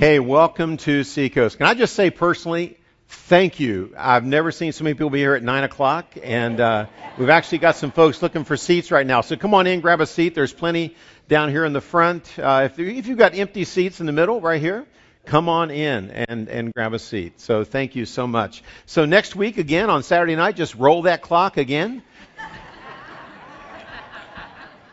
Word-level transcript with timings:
Hey, 0.00 0.18
welcome 0.18 0.78
to 0.78 1.04
Seacoast. 1.04 1.58
Can 1.58 1.66
I 1.66 1.74
just 1.74 1.94
say 1.94 2.08
personally, 2.08 2.78
thank 3.06 3.60
you. 3.60 3.94
I've 3.98 4.24
never 4.24 4.50
seen 4.50 4.72
so 4.72 4.82
many 4.82 4.94
people 4.94 5.10
be 5.10 5.18
here 5.18 5.34
at 5.34 5.42
9 5.42 5.64
o'clock, 5.64 6.16
and 6.22 6.58
uh, 6.58 6.86
we've 7.18 7.28
actually 7.28 7.58
got 7.58 7.76
some 7.76 7.90
folks 7.90 8.22
looking 8.22 8.44
for 8.44 8.56
seats 8.56 8.90
right 8.90 9.06
now. 9.06 9.20
So 9.20 9.36
come 9.36 9.52
on 9.52 9.66
in, 9.66 9.82
grab 9.82 10.00
a 10.00 10.06
seat. 10.06 10.34
There's 10.34 10.54
plenty 10.54 10.96
down 11.28 11.50
here 11.50 11.66
in 11.66 11.74
the 11.74 11.82
front. 11.82 12.38
Uh, 12.38 12.62
if, 12.64 12.78
if 12.78 13.08
you've 13.08 13.18
got 13.18 13.34
empty 13.34 13.64
seats 13.64 14.00
in 14.00 14.06
the 14.06 14.12
middle 14.12 14.40
right 14.40 14.58
here, 14.58 14.86
come 15.26 15.50
on 15.50 15.70
in 15.70 16.10
and, 16.10 16.48
and 16.48 16.72
grab 16.72 16.94
a 16.94 16.98
seat. 16.98 17.38
So 17.38 17.64
thank 17.64 17.94
you 17.94 18.06
so 18.06 18.26
much. 18.26 18.62
So 18.86 19.04
next 19.04 19.36
week, 19.36 19.58
again, 19.58 19.90
on 19.90 20.02
Saturday 20.02 20.34
night, 20.34 20.56
just 20.56 20.76
roll 20.76 21.02
that 21.02 21.20
clock 21.20 21.58
again 21.58 22.02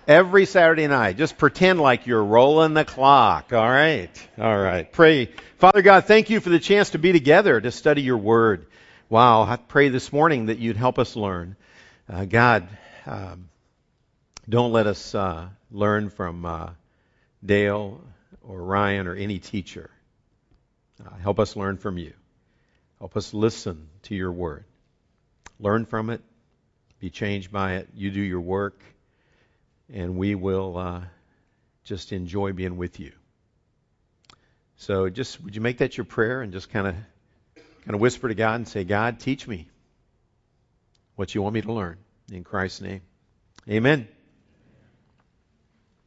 every 0.07 0.45
Saturday 0.45 0.87
night. 0.87 1.17
Just 1.17 1.37
pretend 1.37 1.79
like 1.79 2.07
you're 2.07 2.23
rolling 2.23 2.73
the 2.73 2.85
clock. 2.85 3.51
All 3.51 3.69
right. 3.69 4.09
All 4.39 4.57
right. 4.57 4.91
Pray. 4.91 5.29
Father 5.57 5.81
God, 5.81 6.05
thank 6.05 6.29
you 6.29 6.39
for 6.39 6.49
the 6.49 6.59
chance 6.59 6.91
to 6.91 6.97
be 6.97 7.11
together 7.11 7.59
to 7.59 7.71
study 7.71 8.01
your 8.01 8.17
word. 8.17 8.67
Wow. 9.09 9.43
I 9.43 9.57
pray 9.57 9.89
this 9.89 10.13
morning 10.13 10.47
that 10.47 10.59
you'd 10.59 10.77
help 10.77 10.97
us 10.97 11.15
learn. 11.15 11.57
Uh, 12.09 12.25
God, 12.25 12.69
um, 13.05 13.49
don't 14.47 14.71
let 14.71 14.87
us 14.87 15.13
uh, 15.13 15.49
learn 15.71 16.09
from 16.09 16.45
uh, 16.45 16.69
Dale 17.45 18.01
or 18.41 18.63
Ryan 18.63 19.07
or 19.07 19.15
any 19.15 19.39
teacher. 19.39 19.89
Uh, 21.05 21.15
help 21.17 21.39
us 21.39 21.55
learn 21.55 21.77
from 21.77 21.97
you. 21.97 22.13
Help 22.99 23.17
us 23.17 23.33
listen 23.33 23.89
to 24.03 24.15
your 24.15 24.31
word. 24.31 24.63
Learn 25.59 25.85
from 25.85 26.09
it. 26.09 26.21
Be 26.99 27.09
changed 27.09 27.51
by 27.51 27.75
it. 27.75 27.89
You 27.93 28.09
do 28.09 28.21
your 28.21 28.41
work 28.41 28.79
and 29.91 30.17
we 30.17 30.35
will 30.35 30.77
uh, 30.77 31.01
just 31.83 32.11
enjoy 32.11 32.53
being 32.53 32.77
with 32.77 32.99
you. 32.99 33.11
So, 34.77 35.09
just 35.09 35.43
would 35.43 35.55
you 35.55 35.61
make 35.61 35.79
that 35.79 35.97
your 35.97 36.05
prayer 36.05 36.41
and 36.41 36.53
just 36.53 36.69
kind 36.69 36.87
of 36.87 36.95
kind 37.87 37.95
of 37.95 38.01
whisper 38.01 38.27
to 38.27 38.35
God 38.35 38.55
and 38.55 38.67
say, 38.67 38.83
God, 38.83 39.19
teach 39.19 39.47
me 39.47 39.67
what 41.15 41.33
you 41.33 41.41
want 41.41 41.55
me 41.55 41.61
to 41.61 41.71
learn 41.71 41.97
in 42.31 42.43
Christ's 42.43 42.81
name. 42.81 43.01
Amen. 43.69 44.07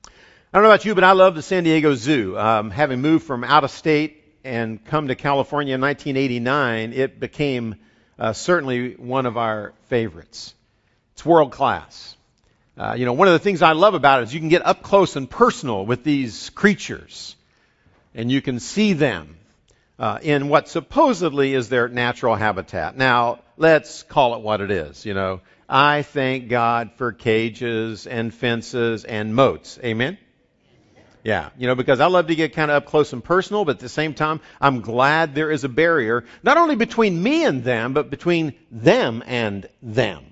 I 0.07 0.11
don't 0.59 0.63
know 0.63 0.69
about 0.69 0.85
you, 0.85 0.95
but 0.95 1.05
I 1.05 1.13
love 1.13 1.35
the 1.35 1.43
San 1.43 1.65
Diego 1.65 1.95
Zoo. 1.95 2.39
Um, 2.39 2.71
having 2.71 3.01
moved 3.01 3.25
from 3.25 3.45
out 3.45 3.65
of 3.65 3.71
state 3.71 4.23
and 4.45 4.85
come 4.85 5.09
to 5.09 5.15
California 5.15 5.75
in 5.75 5.81
1989, 5.81 6.93
it 6.93 7.19
became 7.19 7.77
uh, 8.19 8.33
certainly 8.35 8.95
one 8.95 9.27
of 9.27 9.37
our 9.37 9.73
favorites. 9.89 10.55
It's 11.13 11.25
world 11.25 11.53
class. 11.53 12.17
Uh, 12.79 12.95
you 12.97 13.05
know, 13.05 13.13
one 13.13 13.29
of 13.29 13.33
the 13.33 13.39
things 13.39 13.63
I 13.63 13.73
love 13.73 13.95
about 13.95 14.21
it 14.21 14.29
is 14.29 14.35
you 14.35 14.41
can 14.41 14.49
get 14.49 14.65
up 14.65 14.83
close 14.83 15.17
and 15.17 15.29
personal 15.29 15.85
with 15.85 16.05
these 16.05 16.51
creatures, 16.51 17.37
and 18.15 18.31
you 18.31 18.41
can 18.41 18.61
see 18.61 18.93
them 18.95 19.37
uh, 19.99 20.19
in 20.23 20.49
what 20.49 20.69
supposedly 20.69 21.53
is 21.55 21.69
their 21.69 21.89
natural 21.89 22.35
habitat. 22.35 22.97
Now, 22.97 23.41
let's 23.57 24.03
call 24.03 24.35
it 24.35 24.41
what 24.41 24.61
it 24.61 24.71
is. 24.71 25.05
You 25.05 25.15
know, 25.15 25.41
I 25.69 26.03
thank 26.03 26.49
God 26.49 26.93
for 26.97 27.13
cages 27.13 28.07
and 28.07 28.33
fences 28.33 29.05
and 29.05 29.35
moats. 29.35 29.79
Amen. 29.85 30.17
Yeah, 31.23 31.51
you 31.59 31.67
know, 31.67 31.75
because 31.75 32.01
I 32.01 32.07
love 32.07 32.29
to 32.29 32.35
get 32.35 32.55
kind 32.55 32.71
of 32.71 32.79
up 32.79 32.87
close 32.87 33.13
and 33.13 33.23
personal, 33.23 33.67
but 33.67 33.73
at 33.73 33.81
the 33.81 33.91
same 33.91 34.15
time, 34.15 34.41
I'm 34.59 34.81
glad 34.81 35.35
there 35.35 35.51
is 35.51 35.65
a 35.65 35.69
barrier, 35.69 36.25
not 36.43 36.57
only 36.57 36.77
between 36.77 37.23
me 37.23 37.45
and 37.45 37.63
them, 37.63 37.93
but 37.93 38.09
between 38.09 38.55
them 38.71 39.23
and 39.27 39.69
them. 39.83 40.30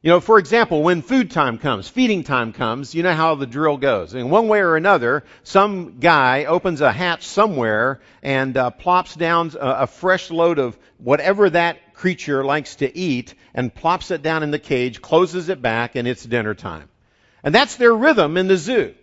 You 0.00 0.10
know, 0.10 0.20
for 0.20 0.38
example, 0.38 0.84
when 0.84 1.02
food 1.02 1.32
time 1.32 1.58
comes, 1.58 1.88
feeding 1.88 2.22
time 2.22 2.52
comes, 2.52 2.94
you 2.94 3.02
know 3.02 3.14
how 3.14 3.34
the 3.34 3.48
drill 3.48 3.78
goes. 3.78 4.14
In 4.14 4.30
one 4.30 4.46
way 4.46 4.60
or 4.60 4.76
another, 4.76 5.24
some 5.42 5.98
guy 5.98 6.44
opens 6.44 6.80
a 6.80 6.92
hatch 6.92 7.26
somewhere 7.26 8.00
and 8.22 8.56
uh, 8.56 8.70
plops 8.70 9.16
down 9.16 9.50
a, 9.58 9.70
a 9.70 9.86
fresh 9.88 10.30
load 10.30 10.60
of 10.60 10.78
whatever 10.98 11.50
that 11.50 11.94
creature 11.94 12.44
likes 12.44 12.76
to 12.76 12.96
eat 12.96 13.34
and 13.54 13.74
plops 13.74 14.12
it 14.12 14.22
down 14.22 14.44
in 14.44 14.52
the 14.52 14.60
cage, 14.60 15.02
closes 15.02 15.48
it 15.48 15.60
back, 15.60 15.96
and 15.96 16.06
it's 16.06 16.24
dinner 16.24 16.54
time. 16.54 16.88
And 17.42 17.52
that's 17.52 17.74
their 17.74 17.92
rhythm 17.92 18.36
in 18.36 18.46
the 18.46 18.56
zoo. 18.56 18.94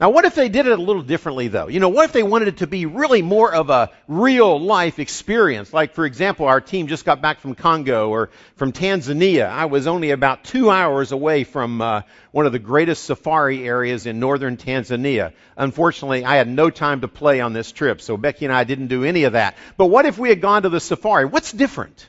Now, 0.00 0.10
what 0.10 0.24
if 0.24 0.36
they 0.36 0.48
did 0.48 0.68
it 0.68 0.78
a 0.78 0.80
little 0.80 1.02
differently, 1.02 1.48
though? 1.48 1.66
You 1.66 1.80
know, 1.80 1.88
what 1.88 2.04
if 2.04 2.12
they 2.12 2.22
wanted 2.22 2.46
it 2.46 2.56
to 2.58 2.68
be 2.68 2.86
really 2.86 3.20
more 3.20 3.52
of 3.52 3.68
a 3.68 3.90
real 4.06 4.60
life 4.60 5.00
experience? 5.00 5.72
Like, 5.72 5.94
for 5.94 6.06
example, 6.06 6.46
our 6.46 6.60
team 6.60 6.86
just 6.86 7.04
got 7.04 7.20
back 7.20 7.40
from 7.40 7.56
Congo 7.56 8.08
or 8.08 8.30
from 8.54 8.70
Tanzania. 8.70 9.48
I 9.48 9.64
was 9.64 9.88
only 9.88 10.12
about 10.12 10.44
two 10.44 10.70
hours 10.70 11.10
away 11.10 11.42
from 11.42 11.82
uh, 11.82 12.02
one 12.30 12.46
of 12.46 12.52
the 12.52 12.60
greatest 12.60 13.04
safari 13.04 13.66
areas 13.66 14.06
in 14.06 14.20
northern 14.20 14.56
Tanzania. 14.56 15.32
Unfortunately, 15.56 16.24
I 16.24 16.36
had 16.36 16.46
no 16.46 16.70
time 16.70 17.00
to 17.00 17.08
play 17.08 17.40
on 17.40 17.52
this 17.52 17.72
trip, 17.72 18.00
so 18.00 18.16
Becky 18.16 18.44
and 18.44 18.54
I 18.54 18.62
didn't 18.62 18.86
do 18.86 19.02
any 19.02 19.24
of 19.24 19.32
that. 19.32 19.56
But 19.76 19.86
what 19.86 20.06
if 20.06 20.16
we 20.16 20.28
had 20.28 20.40
gone 20.40 20.62
to 20.62 20.68
the 20.68 20.78
safari? 20.78 21.24
What's 21.24 21.50
different? 21.50 22.08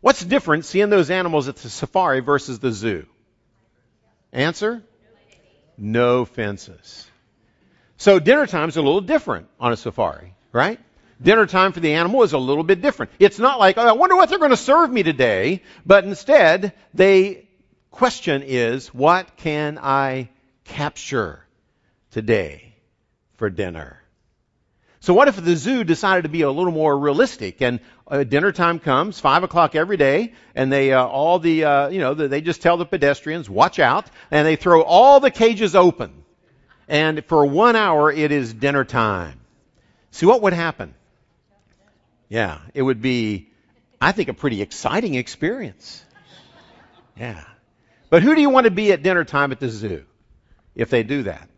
What's 0.00 0.24
different 0.24 0.64
seeing 0.64 0.88
those 0.88 1.10
animals 1.10 1.48
at 1.48 1.56
the 1.56 1.68
safari 1.68 2.20
versus 2.20 2.60
the 2.60 2.72
zoo? 2.72 3.04
Answer? 4.32 4.82
No 5.76 6.24
fences. 6.24 7.09
So 8.00 8.18
dinner 8.18 8.46
time 8.46 8.70
is 8.70 8.78
a 8.78 8.82
little 8.82 9.02
different 9.02 9.48
on 9.60 9.74
a 9.74 9.76
safari, 9.76 10.32
right? 10.52 10.80
Dinner 11.20 11.44
time 11.44 11.72
for 11.72 11.80
the 11.80 11.92
animal 11.92 12.22
is 12.22 12.32
a 12.32 12.38
little 12.38 12.64
bit 12.64 12.80
different. 12.80 13.12
It's 13.18 13.38
not 13.38 13.58
like, 13.58 13.76
oh, 13.76 13.86
I 13.86 13.92
wonder 13.92 14.16
what 14.16 14.30
they're 14.30 14.38
going 14.38 14.52
to 14.52 14.56
serve 14.56 14.90
me 14.90 15.02
today, 15.02 15.62
but 15.84 16.04
instead, 16.04 16.72
the 16.94 17.44
question 17.90 18.42
is, 18.42 18.86
what 18.94 19.36
can 19.36 19.78
I 19.78 20.30
capture 20.64 21.44
today 22.12 22.74
for 23.34 23.50
dinner? 23.50 24.02
So 25.00 25.12
what 25.12 25.28
if 25.28 25.36
the 25.36 25.54
zoo 25.54 25.84
decided 25.84 26.22
to 26.22 26.30
be 26.30 26.40
a 26.40 26.50
little 26.50 26.72
more 26.72 26.98
realistic 26.98 27.60
and 27.60 27.80
uh, 28.08 28.24
dinner 28.24 28.50
time 28.50 28.78
comes, 28.78 29.20
five 29.20 29.42
o'clock 29.42 29.74
every 29.74 29.98
day, 29.98 30.32
and 30.54 30.72
they 30.72 30.94
uh, 30.94 31.04
all 31.04 31.38
the 31.38 31.64
uh, 31.64 31.88
you 31.88 32.00
know 32.00 32.14
they 32.14 32.40
just 32.40 32.62
tell 32.62 32.78
the 32.78 32.86
pedestrians 32.86 33.50
watch 33.50 33.78
out, 33.78 34.06
and 34.30 34.46
they 34.46 34.56
throw 34.56 34.80
all 34.80 35.20
the 35.20 35.30
cages 35.30 35.76
open 35.76 36.19
and 36.90 37.24
for 37.24 37.46
one 37.46 37.76
hour 37.76 38.10
it 38.10 38.32
is 38.32 38.52
dinner 38.52 38.84
time. 38.84 39.40
See 40.10 40.26
what 40.26 40.42
would 40.42 40.52
happen? 40.52 40.92
Yeah, 42.28 42.58
it 42.74 42.82
would 42.82 43.00
be, 43.00 43.48
I 44.00 44.12
think, 44.12 44.28
a 44.28 44.34
pretty 44.34 44.60
exciting 44.60 45.14
experience. 45.14 46.04
Yeah. 47.16 47.44
But 48.10 48.22
who 48.22 48.34
do 48.34 48.40
you 48.40 48.50
want 48.50 48.64
to 48.64 48.72
be 48.72 48.92
at 48.92 49.04
dinner 49.04 49.24
time 49.24 49.52
at 49.52 49.60
the 49.60 49.68
zoo 49.68 50.04
if 50.74 50.90
they 50.90 51.04
do 51.04 51.22
that? 51.22 51.48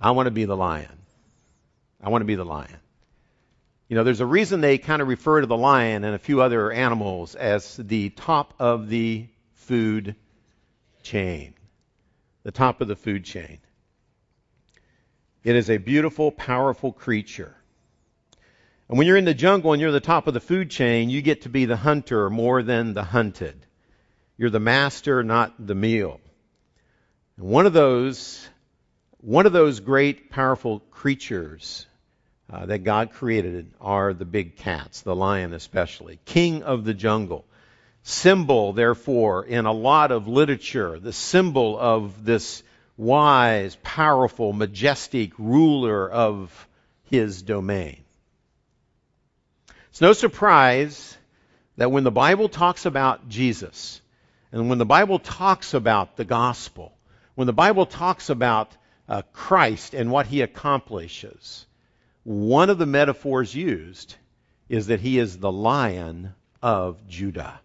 I 0.00 0.10
want 0.10 0.26
to 0.26 0.32
be 0.32 0.44
the 0.44 0.56
lion. 0.56 0.98
I 2.02 2.08
want 2.08 2.22
to 2.22 2.26
be 2.26 2.34
the 2.34 2.44
lion. 2.44 2.76
You 3.88 3.96
know, 3.96 4.02
there's 4.02 4.20
a 4.20 4.26
reason 4.26 4.60
they 4.60 4.78
kind 4.78 5.02
of 5.02 5.08
refer 5.08 5.40
to 5.40 5.46
the 5.46 5.56
lion 5.56 6.02
and 6.02 6.16
a 6.16 6.18
few 6.18 6.42
other 6.42 6.72
animals 6.72 7.36
as 7.36 7.76
the 7.76 8.10
top 8.10 8.54
of 8.58 8.88
the 8.88 9.28
food 9.52 10.16
chain. 11.04 11.54
The 12.42 12.50
top 12.50 12.80
of 12.80 12.88
the 12.88 12.96
food 12.96 13.24
chain. 13.24 13.58
It 15.44 15.56
is 15.56 15.68
a 15.68 15.76
beautiful, 15.76 16.32
powerful 16.32 16.90
creature. 16.90 17.54
And 18.88 18.96
when 18.96 19.06
you're 19.06 19.18
in 19.18 19.26
the 19.26 19.34
jungle 19.34 19.72
and 19.72 19.80
you're 19.80 19.92
the 19.92 20.00
top 20.00 20.26
of 20.26 20.32
the 20.32 20.40
food 20.40 20.70
chain, 20.70 21.10
you 21.10 21.20
get 21.20 21.42
to 21.42 21.50
be 21.50 21.66
the 21.66 21.76
hunter 21.76 22.30
more 22.30 22.62
than 22.62 22.94
the 22.94 23.04
hunted. 23.04 23.54
You're 24.38 24.50
the 24.50 24.58
master, 24.58 25.22
not 25.22 25.54
the 25.64 25.74
meal. 25.74 26.18
And 27.36 27.46
one 27.46 27.66
of 27.66 27.74
those, 27.74 28.48
one 29.18 29.44
of 29.44 29.52
those 29.52 29.80
great, 29.80 30.30
powerful 30.30 30.80
creatures 30.90 31.86
uh, 32.50 32.64
that 32.66 32.84
God 32.84 33.12
created 33.12 33.72
are 33.82 34.14
the 34.14 34.24
big 34.24 34.56
cats, 34.56 35.02
the 35.02 35.14
lion 35.14 35.52
especially, 35.52 36.20
king 36.24 36.62
of 36.62 36.84
the 36.84 36.94
jungle. 36.94 37.44
Symbol, 38.02 38.72
therefore, 38.72 39.44
in 39.44 39.66
a 39.66 39.72
lot 39.72 40.10
of 40.10 40.26
literature, 40.26 40.98
the 40.98 41.12
symbol 41.12 41.78
of 41.78 42.24
this 42.24 42.62
wise, 42.96 43.76
powerful, 43.82 44.52
majestic 44.52 45.32
ruler 45.38 46.10
of 46.10 46.68
his 47.04 47.42
domain. 47.42 48.04
It's 49.90 50.00
no 50.00 50.12
surprise 50.12 51.16
that 51.76 51.90
when 51.90 52.04
the 52.04 52.10
Bible 52.10 52.48
talks 52.48 52.86
about 52.86 53.28
Jesus, 53.28 54.00
and 54.52 54.68
when 54.68 54.78
the 54.78 54.86
Bible 54.86 55.18
talks 55.18 55.74
about 55.74 56.16
the 56.16 56.24
gospel, 56.24 56.96
when 57.34 57.46
the 57.46 57.52
Bible 57.52 57.86
talks 57.86 58.30
about 58.30 58.76
uh, 59.08 59.22
Christ 59.32 59.94
and 59.94 60.10
what 60.10 60.26
he 60.26 60.40
accomplishes, 60.40 61.66
one 62.22 62.70
of 62.70 62.78
the 62.78 62.86
metaphors 62.86 63.54
used 63.54 64.14
is 64.68 64.86
that 64.86 65.00
he 65.00 65.18
is 65.18 65.38
the 65.38 65.52
lion 65.52 66.34
of 66.62 67.06
Judah. 67.06 67.60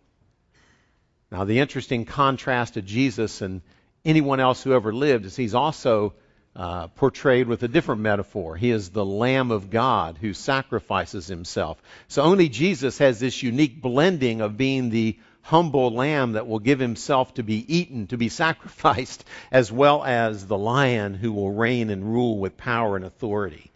Now, 1.32 1.46
the 1.46 1.60
interesting 1.60 2.06
contrast 2.06 2.76
of 2.78 2.86
Jesus 2.86 3.42
and 3.42 3.62
anyone 4.06 4.40
else 4.40 4.64
who 4.64 4.74
ever 4.74 4.94
lived 4.94 5.26
is 5.26 5.36
he's 5.36 5.56
also 5.56 6.14
uh, 6.56 6.88
portrayed 6.88 7.48
with 7.48 7.64
a 7.64 7.68
different 7.68 8.02
metaphor. 8.02 8.56
He 8.56 8.72
is 8.72 8.90
the 8.90 9.06
Lamb 9.06 9.52
of 9.52 9.70
God 9.70 10.18
who 10.20 10.34
sacrifices 10.34 11.28
himself. 11.28 11.82
So 12.08 12.24
only 12.24 12.50
Jesus 12.50 12.98
has 12.98 13.20
this 13.20 13.42
unique 13.44 13.82
blending 13.82 14.42
of 14.42 14.58
being 14.58 14.90
the 14.90 15.18
humble 15.42 15.92
lamb 15.92 16.34
that 16.34 16.48
will 16.48 16.60
give 16.60 16.80
himself 16.80 17.34
to 17.36 17.44
be 17.44 17.66
eaten, 17.78 18.08
to 18.08 18.18
be 18.18 18.30
sacrificed, 18.30 19.24
as 19.52 19.72
well 19.72 20.04
as 20.04 20.46
the 20.46 20.58
lion 20.58 21.14
who 21.14 21.32
will 21.32 21.52
reign 21.52 21.90
and 21.90 22.04
rule 22.04 22.38
with 22.38 22.58
power 22.58 22.96
and 22.96 23.06
authority. 23.06 23.72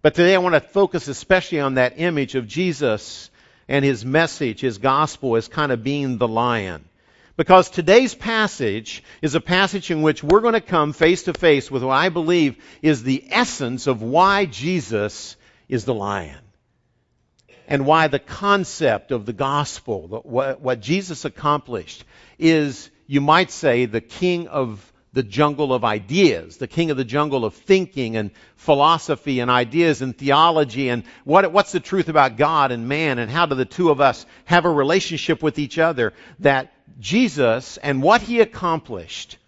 But 0.00 0.14
today 0.14 0.34
I 0.34 0.38
want 0.38 0.54
to 0.54 0.60
focus 0.60 1.08
especially 1.08 1.60
on 1.60 1.74
that 1.74 1.94
image 1.96 2.34
of 2.34 2.48
Jesus 2.48 3.30
and 3.68 3.84
his 3.84 4.04
message, 4.04 4.60
his 4.60 4.78
gospel, 4.78 5.36
as 5.36 5.48
kind 5.48 5.70
of 5.70 5.84
being 5.84 6.18
the 6.18 6.28
lion. 6.28 6.84
Because 7.36 7.70
today's 7.70 8.14
passage 8.14 9.02
is 9.22 9.34
a 9.34 9.40
passage 9.40 9.90
in 9.90 10.02
which 10.02 10.22
we're 10.22 10.40
going 10.40 10.52
to 10.52 10.60
come 10.60 10.92
face 10.92 11.22
to 11.24 11.32
face 11.32 11.70
with 11.70 11.82
what 11.82 11.94
I 11.94 12.10
believe 12.10 12.62
is 12.82 13.02
the 13.02 13.24
essence 13.30 13.86
of 13.86 14.02
why 14.02 14.44
Jesus 14.44 15.36
is 15.68 15.84
the 15.84 15.94
lion. 15.94 16.38
And 17.66 17.86
why 17.86 18.08
the 18.08 18.18
concept 18.18 19.12
of 19.12 19.24
the 19.24 19.32
gospel, 19.32 20.08
what, 20.24 20.80
Jesus 20.80 21.24
accomplished, 21.24 22.04
is, 22.38 22.90
you 23.06 23.22
might 23.22 23.50
say, 23.50 23.86
the 23.86 24.02
king 24.02 24.48
of 24.48 24.92
the 25.14 25.22
jungle 25.22 25.72
of 25.72 25.84
ideas, 25.84 26.56
the 26.56 26.66
king 26.66 26.90
of 26.90 26.96
the 26.96 27.04
jungle 27.04 27.44
of 27.44 27.54
thinking 27.54 28.16
and 28.16 28.30
philosophy 28.56 29.40
and 29.40 29.50
ideas 29.50 30.02
and 30.02 30.16
theology 30.16 30.88
and 30.88 31.04
what, 31.24 31.50
what's 31.52 31.72
the 31.72 31.80
truth 31.80 32.08
about 32.08 32.36
God 32.36 32.72
and 32.72 32.88
man 32.88 33.18
and 33.18 33.30
how 33.30 33.46
do 33.46 33.54
the 33.54 33.66
two 33.66 33.90
of 33.90 34.00
us 34.00 34.24
have 34.46 34.64
a 34.64 34.70
relationship 34.70 35.42
with 35.42 35.58
each 35.58 35.78
other 35.78 36.14
that 36.38 36.72
Jesus 36.98 37.76
and 37.76 38.02
what 38.02 38.22
he 38.22 38.40
accomplished. 38.40 39.38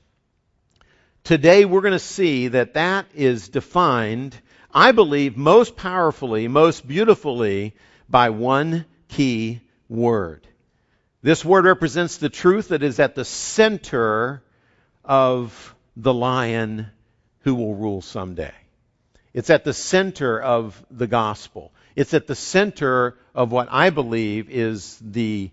Today 1.24 1.64
we're 1.64 1.80
going 1.80 1.92
to 1.92 1.98
see 1.98 2.48
that 2.48 2.74
that 2.74 3.06
is 3.14 3.48
defined, 3.48 4.38
I 4.72 4.92
believe, 4.92 5.36
most 5.36 5.76
powerfully, 5.76 6.48
most 6.48 6.86
beautifully 6.86 7.74
by 8.08 8.30
one 8.30 8.84
key 9.08 9.60
word. 9.88 10.46
This 11.22 11.44
word 11.44 11.64
represents 11.64 12.18
the 12.18 12.28
truth 12.28 12.68
that 12.68 12.82
is 12.82 13.00
at 13.00 13.14
the 13.14 13.24
center 13.24 14.42
of 15.04 15.74
the 15.96 16.12
lion 16.12 16.88
who 17.40 17.54
will 17.54 17.74
rule 17.74 18.02
someday. 18.02 18.52
It's 19.32 19.50
at 19.50 19.64
the 19.64 19.72
center 19.72 20.40
of 20.40 20.84
the 20.90 21.06
gospel. 21.06 21.72
It's 21.96 22.14
at 22.14 22.26
the 22.26 22.34
center 22.34 23.16
of 23.34 23.52
what 23.52 23.68
I 23.70 23.90
believe 23.90 24.50
is 24.50 24.98
the 25.00 25.50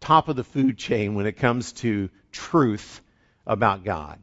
top 0.00 0.28
of 0.28 0.36
the 0.36 0.44
food 0.44 0.78
chain 0.78 1.14
when 1.14 1.26
it 1.26 1.36
comes 1.36 1.72
to 1.72 2.10
truth 2.32 3.00
about 3.46 3.84
God. 3.84 4.18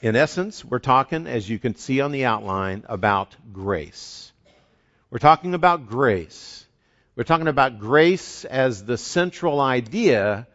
In 0.00 0.16
essence, 0.16 0.64
we're 0.64 0.78
talking, 0.78 1.26
as 1.26 1.48
you 1.48 1.58
can 1.58 1.74
see 1.74 2.00
on 2.00 2.12
the 2.12 2.24
outline, 2.24 2.84
about 2.88 3.34
grace. 3.52 4.32
We're 5.10 5.18
talking 5.18 5.54
about 5.54 5.86
grace. 5.86 6.66
We're 7.14 7.24
talking 7.24 7.48
about 7.48 7.78
grace 7.78 8.44
as 8.44 8.84
the 8.84 8.96
central 8.96 9.60
idea 9.60 10.46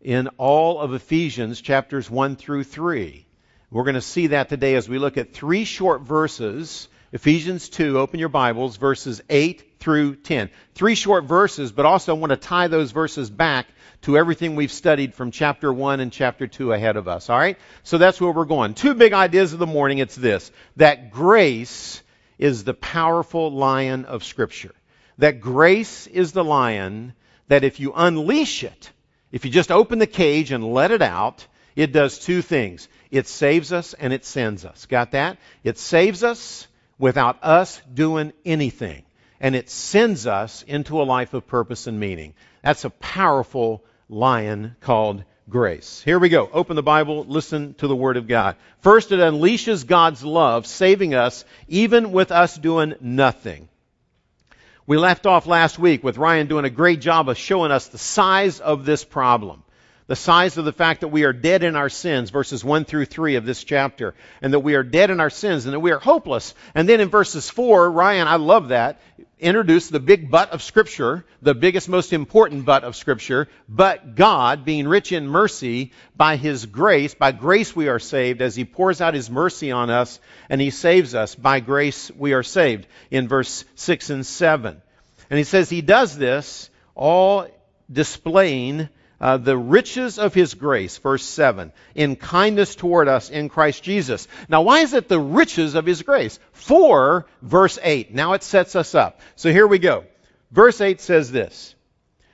in 0.00 0.28
all 0.38 0.80
of 0.80 0.94
Ephesians 0.94 1.60
chapters 1.60 2.10
1 2.10 2.36
through 2.36 2.64
3. 2.64 3.26
We're 3.70 3.84
going 3.84 3.94
to 3.94 4.00
see 4.00 4.28
that 4.28 4.48
today 4.48 4.76
as 4.76 4.88
we 4.88 4.98
look 4.98 5.16
at 5.16 5.32
three 5.32 5.64
short 5.64 6.02
verses. 6.02 6.88
Ephesians 7.12 7.68
2, 7.68 7.98
open 7.98 8.18
your 8.18 8.28
Bibles, 8.28 8.78
verses 8.78 9.22
8 9.30 9.78
through 9.78 10.16
10. 10.16 10.50
Three 10.74 10.96
short 10.96 11.24
verses, 11.24 11.70
but 11.70 11.86
also 11.86 12.16
I 12.16 12.18
want 12.18 12.30
to 12.30 12.36
tie 12.36 12.66
those 12.66 12.90
verses 12.90 13.30
back 13.30 13.66
to 14.02 14.18
everything 14.18 14.56
we've 14.56 14.72
studied 14.72 15.14
from 15.14 15.30
chapter 15.30 15.72
1 15.72 16.00
and 16.00 16.12
chapter 16.12 16.48
2 16.48 16.72
ahead 16.72 16.96
of 16.96 17.06
us. 17.06 17.30
All 17.30 17.38
right? 17.38 17.58
So 17.84 17.98
that's 17.98 18.20
where 18.20 18.32
we're 18.32 18.44
going. 18.44 18.74
Two 18.74 18.94
big 18.94 19.12
ideas 19.12 19.52
of 19.52 19.60
the 19.60 19.66
morning. 19.66 19.98
It's 19.98 20.16
this 20.16 20.50
that 20.76 21.12
grace 21.12 22.02
is 22.38 22.64
the 22.64 22.74
powerful 22.74 23.52
lion 23.52 24.04
of 24.04 24.24
Scripture. 24.24 24.74
That 25.18 25.40
grace 25.40 26.08
is 26.08 26.32
the 26.32 26.44
lion 26.44 27.14
that 27.46 27.62
if 27.62 27.78
you 27.78 27.92
unleash 27.94 28.64
it, 28.64 28.90
if 29.30 29.44
you 29.44 29.52
just 29.52 29.70
open 29.70 30.00
the 30.00 30.08
cage 30.08 30.50
and 30.50 30.72
let 30.72 30.90
it 30.90 31.02
out, 31.02 31.46
it 31.76 31.92
does 31.92 32.18
two 32.18 32.42
things. 32.42 32.88
It 33.12 33.28
saves 33.28 33.72
us 33.72 33.94
and 33.94 34.12
it 34.12 34.24
sends 34.24 34.64
us. 34.64 34.86
Got 34.86 35.12
that? 35.12 35.38
It 35.62 35.78
saves 35.78 36.24
us 36.24 36.66
without 36.98 37.38
us 37.42 37.80
doing 37.92 38.32
anything. 38.44 39.04
And 39.40 39.54
it 39.54 39.68
sends 39.68 40.26
us 40.26 40.62
into 40.62 41.00
a 41.00 41.04
life 41.04 41.34
of 41.34 41.46
purpose 41.46 41.86
and 41.86 42.00
meaning. 42.00 42.34
That's 42.62 42.84
a 42.84 42.90
powerful 42.90 43.84
lion 44.08 44.76
called 44.80 45.24
grace. 45.48 46.02
Here 46.04 46.18
we 46.18 46.28
go. 46.28 46.48
Open 46.52 46.74
the 46.74 46.82
Bible, 46.82 47.24
listen 47.24 47.74
to 47.74 47.86
the 47.86 47.94
Word 47.94 48.16
of 48.16 48.26
God. 48.26 48.56
First, 48.80 49.12
it 49.12 49.20
unleashes 49.20 49.86
God's 49.86 50.24
love, 50.24 50.66
saving 50.66 51.14
us 51.14 51.44
even 51.68 52.12
with 52.12 52.32
us 52.32 52.56
doing 52.56 52.94
nothing. 53.00 53.68
We 54.86 54.96
left 54.96 55.26
off 55.26 55.46
last 55.46 55.78
week 55.78 56.04
with 56.04 56.18
Ryan 56.18 56.46
doing 56.46 56.64
a 56.64 56.70
great 56.70 57.00
job 57.00 57.28
of 57.28 57.36
showing 57.36 57.72
us 57.72 57.88
the 57.88 57.98
size 57.98 58.60
of 58.60 58.84
this 58.84 59.04
problem. 59.04 59.64
The 60.08 60.16
size 60.16 60.56
of 60.56 60.64
the 60.64 60.72
fact 60.72 61.00
that 61.00 61.08
we 61.08 61.24
are 61.24 61.32
dead 61.32 61.64
in 61.64 61.74
our 61.74 61.88
sins, 61.88 62.30
verses 62.30 62.64
1 62.64 62.84
through 62.84 63.06
3 63.06 63.34
of 63.36 63.44
this 63.44 63.64
chapter, 63.64 64.14
and 64.40 64.52
that 64.52 64.60
we 64.60 64.76
are 64.76 64.84
dead 64.84 65.10
in 65.10 65.18
our 65.18 65.30
sins 65.30 65.64
and 65.64 65.74
that 65.74 65.80
we 65.80 65.90
are 65.90 65.98
hopeless. 65.98 66.54
And 66.76 66.88
then 66.88 67.00
in 67.00 67.08
verses 67.08 67.50
4, 67.50 67.90
Ryan, 67.90 68.28
I 68.28 68.36
love 68.36 68.68
that, 68.68 69.00
introduced 69.40 69.90
the 69.90 69.98
big 69.98 70.30
but 70.30 70.50
of 70.50 70.62
Scripture, 70.62 71.26
the 71.42 71.54
biggest, 71.54 71.88
most 71.88 72.12
important 72.12 72.64
but 72.64 72.84
of 72.84 72.94
Scripture, 72.94 73.48
but 73.68 74.14
God, 74.14 74.64
being 74.64 74.86
rich 74.86 75.10
in 75.10 75.26
mercy, 75.26 75.92
by 76.16 76.36
His 76.36 76.66
grace, 76.66 77.14
by 77.14 77.32
grace 77.32 77.74
we 77.74 77.88
are 77.88 77.98
saved, 77.98 78.42
as 78.42 78.54
He 78.54 78.64
pours 78.64 79.00
out 79.00 79.14
His 79.14 79.28
mercy 79.28 79.72
on 79.72 79.90
us 79.90 80.20
and 80.48 80.60
He 80.60 80.70
saves 80.70 81.16
us. 81.16 81.34
By 81.34 81.58
grace 81.58 82.12
we 82.16 82.32
are 82.32 82.44
saved, 82.44 82.86
in 83.10 83.26
verse 83.26 83.64
6 83.74 84.10
and 84.10 84.24
7. 84.24 84.80
And 85.30 85.38
He 85.38 85.44
says 85.44 85.68
He 85.68 85.82
does 85.82 86.16
this 86.16 86.70
all 86.94 87.48
displaying 87.92 88.88
uh, 89.20 89.38
the 89.38 89.56
riches 89.56 90.18
of 90.18 90.34
his 90.34 90.54
grace, 90.54 90.98
verse 90.98 91.24
7, 91.24 91.72
in 91.94 92.16
kindness 92.16 92.74
toward 92.74 93.08
us 93.08 93.30
in 93.30 93.48
Christ 93.48 93.82
Jesus. 93.82 94.28
Now, 94.48 94.62
why 94.62 94.80
is 94.80 94.92
it 94.92 95.08
the 95.08 95.20
riches 95.20 95.74
of 95.74 95.86
his 95.86 96.02
grace? 96.02 96.38
For, 96.52 97.26
verse 97.40 97.78
8. 97.82 98.12
Now 98.12 98.34
it 98.34 98.42
sets 98.42 98.76
us 98.76 98.94
up. 98.94 99.20
So 99.34 99.50
here 99.50 99.66
we 99.66 99.78
go. 99.78 100.04
Verse 100.50 100.80
8 100.80 101.00
says 101.00 101.32
this 101.32 101.74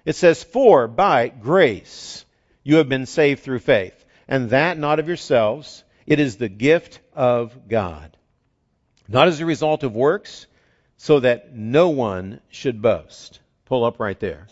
It 0.04 0.16
says, 0.16 0.42
For 0.42 0.88
by 0.88 1.28
grace 1.28 2.24
you 2.64 2.76
have 2.76 2.88
been 2.88 3.06
saved 3.06 3.42
through 3.42 3.60
faith, 3.60 4.04
and 4.26 4.50
that 4.50 4.78
not 4.78 4.98
of 4.98 5.08
yourselves, 5.08 5.84
it 6.06 6.18
is 6.18 6.36
the 6.36 6.48
gift 6.48 7.00
of 7.14 7.68
God. 7.68 8.16
Not 9.08 9.28
as 9.28 9.40
a 9.40 9.46
result 9.46 9.84
of 9.84 9.94
works, 9.94 10.46
so 10.96 11.20
that 11.20 11.54
no 11.54 11.90
one 11.90 12.40
should 12.48 12.82
boast. 12.82 13.40
Pull 13.66 13.84
up 13.84 14.00
right 14.00 14.18
there. 14.18 14.46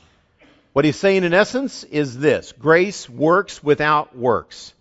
What 0.73 0.85
he's 0.85 0.97
saying 0.97 1.25
in 1.25 1.35
essence 1.35 1.85
is 1.85 2.19
this 2.19 2.53
grace 2.53 3.09
works 3.09 3.63
without 3.63 4.17
works. 4.17 4.73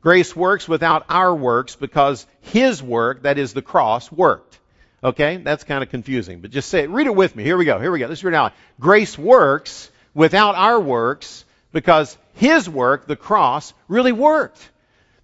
Grace 0.00 0.36
works 0.36 0.68
without 0.68 1.06
our 1.08 1.34
works 1.34 1.76
because 1.76 2.26
his 2.40 2.82
work, 2.82 3.22
that 3.22 3.38
is 3.38 3.52
the 3.52 3.62
cross, 3.62 4.12
worked. 4.12 4.58
Okay? 5.02 5.38
That's 5.38 5.64
kind 5.64 5.82
of 5.82 5.90
confusing, 5.90 6.40
but 6.40 6.50
just 6.50 6.68
say 6.68 6.84
it. 6.84 6.90
Read 6.90 7.06
it 7.06 7.16
with 7.16 7.34
me. 7.34 7.42
Here 7.42 7.56
we 7.56 7.64
go. 7.64 7.80
Here 7.80 7.90
we 7.90 7.98
go. 7.98 8.06
Let's 8.06 8.22
read 8.22 8.34
it 8.34 8.36
out. 8.36 8.52
Grace 8.78 9.18
works 9.18 9.90
without 10.14 10.54
our 10.54 10.78
works 10.78 11.44
because 11.72 12.16
his 12.34 12.68
work, 12.68 13.06
the 13.06 13.16
cross, 13.16 13.72
really 13.88 14.12
worked. 14.12 14.70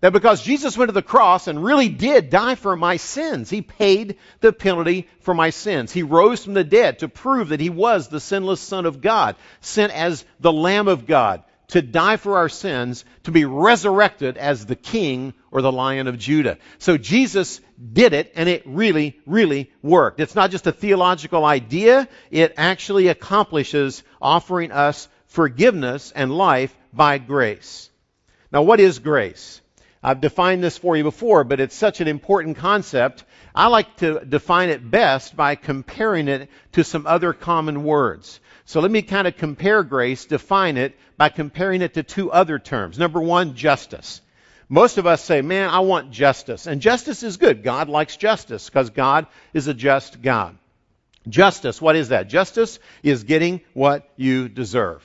That 0.00 0.14
because 0.14 0.42
Jesus 0.42 0.78
went 0.78 0.88
to 0.88 0.94
the 0.94 1.02
cross 1.02 1.46
and 1.46 1.62
really 1.62 1.90
did 1.90 2.30
die 2.30 2.54
for 2.54 2.74
my 2.74 2.96
sins, 2.96 3.50
He 3.50 3.60
paid 3.60 4.16
the 4.40 4.52
penalty 4.52 5.08
for 5.20 5.34
my 5.34 5.50
sins. 5.50 5.92
He 5.92 6.02
rose 6.02 6.44
from 6.44 6.54
the 6.54 6.64
dead 6.64 7.00
to 7.00 7.08
prove 7.08 7.50
that 7.50 7.60
He 7.60 7.70
was 7.70 8.08
the 8.08 8.20
sinless 8.20 8.60
Son 8.60 8.86
of 8.86 9.02
God, 9.02 9.36
sent 9.60 9.92
as 9.92 10.24
the 10.40 10.52
Lamb 10.52 10.88
of 10.88 11.06
God 11.06 11.42
to 11.68 11.82
die 11.82 12.16
for 12.16 12.36
our 12.36 12.48
sins, 12.48 13.04
to 13.24 13.30
be 13.30 13.44
resurrected 13.44 14.36
as 14.36 14.66
the 14.66 14.76
King 14.76 15.34
or 15.50 15.62
the 15.62 15.72
Lion 15.72 16.08
of 16.08 16.18
Judah. 16.18 16.58
So 16.78 16.96
Jesus 16.96 17.60
did 17.92 18.12
it, 18.12 18.32
and 18.34 18.48
it 18.48 18.62
really, 18.66 19.20
really 19.26 19.70
worked. 19.82 20.20
It's 20.20 20.34
not 20.34 20.50
just 20.50 20.66
a 20.66 20.72
theological 20.72 21.44
idea, 21.44 22.08
it 22.30 22.54
actually 22.56 23.08
accomplishes 23.08 24.02
offering 24.20 24.72
us 24.72 25.08
forgiveness 25.26 26.12
and 26.12 26.36
life 26.36 26.76
by 26.92 27.18
grace. 27.18 27.88
Now, 28.52 28.62
what 28.62 28.80
is 28.80 28.98
grace? 28.98 29.60
I've 30.02 30.20
defined 30.20 30.64
this 30.64 30.78
for 30.78 30.96
you 30.96 31.02
before, 31.02 31.44
but 31.44 31.60
it's 31.60 31.74
such 31.74 32.00
an 32.00 32.08
important 32.08 32.56
concept. 32.56 33.24
I 33.54 33.66
like 33.66 33.96
to 33.96 34.24
define 34.24 34.70
it 34.70 34.90
best 34.90 35.36
by 35.36 35.56
comparing 35.56 36.28
it 36.28 36.48
to 36.72 36.84
some 36.84 37.06
other 37.06 37.34
common 37.34 37.84
words. 37.84 38.40
So 38.64 38.80
let 38.80 38.90
me 38.90 39.02
kind 39.02 39.26
of 39.26 39.36
compare 39.36 39.82
grace, 39.82 40.24
define 40.24 40.78
it 40.78 40.96
by 41.18 41.28
comparing 41.28 41.82
it 41.82 41.94
to 41.94 42.02
two 42.02 42.32
other 42.32 42.58
terms. 42.58 42.98
Number 42.98 43.20
one, 43.20 43.56
justice. 43.56 44.22
Most 44.70 44.96
of 44.96 45.06
us 45.06 45.22
say, 45.22 45.42
man, 45.42 45.68
I 45.68 45.80
want 45.80 46.12
justice. 46.12 46.66
And 46.66 46.80
justice 46.80 47.22
is 47.22 47.36
good. 47.36 47.62
God 47.62 47.88
likes 47.88 48.16
justice 48.16 48.70
because 48.70 48.90
God 48.90 49.26
is 49.52 49.66
a 49.66 49.74
just 49.74 50.22
God. 50.22 50.56
Justice, 51.28 51.82
what 51.82 51.96
is 51.96 52.08
that? 52.08 52.28
Justice 52.28 52.78
is 53.02 53.24
getting 53.24 53.60
what 53.74 54.08
you 54.16 54.48
deserve. 54.48 55.02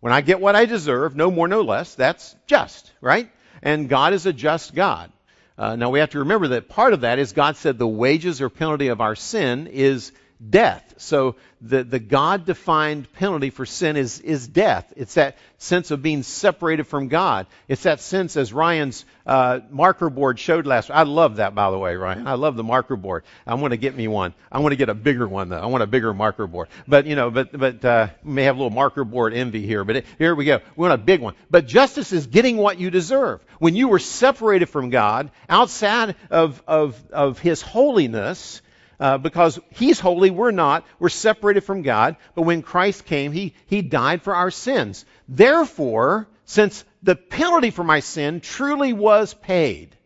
When 0.00 0.12
I 0.12 0.20
get 0.20 0.40
what 0.40 0.54
I 0.54 0.66
deserve, 0.66 1.16
no 1.16 1.30
more, 1.30 1.48
no 1.48 1.62
less, 1.62 1.94
that's 1.96 2.36
just, 2.46 2.92
right? 3.00 3.30
And 3.62 3.88
God 3.88 4.12
is 4.12 4.26
a 4.26 4.32
just 4.32 4.74
God. 4.74 5.10
Uh, 5.56 5.74
now 5.74 5.90
we 5.90 5.98
have 5.98 6.10
to 6.10 6.20
remember 6.20 6.48
that 6.48 6.68
part 6.68 6.92
of 6.92 7.00
that 7.00 7.18
is 7.18 7.32
God 7.32 7.56
said 7.56 7.78
the 7.78 7.86
wages 7.86 8.40
or 8.40 8.48
penalty 8.48 8.88
of 8.88 9.00
our 9.00 9.16
sin 9.16 9.66
is 9.66 10.12
death. 10.46 10.94
So 10.98 11.36
the, 11.60 11.82
the 11.82 11.98
God 11.98 12.46
defined 12.46 13.12
penalty 13.14 13.50
for 13.50 13.66
sin 13.66 13.96
is, 13.96 14.20
is 14.20 14.46
death. 14.46 14.92
It's 14.96 15.14
that 15.14 15.36
sense 15.58 15.90
of 15.90 16.02
being 16.02 16.22
separated 16.22 16.84
from 16.84 17.08
God. 17.08 17.46
It's 17.66 17.82
that 17.82 18.00
sense, 18.00 18.36
as 18.36 18.52
Ryan's 18.52 19.04
uh, 19.26 19.60
marker 19.70 20.10
board 20.10 20.38
showed 20.38 20.66
last. 20.66 20.90
I 20.90 21.02
love 21.02 21.36
that, 21.36 21.54
by 21.54 21.70
the 21.70 21.78
way, 21.78 21.96
Ryan. 21.96 22.26
I 22.26 22.34
love 22.34 22.56
the 22.56 22.62
marker 22.62 22.96
board. 22.96 23.24
I 23.46 23.54
want 23.54 23.72
to 23.72 23.76
get 23.76 23.96
me 23.96 24.06
one. 24.06 24.34
I 24.50 24.60
want 24.60 24.72
to 24.72 24.76
get 24.76 24.88
a 24.88 24.94
bigger 24.94 25.26
one, 25.26 25.48
though. 25.48 25.58
I 25.58 25.66
want 25.66 25.82
a 25.82 25.88
bigger 25.88 26.14
marker 26.14 26.46
board. 26.46 26.68
But 26.86 27.06
you 27.06 27.16
know, 27.16 27.30
but 27.30 27.56
but 27.58 27.84
uh, 27.84 28.08
we 28.22 28.32
may 28.32 28.44
have 28.44 28.54
a 28.56 28.58
little 28.58 28.70
marker 28.70 29.04
board 29.04 29.34
envy 29.34 29.66
here. 29.66 29.84
But 29.84 29.96
it, 29.96 30.06
here 30.18 30.34
we 30.34 30.44
go. 30.44 30.60
We 30.76 30.82
want 30.82 30.94
a 30.94 31.04
big 31.04 31.20
one. 31.20 31.34
But 31.50 31.66
justice 31.66 32.12
is 32.12 32.28
getting 32.28 32.56
what 32.56 32.78
you 32.78 32.90
deserve. 32.90 33.44
When 33.58 33.74
you 33.74 33.88
were 33.88 33.98
separated 33.98 34.66
from 34.66 34.90
God, 34.90 35.30
outside 35.48 36.14
of 36.30 36.62
of 36.66 37.02
of 37.12 37.38
His 37.40 37.60
holiness 37.62 38.62
uh, 39.00 39.18
because 39.18 39.58
He's 39.70 40.00
holy, 40.00 40.30
we're 40.30 40.50
not. 40.50 40.86
We're 40.98 41.08
separated 41.08 41.62
from 41.62 41.82
God. 41.82 42.16
But 42.34 42.42
when 42.42 42.62
Christ 42.62 43.04
came, 43.04 43.32
He, 43.32 43.54
he 43.66 43.82
died 43.82 44.22
for 44.22 44.34
our 44.34 44.50
sins. 44.50 45.04
Therefore, 45.28 46.28
since 46.44 46.84
the 47.02 47.16
penalty 47.16 47.70
for 47.70 47.84
my 47.84 48.00
sin 48.00 48.40
truly 48.40 48.92
was 48.92 49.34
paid, 49.34 49.96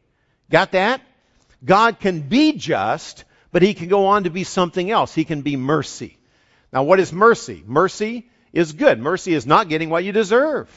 got 0.51 0.73
that? 0.73 1.01
God 1.65 2.01
can 2.01 2.21
be 2.21 2.53
just, 2.53 3.25
but 3.53 3.63
He 3.63 3.75
can 3.75 3.89
go 3.89 4.07
on 4.07 4.25
to 4.25 4.31
be 4.31 4.45
something 4.45 4.91
else. 4.91 5.15
He 5.15 5.25
can 5.25 5.43
be 5.43 5.57
mercy. 5.57 6.19
Now, 6.73 6.83
what 6.83 7.01
is 7.01 7.13
mercy? 7.13 7.63
Mercy 7.67 8.31
is 8.53 8.73
good. 8.73 8.99
Mercy 8.99 9.35
is 9.35 9.47
not 9.47 9.69
getting 9.69 9.91
what 9.91 10.05
you 10.05 10.13
deserve. 10.13 10.69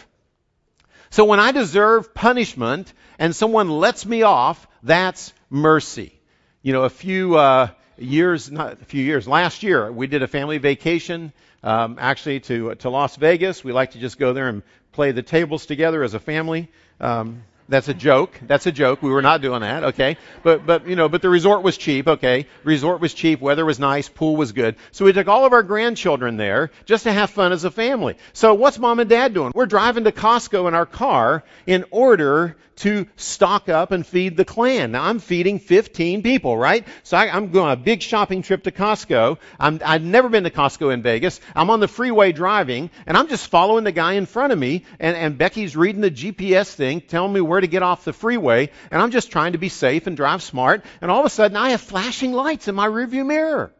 So 1.10 1.26
when 1.26 1.40
I 1.40 1.52
deserve 1.52 2.14
punishment 2.14 2.92
and 3.18 3.36
someone 3.36 3.70
lets 3.70 4.06
me 4.06 4.24
off, 4.24 4.68
that's 4.84 5.34
mercy. 5.50 6.14
You 6.62 6.74
know, 6.74 6.84
a 6.84 6.90
few, 6.90 7.38
uh, 7.38 7.70
years, 7.98 8.52
not 8.52 8.74
a 8.82 8.86
few 8.86 9.04
years, 9.04 9.28
last 9.28 9.64
year, 9.64 9.92
we 9.92 10.08
did 10.08 10.24
a 10.24 10.28
family 10.28 10.58
vacation 10.58 11.34
um, 11.64 11.98
actually 12.00 12.40
to, 12.42 12.76
to 12.76 12.90
Las 12.90 13.16
Vegas. 13.16 13.64
We 13.64 13.72
like 13.72 13.92
to 13.92 14.00
just 14.00 14.20
go 14.20 14.34
there 14.34 14.48
and 14.48 14.62
play 14.92 15.12
the 15.12 15.24
tables 15.24 15.66
together 15.66 16.04
as 16.04 16.14
a 16.14 16.20
family. 16.20 16.70
Um, 17.00 17.44
that's 17.68 17.88
a 17.88 17.94
joke. 17.96 18.40
That's 18.44 18.68
a 18.68 18.72
joke. 18.72 19.02
We 19.02 19.10
were 19.10 19.24
not 19.24 19.42
doing 19.42 19.62
that, 19.62 19.84
okay? 19.86 20.18
But, 20.44 20.66
but, 20.68 20.88
you 20.88 20.96
know, 20.96 21.10
but 21.10 21.24
the 21.24 21.30
resort 21.30 21.64
was 21.64 21.78
cheap, 21.78 22.08
okay? 22.08 22.46
Resort 22.64 23.02
was 23.02 23.14
cheap, 23.14 23.42
weather 23.42 23.66
was 23.66 23.80
nice, 23.80 24.08
pool 24.08 24.36
was 24.36 24.52
good. 24.52 24.76
So 24.92 25.06
we 25.06 25.14
took 25.14 25.28
all 25.28 25.46
of 25.46 25.54
our 25.54 25.64
grandchildren 25.64 26.38
there 26.38 26.70
just 26.86 27.04
to 27.06 27.12
have 27.12 27.32
fun 27.32 27.52
as 27.52 27.64
a 27.64 27.72
family. 27.72 28.18
So 28.34 28.54
what's 28.54 28.78
mom 28.78 29.00
and 29.00 29.10
dad 29.10 29.34
doing? 29.34 29.52
We're 29.56 29.66
driving 29.66 30.04
to 30.04 30.12
Costco 30.12 30.68
in 30.68 30.76
our 30.76 30.86
car 30.86 31.44
in 31.66 31.86
order 31.90 32.56
to 32.78 33.08
stock 33.16 33.70
up 33.70 33.92
and 33.92 34.06
feed 34.06 34.38
the 34.38 34.46
clan. 34.46 34.92
Now 34.92 35.06
I'm 35.06 35.18
feeding 35.18 35.58
15 35.58 36.22
people, 36.22 36.56
right? 36.56 36.88
So 37.04 37.18
I, 37.18 37.36
am 37.36 37.50
going 37.50 37.66
on 37.66 37.72
a 37.72 37.78
big 37.78 38.04
shopping 38.04 38.44
trip 38.44 38.64
to 38.64 38.72
Costco. 38.72 39.40
I'm, 39.60 39.82
I've 39.84 40.04
never 40.04 40.30
been 40.30 40.44
to 40.44 40.52
Costco 40.52 40.94
in 40.94 41.02
Vegas. 41.02 41.42
I'm 41.56 41.72
on 41.72 41.80
the 41.80 41.88
freeway 41.88 42.32
driving 42.32 42.92
and 43.08 43.18
I'm 43.18 43.28
just 43.28 43.48
following 43.48 43.86
the 43.86 43.92
guy 43.92 44.14
in 44.14 44.28
front 44.28 44.54
of 44.54 44.60
me 44.60 44.86
and, 45.00 45.18
and 45.18 45.38
Becky's 45.38 45.76
reading 45.76 46.02
the 46.02 46.12
GPS 46.12 46.72
thing, 46.72 47.02
telling 47.02 47.34
me 47.34 47.42
where 47.42 47.56
where 47.56 47.62
to 47.62 47.68
get 47.68 47.84
off 47.84 48.04
the 48.04 48.12
freeway, 48.12 48.70
and 48.92 49.02
I'm 49.02 49.12
just 49.12 49.32
trying 49.32 49.54
to 49.54 49.58
be 49.58 49.70
safe 49.70 50.08
and 50.08 50.18
drive 50.18 50.44
smart, 50.44 50.84
and 51.00 51.10
all 51.10 51.22
of 51.22 51.26
a 51.26 51.30
sudden 51.30 51.56
I 51.56 51.70
have 51.70 51.80
flashing 51.80 52.34
lights 52.34 52.68
in 52.68 52.76
my 52.76 52.86
rearview 52.86 53.26
mirror. 53.26 53.72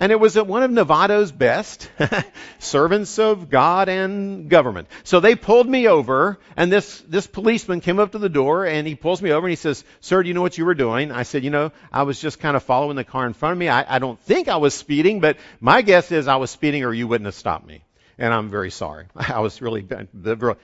And 0.00 0.10
it 0.10 0.18
was 0.18 0.34
one 0.34 0.62
of 0.62 0.70
Nevada's 0.70 1.30
best 1.30 1.90
servants 2.58 3.18
of 3.18 3.50
God 3.50 3.90
and 3.90 4.48
government. 4.48 4.88
So 5.04 5.20
they 5.20 5.36
pulled 5.36 5.68
me 5.68 5.86
over, 5.86 6.38
and 6.56 6.72
this, 6.72 7.04
this 7.06 7.26
policeman 7.26 7.80
came 7.82 7.98
up 7.98 8.12
to 8.12 8.18
the 8.18 8.30
door, 8.30 8.64
and 8.64 8.88
he 8.88 8.94
pulls 8.94 9.20
me 9.20 9.30
over, 9.30 9.46
and 9.46 9.52
he 9.52 9.56
says, 9.56 9.84
Sir, 10.00 10.22
do 10.22 10.28
you 10.28 10.34
know 10.34 10.40
what 10.40 10.56
you 10.56 10.64
were 10.64 10.74
doing? 10.74 11.12
I 11.12 11.24
said, 11.24 11.44
You 11.44 11.50
know, 11.50 11.70
I 11.92 12.04
was 12.04 12.18
just 12.18 12.40
kind 12.40 12.56
of 12.56 12.62
following 12.62 12.96
the 12.96 13.04
car 13.04 13.26
in 13.26 13.34
front 13.34 13.52
of 13.52 13.58
me. 13.58 13.68
I, 13.68 13.96
I 13.96 13.98
don't 13.98 14.18
think 14.18 14.48
I 14.48 14.56
was 14.56 14.72
speeding, 14.72 15.20
but 15.20 15.36
my 15.60 15.82
guess 15.82 16.10
is 16.10 16.26
I 16.26 16.36
was 16.36 16.50
speeding, 16.50 16.82
or 16.82 16.94
you 16.94 17.06
wouldn't 17.06 17.26
have 17.26 17.34
stopped 17.34 17.66
me 17.66 17.84
and 18.20 18.34
I'm 18.34 18.50
very 18.50 18.70
sorry. 18.70 19.06
I 19.16 19.40
was 19.40 19.60
really 19.60 19.86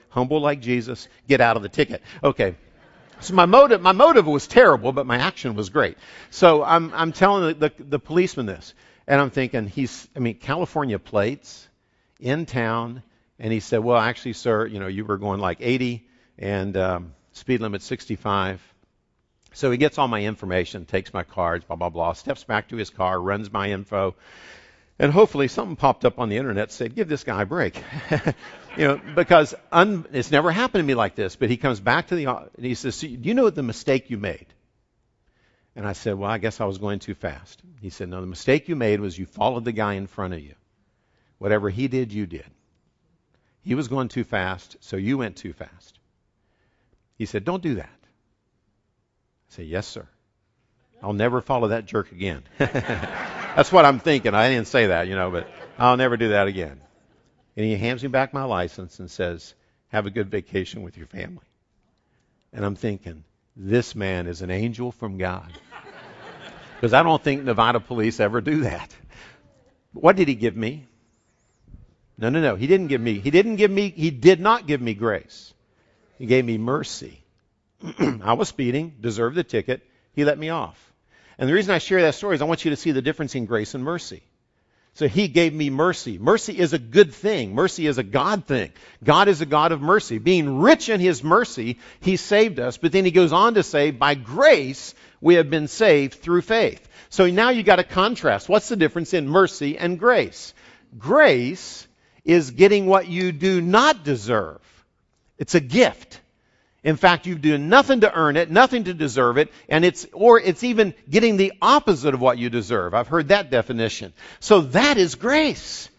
humble 0.09 0.39
like 0.39 0.61
Jesus. 0.61 1.07
Get 1.27 1.41
out 1.41 1.57
of 1.57 1.63
the 1.63 1.69
ticket. 1.69 2.01
Okay. 2.23 2.55
So 3.19 3.33
my 3.33 3.45
motive, 3.45 3.81
my 3.81 3.93
motive 3.93 4.27
was 4.27 4.45
terrible, 4.45 4.91
but 4.91 5.07
my 5.07 5.17
action 5.17 5.55
was 5.55 5.69
great. 5.69 5.97
So 6.29 6.63
I'm, 6.63 6.93
I'm 6.93 7.11
telling 7.11 7.59
the, 7.59 7.69
the, 7.69 7.83
the 7.83 7.99
policeman 7.99 8.45
this, 8.45 8.75
and 9.07 9.21
I'm 9.21 9.29
thinking 9.29 9.67
he's, 9.67 10.07
I 10.15 10.19
mean, 10.19 10.35
California 10.35 10.99
plates 10.99 11.67
in 12.19 12.45
town, 12.45 13.03
and 13.39 13.53
he 13.53 13.59
said, 13.59 13.79
well, 13.79 13.97
actually, 13.97 14.33
sir, 14.33 14.65
you 14.65 14.79
know, 14.79 14.87
you 14.87 15.05
were 15.05 15.17
going 15.17 15.39
like 15.39 15.59
80 15.61 16.05
and 16.37 16.75
um, 16.75 17.13
speed 17.31 17.61
limit 17.61 17.81
65. 17.81 18.61
So 19.53 19.71
he 19.71 19.77
gets 19.77 19.97
all 19.97 20.07
my 20.07 20.21
information, 20.21 20.85
takes 20.85 21.13
my 21.13 21.23
cards, 21.23 21.65
blah 21.65 21.77
blah 21.77 21.89
blah, 21.89 22.13
steps 22.13 22.43
back 22.43 22.69
to 22.69 22.75
his 22.75 22.89
car, 22.89 23.19
runs 23.19 23.51
my 23.51 23.71
info, 23.71 24.15
and 24.99 25.11
hopefully 25.11 25.47
something 25.47 25.75
popped 25.75 26.05
up 26.05 26.19
on 26.19 26.29
the 26.29 26.37
internet 26.37 26.71
said, 26.71 26.93
give 26.93 27.07
this 27.07 27.23
guy 27.23 27.43
a 27.43 27.45
break. 27.45 27.81
you 28.77 28.87
know, 28.87 29.01
because 29.15 29.55
un, 29.71 30.05
it's 30.11 30.31
never 30.31 30.51
happened 30.51 30.83
to 30.83 30.87
me 30.87 30.95
like 30.95 31.15
this, 31.15 31.35
but 31.35 31.49
he 31.49 31.57
comes 31.57 31.79
back 31.79 32.07
to 32.07 32.15
the, 32.15 32.27
and 32.27 32.65
he 32.65 32.75
says, 32.75 32.99
do 32.99 33.07
you 33.07 33.33
know 33.33 33.49
the 33.49 33.63
mistake 33.63 34.09
you 34.09 34.17
made? 34.17 34.47
And 35.77 35.87
I 35.87 35.93
said, 35.93 36.15
well, 36.15 36.31
I 36.31 36.39
guess 36.39 36.59
I 36.59 36.65
was 36.65 36.79
going 36.79 36.97
too 36.97 37.13
fast. 37.13 37.61
He 37.81 37.91
said, 37.91 38.09
no, 38.09 38.19
the 38.19 38.25
mistake 38.25 38.67
you 38.67 38.75
made 38.75 38.99
was 38.99 39.15
you 39.15 39.27
followed 39.27 39.63
the 39.63 39.71
guy 39.71 39.93
in 39.93 40.07
front 40.07 40.33
of 40.33 40.39
you. 40.39 40.55
Whatever 41.37 41.69
he 41.69 41.87
did, 41.87 42.11
you 42.11 42.25
did. 42.25 42.47
He 43.61 43.75
was 43.75 43.87
going 43.87 44.07
too 44.07 44.23
fast, 44.23 44.77
so 44.79 44.97
you 44.97 45.19
went 45.19 45.35
too 45.35 45.53
fast. 45.53 45.99
He 47.19 47.27
said, 47.27 47.45
don't 47.45 47.61
do 47.61 47.75
that. 47.75 47.99
I 48.01 49.49
said, 49.49 49.67
yes, 49.67 49.85
sir. 49.85 50.07
I'll 51.03 51.13
never 51.13 51.41
follow 51.41 51.67
that 51.67 51.85
jerk 51.85 52.11
again. 52.11 52.41
That's 52.57 53.71
what 53.71 53.85
I'm 53.85 53.99
thinking. 53.99 54.33
I 54.33 54.49
didn't 54.49 54.67
say 54.67 54.87
that, 54.87 55.07
you 55.07 55.13
know, 55.13 55.29
but 55.29 55.47
I'll 55.77 55.97
never 55.97 56.17
do 56.17 56.29
that 56.29 56.47
again. 56.47 56.81
And 57.55 57.65
he 57.67 57.75
hands 57.75 58.01
me 58.01 58.09
back 58.09 58.33
my 58.33 58.45
license 58.45 58.97
and 58.97 59.11
says, 59.11 59.53
Have 59.89 60.07
a 60.07 60.11
good 60.11 60.31
vacation 60.31 60.81
with 60.81 60.97
your 60.97 61.05
family. 61.05 61.45
And 62.51 62.65
I'm 62.65 62.75
thinking, 62.75 63.25
this 63.55 63.95
man 63.95 64.25
is 64.25 64.41
an 64.41 64.49
angel 64.49 64.91
from 64.91 65.19
God. 65.19 65.51
Because 66.77 66.93
I 66.93 67.01
don't 67.01 67.23
think 67.23 67.43
Nevada 67.43 67.79
police 67.79 68.19
ever 68.19 68.39
do 68.39 68.61
that. 68.61 68.93
What 69.93 70.15
did 70.15 70.27
he 70.27 70.35
give 70.35 70.55
me? 70.55 70.85
No, 72.19 72.29
no, 72.29 72.39
no. 72.39 72.55
He 72.55 72.67
didn't 72.67 72.87
give 72.87 73.01
me. 73.01 73.19
He 73.19 73.31
didn't 73.31 73.55
give 73.55 73.71
me. 73.71 73.89
He 73.89 74.11
did 74.11 74.39
not 74.39 74.67
give 74.67 74.79
me 74.79 74.93
grace. 74.93 75.53
He 76.19 76.27
gave 76.27 76.45
me 76.45 76.57
mercy. 76.59 77.23
I 77.99 78.33
was 78.33 78.49
speeding, 78.49 78.95
deserved 79.01 79.35
the 79.35 79.43
ticket. 79.43 79.81
He 80.13 80.23
let 80.23 80.37
me 80.37 80.49
off. 80.49 80.83
And 81.39 81.49
the 81.49 81.53
reason 81.53 81.73
I 81.73 81.79
share 81.79 82.01
that 82.03 82.15
story 82.15 82.35
is 82.35 82.41
I 82.41 82.45
want 82.45 82.63
you 82.63 82.71
to 82.71 82.77
see 82.77 82.91
the 82.91 83.01
difference 83.01 83.35
in 83.35 83.45
grace 83.45 83.73
and 83.73 83.83
mercy. 83.83 84.23
So 84.95 85.07
he 85.07 85.27
gave 85.27 85.53
me 85.53 85.69
mercy. 85.69 86.17
Mercy 86.17 86.57
is 86.57 86.73
a 86.73 86.79
good 86.79 87.13
thing. 87.13 87.53
Mercy 87.53 87.85
is 87.85 87.99
a 87.99 88.03
God 88.03 88.45
thing. 88.45 88.71
God 89.03 89.27
is 89.27 89.41
a 89.41 89.45
God 89.45 89.71
of 89.71 89.79
mercy. 89.79 90.17
Being 90.17 90.57
rich 90.57 90.89
in 90.89 90.99
his 90.99 91.23
mercy, 91.23 91.77
he 91.99 92.17
saved 92.17 92.59
us. 92.59 92.77
But 92.77 92.91
then 92.91 93.05
he 93.05 93.11
goes 93.11 93.31
on 93.31 93.53
to 93.53 93.61
say, 93.61 93.91
by 93.91 94.15
grace, 94.15 94.95
we 95.21 95.35
have 95.35 95.49
been 95.49 95.67
saved 95.67 96.15
through 96.15 96.41
faith. 96.41 96.87
So 97.09 97.27
now 97.29 97.49
you 97.49 97.63
got 97.63 97.79
a 97.79 97.83
contrast. 97.83 98.49
What's 98.49 98.69
the 98.69 98.75
difference 98.75 99.13
in 99.13 99.27
mercy 99.27 99.77
and 99.77 99.99
grace? 99.99 100.53
Grace 100.97 101.87
is 102.25 102.51
getting 102.51 102.85
what 102.85 103.07
you 103.07 103.31
do 103.31 103.61
not 103.61 104.03
deserve. 104.03 104.61
It's 105.37 105.55
a 105.55 105.59
gift. 105.59 106.19
In 106.83 106.95
fact, 106.95 107.25
you 107.25 107.35
do 107.35 107.57
nothing 107.57 108.01
to 108.01 108.13
earn 108.13 108.37
it, 108.37 108.49
nothing 108.49 108.85
to 108.85 108.93
deserve 108.93 109.37
it, 109.37 109.51
and 109.67 109.83
it's, 109.83 110.05
or 110.13 110.39
it's 110.39 110.63
even 110.63 110.93
getting 111.09 111.37
the 111.37 111.53
opposite 111.61 112.13
of 112.13 112.21
what 112.21 112.37
you 112.37 112.49
deserve. 112.49 112.93
I've 112.93 113.07
heard 113.07 113.29
that 113.29 113.49
definition. 113.49 114.13
So 114.39 114.61
that 114.61 114.97
is 114.97 115.15
grace. 115.15 115.89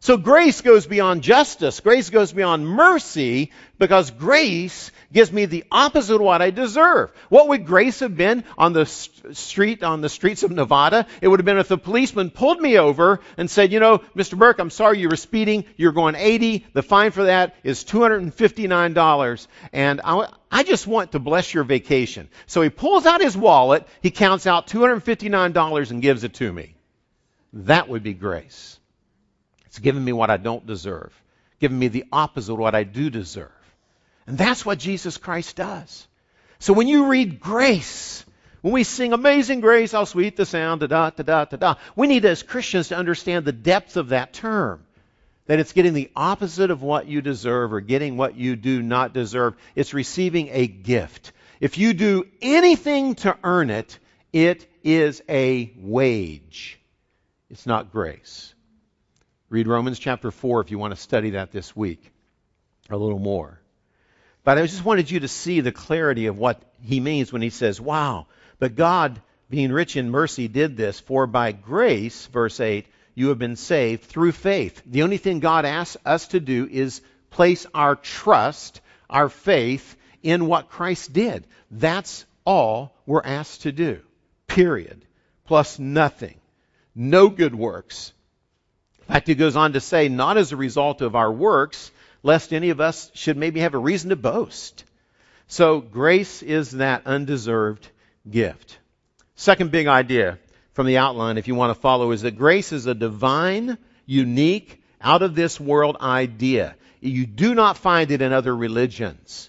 So 0.00 0.16
grace 0.16 0.60
goes 0.60 0.86
beyond 0.86 1.22
justice. 1.22 1.80
Grace 1.80 2.08
goes 2.10 2.32
beyond 2.32 2.68
mercy 2.68 3.50
because 3.78 4.12
grace 4.12 4.92
gives 5.12 5.32
me 5.32 5.46
the 5.46 5.64
opposite 5.72 6.14
of 6.14 6.20
what 6.20 6.40
I 6.40 6.50
deserve. 6.50 7.10
What 7.30 7.48
would 7.48 7.66
grace 7.66 7.98
have 8.00 8.16
been 8.16 8.44
on 8.56 8.72
the 8.72 8.86
street, 8.86 9.82
on 9.82 10.00
the 10.00 10.08
streets 10.08 10.44
of 10.44 10.52
Nevada? 10.52 11.06
It 11.20 11.26
would 11.26 11.40
have 11.40 11.44
been 11.44 11.58
if 11.58 11.66
the 11.66 11.78
policeman 11.78 12.30
pulled 12.30 12.60
me 12.60 12.78
over 12.78 13.18
and 13.36 13.50
said, 13.50 13.72
you 13.72 13.80
know, 13.80 13.98
Mr. 14.16 14.38
Burke, 14.38 14.60
I'm 14.60 14.70
sorry 14.70 15.00
you 15.00 15.08
were 15.08 15.16
speeding. 15.16 15.64
You're 15.76 15.92
going 15.92 16.14
80. 16.14 16.64
The 16.74 16.82
fine 16.82 17.10
for 17.10 17.24
that 17.24 17.56
is 17.64 17.84
$259. 17.84 19.46
And 19.72 20.00
I, 20.04 20.28
I 20.50 20.62
just 20.62 20.86
want 20.86 21.12
to 21.12 21.18
bless 21.18 21.52
your 21.52 21.64
vacation. 21.64 22.28
So 22.46 22.62
he 22.62 22.70
pulls 22.70 23.04
out 23.04 23.20
his 23.20 23.36
wallet. 23.36 23.84
He 24.00 24.12
counts 24.12 24.46
out 24.46 24.68
$259 24.68 25.90
and 25.90 26.02
gives 26.02 26.22
it 26.22 26.34
to 26.34 26.52
me. 26.52 26.76
That 27.52 27.88
would 27.88 28.04
be 28.04 28.14
grace. 28.14 28.77
It's 29.68 29.78
given 29.78 30.02
me 30.02 30.12
what 30.12 30.30
I 30.30 30.38
don't 30.38 30.66
deserve, 30.66 31.12
given 31.60 31.78
me 31.78 31.88
the 31.88 32.06
opposite 32.10 32.54
of 32.54 32.58
what 32.58 32.74
I 32.74 32.84
do 32.84 33.10
deserve. 33.10 33.52
And 34.26 34.38
that's 34.38 34.64
what 34.64 34.78
Jesus 34.78 35.18
Christ 35.18 35.56
does. 35.56 36.08
So 36.58 36.72
when 36.72 36.88
you 36.88 37.06
read 37.06 37.38
grace, 37.38 38.24
when 38.62 38.72
we 38.72 38.82
sing 38.82 39.12
Amazing 39.12 39.60
Grace, 39.60 39.92
how 39.92 40.04
sweet 40.04 40.36
the 40.36 40.46
sound, 40.46 40.80
da 40.80 40.86
da 40.86 41.10
da 41.10 41.22
da 41.22 41.44
da 41.44 41.56
da, 41.56 41.74
we 41.94 42.06
need 42.06 42.24
as 42.24 42.42
Christians 42.42 42.88
to 42.88 42.96
understand 42.96 43.44
the 43.44 43.52
depth 43.52 43.96
of 43.96 44.08
that 44.08 44.32
term. 44.32 44.84
That 45.46 45.60
it's 45.60 45.72
getting 45.72 45.94
the 45.94 46.10
opposite 46.16 46.70
of 46.70 46.82
what 46.82 47.06
you 47.06 47.20
deserve 47.20 47.72
or 47.72 47.80
getting 47.80 48.16
what 48.16 48.36
you 48.36 48.56
do 48.56 48.82
not 48.82 49.12
deserve. 49.12 49.54
It's 49.74 49.94
receiving 49.94 50.48
a 50.50 50.66
gift. 50.66 51.32
If 51.60 51.78
you 51.78 51.92
do 51.92 52.26
anything 52.42 53.14
to 53.16 53.36
earn 53.44 53.70
it, 53.70 53.98
it 54.32 54.66
is 54.82 55.22
a 55.28 55.72
wage. 55.76 56.80
It's 57.50 57.66
not 57.66 57.92
grace. 57.92 58.54
Read 59.50 59.66
Romans 59.66 59.98
chapter 59.98 60.30
4 60.30 60.60
if 60.60 60.70
you 60.70 60.78
want 60.78 60.94
to 60.94 61.00
study 61.00 61.30
that 61.30 61.52
this 61.52 61.74
week 61.74 62.12
a 62.90 62.96
little 62.96 63.18
more. 63.18 63.58
But 64.44 64.58
I 64.58 64.66
just 64.66 64.84
wanted 64.84 65.10
you 65.10 65.20
to 65.20 65.28
see 65.28 65.60
the 65.60 65.72
clarity 65.72 66.26
of 66.26 66.38
what 66.38 66.60
he 66.82 67.00
means 67.00 67.32
when 67.32 67.40
he 67.40 67.48
says, 67.48 67.80
wow, 67.80 68.26
but 68.58 68.76
God, 68.76 69.20
being 69.48 69.72
rich 69.72 69.96
in 69.96 70.10
mercy, 70.10 70.48
did 70.48 70.76
this, 70.76 71.00
for 71.00 71.26
by 71.26 71.52
grace, 71.52 72.26
verse 72.26 72.60
8, 72.60 72.86
you 73.14 73.28
have 73.28 73.38
been 73.38 73.56
saved 73.56 74.04
through 74.04 74.32
faith. 74.32 74.82
The 74.84 75.02
only 75.02 75.16
thing 75.16 75.40
God 75.40 75.64
asks 75.64 75.96
us 76.04 76.28
to 76.28 76.40
do 76.40 76.68
is 76.70 77.00
place 77.30 77.66
our 77.72 77.96
trust, 77.96 78.82
our 79.08 79.30
faith, 79.30 79.96
in 80.22 80.46
what 80.46 80.68
Christ 80.68 81.14
did. 81.14 81.46
That's 81.70 82.26
all 82.44 82.94
we're 83.06 83.24
asked 83.24 83.62
to 83.62 83.72
do. 83.72 84.00
Period. 84.46 85.06
Plus 85.46 85.78
nothing. 85.78 86.38
No 86.94 87.30
good 87.30 87.54
works. 87.54 88.12
In 89.08 89.14
fact, 89.14 89.26
he 89.26 89.34
goes 89.34 89.56
on 89.56 89.72
to 89.72 89.80
say, 89.80 90.08
not 90.08 90.36
as 90.36 90.52
a 90.52 90.56
result 90.56 91.00
of 91.00 91.16
our 91.16 91.32
works, 91.32 91.90
lest 92.22 92.52
any 92.52 92.68
of 92.70 92.80
us 92.80 93.10
should 93.14 93.38
maybe 93.38 93.60
have 93.60 93.72
a 93.72 93.78
reason 93.78 94.10
to 94.10 94.16
boast. 94.16 94.84
So 95.46 95.80
grace 95.80 96.42
is 96.42 96.72
that 96.72 97.06
undeserved 97.06 97.88
gift. 98.30 98.78
Second 99.34 99.70
big 99.70 99.86
idea 99.86 100.38
from 100.74 100.86
the 100.86 100.98
outline, 100.98 101.38
if 101.38 101.48
you 101.48 101.54
want 101.54 101.74
to 101.74 101.80
follow, 101.80 102.10
is 102.10 102.22
that 102.22 102.36
grace 102.36 102.70
is 102.70 102.84
a 102.84 102.94
divine, 102.94 103.78
unique, 104.04 104.82
out 105.00 105.22
of 105.22 105.34
this 105.34 105.58
world 105.58 105.96
idea. 106.00 106.76
You 107.00 107.24
do 107.24 107.54
not 107.54 107.78
find 107.78 108.10
it 108.10 108.20
in 108.20 108.34
other 108.34 108.54
religions. 108.54 109.48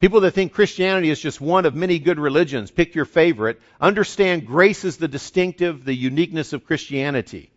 People 0.00 0.22
that 0.22 0.32
think 0.32 0.52
Christianity 0.52 1.10
is 1.10 1.20
just 1.20 1.40
one 1.40 1.66
of 1.66 1.74
many 1.74 2.00
good 2.00 2.18
religions, 2.18 2.72
pick 2.72 2.96
your 2.96 3.04
favorite, 3.04 3.60
understand 3.80 4.46
grace 4.46 4.84
is 4.84 4.96
the 4.96 5.08
distinctive, 5.08 5.84
the 5.84 5.94
uniqueness 5.94 6.52
of 6.52 6.64
Christianity. 6.64 7.50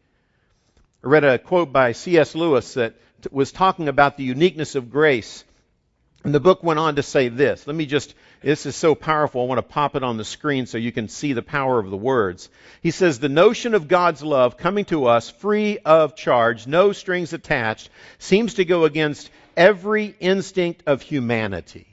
I 1.03 1.07
read 1.07 1.23
a 1.23 1.39
quote 1.39 1.73
by 1.73 1.93
C.S. 1.93 2.35
Lewis 2.35 2.75
that 2.75 2.93
was 3.31 3.51
talking 3.51 3.87
about 3.87 4.17
the 4.17 4.23
uniqueness 4.23 4.75
of 4.75 4.91
grace. 4.91 5.43
And 6.23 6.35
the 6.35 6.39
book 6.39 6.61
went 6.61 6.77
on 6.77 6.97
to 6.97 7.03
say 7.03 7.29
this. 7.29 7.65
Let 7.65 7.75
me 7.75 7.87
just, 7.87 8.13
this 8.43 8.67
is 8.67 8.75
so 8.75 8.93
powerful. 8.93 9.41
I 9.41 9.45
want 9.45 9.57
to 9.57 9.73
pop 9.73 9.95
it 9.95 10.03
on 10.03 10.17
the 10.17 10.25
screen 10.25 10.67
so 10.67 10.77
you 10.77 10.91
can 10.91 11.07
see 11.07 11.33
the 11.33 11.41
power 11.41 11.79
of 11.79 11.89
the 11.89 11.97
words. 11.97 12.49
He 12.83 12.91
says, 12.91 13.17
the 13.17 13.29
notion 13.29 13.73
of 13.73 13.87
God's 13.87 14.21
love 14.21 14.57
coming 14.57 14.85
to 14.85 15.07
us 15.07 15.31
free 15.31 15.79
of 15.79 16.15
charge, 16.15 16.67
no 16.67 16.91
strings 16.91 17.33
attached, 17.33 17.89
seems 18.19 18.55
to 18.55 18.65
go 18.65 18.85
against 18.85 19.31
every 19.57 20.15
instinct 20.19 20.83
of 20.85 21.01
humanity. 21.01 21.90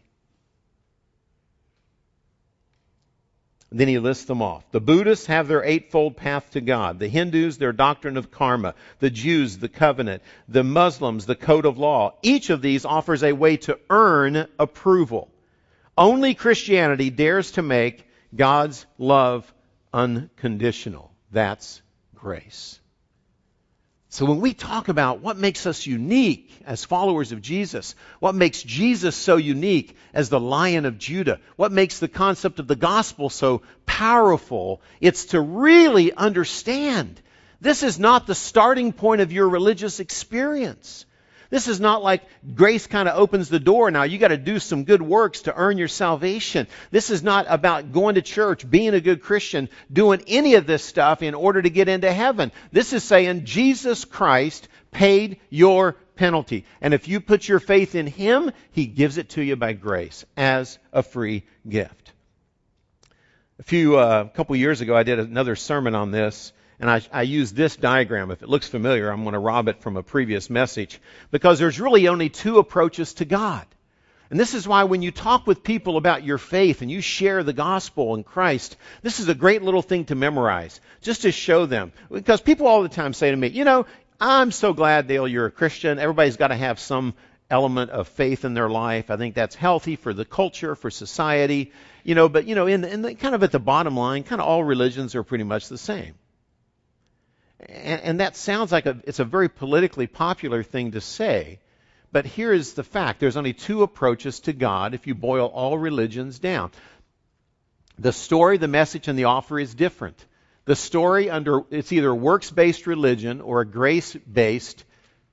Then 3.70 3.88
he 3.88 3.98
lists 3.98 4.24
them 4.24 4.40
off. 4.40 4.64
The 4.70 4.80
Buddhists 4.80 5.26
have 5.26 5.46
their 5.46 5.62
eightfold 5.62 6.16
path 6.16 6.50
to 6.52 6.60
God. 6.60 6.98
The 6.98 7.08
Hindus, 7.08 7.58
their 7.58 7.72
doctrine 7.72 8.16
of 8.16 8.30
karma. 8.30 8.74
The 8.98 9.10
Jews, 9.10 9.58
the 9.58 9.68
covenant. 9.68 10.22
The 10.48 10.64
Muslims, 10.64 11.26
the 11.26 11.34
code 11.34 11.66
of 11.66 11.76
law. 11.76 12.14
Each 12.22 12.48
of 12.48 12.62
these 12.62 12.86
offers 12.86 13.22
a 13.22 13.32
way 13.32 13.58
to 13.58 13.78
earn 13.90 14.46
approval. 14.58 15.28
Only 15.98 16.34
Christianity 16.34 17.10
dares 17.10 17.52
to 17.52 17.62
make 17.62 18.08
God's 18.34 18.86
love 18.96 19.52
unconditional. 19.92 21.12
That's 21.30 21.82
grace. 22.14 22.80
So 24.10 24.24
when 24.24 24.40
we 24.40 24.54
talk 24.54 24.88
about 24.88 25.20
what 25.20 25.36
makes 25.36 25.66
us 25.66 25.84
unique 25.86 26.50
as 26.64 26.84
followers 26.84 27.32
of 27.32 27.42
Jesus, 27.42 27.94
what 28.20 28.34
makes 28.34 28.62
Jesus 28.62 29.14
so 29.14 29.36
unique 29.36 29.96
as 30.14 30.30
the 30.30 30.40
Lion 30.40 30.86
of 30.86 30.98
Judah, 30.98 31.40
what 31.56 31.72
makes 31.72 31.98
the 31.98 32.08
concept 32.08 32.58
of 32.58 32.66
the 32.66 32.76
gospel 32.76 33.28
so 33.28 33.62
powerful, 33.84 34.80
it's 35.02 35.26
to 35.26 35.40
really 35.40 36.12
understand 36.12 37.20
this 37.60 37.82
is 37.82 37.98
not 37.98 38.26
the 38.26 38.34
starting 38.34 38.92
point 38.92 39.20
of 39.20 39.32
your 39.32 39.48
religious 39.48 40.00
experience. 40.00 41.04
This 41.50 41.66
is 41.66 41.80
not 41.80 42.02
like 42.02 42.22
grace 42.54 42.86
kind 42.86 43.08
of 43.08 43.18
opens 43.18 43.48
the 43.48 43.58
door 43.58 43.90
now. 43.90 44.02
You 44.02 44.18
got 44.18 44.28
to 44.28 44.36
do 44.36 44.58
some 44.58 44.84
good 44.84 45.00
works 45.00 45.42
to 45.42 45.54
earn 45.54 45.78
your 45.78 45.88
salvation. 45.88 46.66
This 46.90 47.10
is 47.10 47.22
not 47.22 47.46
about 47.48 47.92
going 47.92 48.16
to 48.16 48.22
church, 48.22 48.68
being 48.68 48.92
a 48.92 49.00
good 49.00 49.22
Christian, 49.22 49.70
doing 49.90 50.22
any 50.26 50.56
of 50.56 50.66
this 50.66 50.84
stuff 50.84 51.22
in 51.22 51.34
order 51.34 51.62
to 51.62 51.70
get 51.70 51.88
into 51.88 52.12
heaven. 52.12 52.52
This 52.70 52.92
is 52.92 53.02
saying 53.02 53.46
Jesus 53.46 54.04
Christ 54.04 54.68
paid 54.90 55.40
your 55.48 55.96
penalty. 56.16 56.66
And 56.82 56.92
if 56.92 57.08
you 57.08 57.20
put 57.20 57.48
your 57.48 57.60
faith 57.60 57.94
in 57.94 58.06
Him, 58.06 58.52
He 58.72 58.86
gives 58.86 59.16
it 59.16 59.30
to 59.30 59.42
you 59.42 59.56
by 59.56 59.72
grace 59.72 60.26
as 60.36 60.78
a 60.92 61.02
free 61.02 61.44
gift. 61.66 62.12
A 63.58 63.62
few, 63.62 63.96
uh, 63.96 64.24
couple 64.28 64.54
years 64.54 64.82
ago, 64.82 64.94
I 64.94 65.02
did 65.02 65.18
another 65.18 65.56
sermon 65.56 65.94
on 65.94 66.10
this 66.10 66.52
and 66.80 66.90
I, 66.90 67.02
I 67.12 67.22
use 67.22 67.52
this 67.52 67.76
diagram. 67.76 68.30
If 68.30 68.42
it 68.42 68.48
looks 68.48 68.68
familiar, 68.68 69.10
I'm 69.10 69.22
going 69.22 69.32
to 69.32 69.38
rob 69.38 69.68
it 69.68 69.80
from 69.80 69.96
a 69.96 70.02
previous 70.02 70.48
message 70.48 71.00
because 71.30 71.58
there's 71.58 71.80
really 71.80 72.08
only 72.08 72.28
two 72.28 72.58
approaches 72.58 73.14
to 73.14 73.24
God. 73.24 73.66
And 74.30 74.38
this 74.38 74.52
is 74.52 74.68
why 74.68 74.84
when 74.84 75.00
you 75.00 75.10
talk 75.10 75.46
with 75.46 75.64
people 75.64 75.96
about 75.96 76.22
your 76.22 76.36
faith 76.38 76.82
and 76.82 76.90
you 76.90 77.00
share 77.00 77.42
the 77.42 77.54
gospel 77.54 78.14
in 78.14 78.24
Christ, 78.24 78.76
this 79.02 79.20
is 79.20 79.28
a 79.28 79.34
great 79.34 79.62
little 79.62 79.80
thing 79.80 80.04
to 80.06 80.14
memorize, 80.14 80.80
just 81.00 81.22
to 81.22 81.32
show 81.32 81.64
them. 81.64 81.92
Because 82.10 82.42
people 82.42 82.66
all 82.66 82.82
the 82.82 82.90
time 82.90 83.14
say 83.14 83.30
to 83.30 83.36
me, 83.36 83.48
you 83.48 83.64
know, 83.64 83.86
I'm 84.20 84.50
so 84.50 84.74
glad, 84.74 85.06
Dale, 85.06 85.26
you're 85.26 85.46
a 85.46 85.50
Christian. 85.50 85.98
Everybody's 85.98 86.36
got 86.36 86.48
to 86.48 86.56
have 86.56 86.78
some 86.78 87.14
element 87.50 87.90
of 87.90 88.06
faith 88.08 88.44
in 88.44 88.52
their 88.52 88.68
life. 88.68 89.10
I 89.10 89.16
think 89.16 89.34
that's 89.34 89.54
healthy 89.54 89.96
for 89.96 90.12
the 90.12 90.26
culture, 90.26 90.74
for 90.74 90.90
society. 90.90 91.72
You 92.04 92.14
know, 92.14 92.28
but, 92.28 92.46
you 92.46 92.54
know, 92.54 92.66
in, 92.66 92.84
in 92.84 93.02
the, 93.02 93.14
kind 93.14 93.34
of 93.34 93.42
at 93.42 93.52
the 93.52 93.58
bottom 93.58 93.96
line, 93.96 94.24
kind 94.24 94.42
of 94.42 94.46
all 94.46 94.62
religions 94.62 95.14
are 95.14 95.22
pretty 95.22 95.44
much 95.44 95.68
the 95.68 95.78
same. 95.78 96.14
And, 97.60 98.00
and 98.02 98.20
that 98.20 98.36
sounds 98.36 98.72
like 98.72 98.86
a, 98.86 98.98
it's 99.04 99.18
a 99.18 99.24
very 99.24 99.48
politically 99.48 100.06
popular 100.06 100.62
thing 100.62 100.92
to 100.92 101.00
say. 101.00 101.58
But 102.10 102.24
here 102.24 102.52
is 102.52 102.74
the 102.74 102.84
fact 102.84 103.20
there's 103.20 103.36
only 103.36 103.52
two 103.52 103.82
approaches 103.82 104.40
to 104.40 104.52
God 104.52 104.94
if 104.94 105.06
you 105.06 105.14
boil 105.14 105.46
all 105.46 105.76
religions 105.76 106.38
down. 106.38 106.70
The 107.98 108.12
story, 108.12 108.58
the 108.58 108.68
message, 108.68 109.08
and 109.08 109.18
the 109.18 109.24
offer 109.24 109.58
is 109.58 109.74
different. 109.74 110.24
The 110.64 110.76
story 110.76 111.30
under 111.30 111.62
it's 111.70 111.92
either 111.92 112.14
works 112.14 112.50
based 112.50 112.86
religion 112.86 113.40
or 113.40 113.60
a 113.60 113.66
grace 113.66 114.14
based 114.14 114.84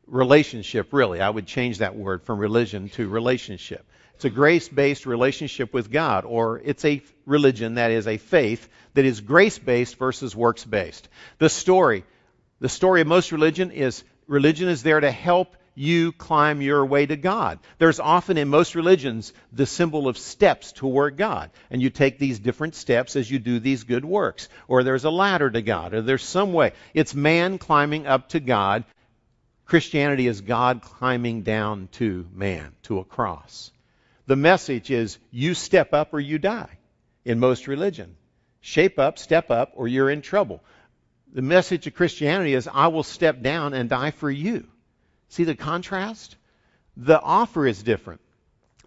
relationship, 0.08 0.92
really. 0.92 1.22
I 1.22 1.30
would 1.30 1.46
change 1.46 1.80
that 1.80 1.96
word 1.96 2.24
from 2.24 2.40
religion 2.40 2.90
to 2.90 3.08
relationship. 3.08 3.86
It's 4.16 4.26
a 4.26 4.30
grace 4.30 4.70
based 4.70 5.06
relationship 5.06 5.74
with 5.74 5.92
God, 5.92 6.26
or 6.26 6.60
it's 6.64 6.86
a 6.86 7.02
religion 7.26 7.76
that 7.76 7.92
is 7.92 8.08
a 8.08 8.18
faith 8.18 8.68
that 8.94 9.06
is 9.06 9.22
grace 9.22 9.60
based 9.60 9.98
versus 9.98 10.36
works 10.36 10.64
based. 10.64 11.08
The 11.38 11.50
story, 11.50 12.06
the 12.60 12.70
story 12.70 13.02
of 13.02 13.08
most 13.08 13.32
religion 13.32 13.72
is 13.72 14.04
religion 14.28 14.70
is 14.70 14.84
there 14.84 15.00
to 15.00 15.12
help 15.12 15.56
you 15.76 16.14
climb 16.14 16.62
your 16.62 16.86
way 16.86 17.06
to 17.06 17.18
God. 17.18 17.60
There's 17.78 18.00
often 18.00 18.38
in 18.38 18.48
most 18.48 18.76
religions 18.76 19.34
the 19.52 19.66
symbol 19.66 20.08
of 20.08 20.18
steps 20.18 20.72
toward 20.72 21.18
God. 21.18 21.52
And 21.70 21.82
you 21.82 21.90
take 21.90 22.18
these 22.18 22.40
different 22.40 22.76
steps 22.76 23.16
as 23.16 23.30
you 23.30 23.40
do 23.40 23.60
these 23.60 23.84
good 23.84 24.06
works. 24.06 24.48
Or 24.68 24.84
there's 24.84 25.04
a 25.04 25.10
ladder 25.10 25.50
to 25.50 25.62
God, 25.62 25.94
or 25.94 26.02
there's 26.02 26.24
some 26.24 26.54
way. 26.54 26.72
It's 26.94 27.14
man 27.14 27.58
climbing 27.58 28.08
up 28.08 28.30
to 28.30 28.40
God. 28.40 28.86
Christianity 29.66 30.28
is 30.28 30.42
God 30.42 30.82
climbing 30.82 31.42
down 31.42 31.90
to 31.94 32.26
man, 32.34 32.74
to 32.84 33.00
a 33.00 33.04
cross. 33.04 33.72
The 34.28 34.36
message 34.36 34.90
is 34.90 35.20
you 35.30 35.54
step 35.54 35.94
up 35.94 36.14
or 36.14 36.20
you 36.20 36.40
die 36.40 36.78
in 37.26 37.40
most 37.40 37.68
religion. 37.68 38.16
Shape 38.62 38.98
up, 38.98 39.20
step 39.20 39.52
up, 39.52 39.74
or 39.76 39.88
you're 39.88 40.10
in 40.10 40.22
trouble. 40.22 40.64
The 41.36 41.42
message 41.42 41.86
of 41.86 41.94
Christianity 41.94 42.54
is, 42.54 42.70
I 42.74 42.88
will 42.88 43.04
step 43.04 43.42
down 43.42 43.74
and 43.74 43.90
die 43.90 44.12
for 44.12 44.32
you. 44.32 44.68
See 45.28 45.44
the 45.44 45.54
contrast? 45.54 46.38
The 46.96 47.20
offer 47.20 47.68
is 47.68 47.84
different. 47.84 48.22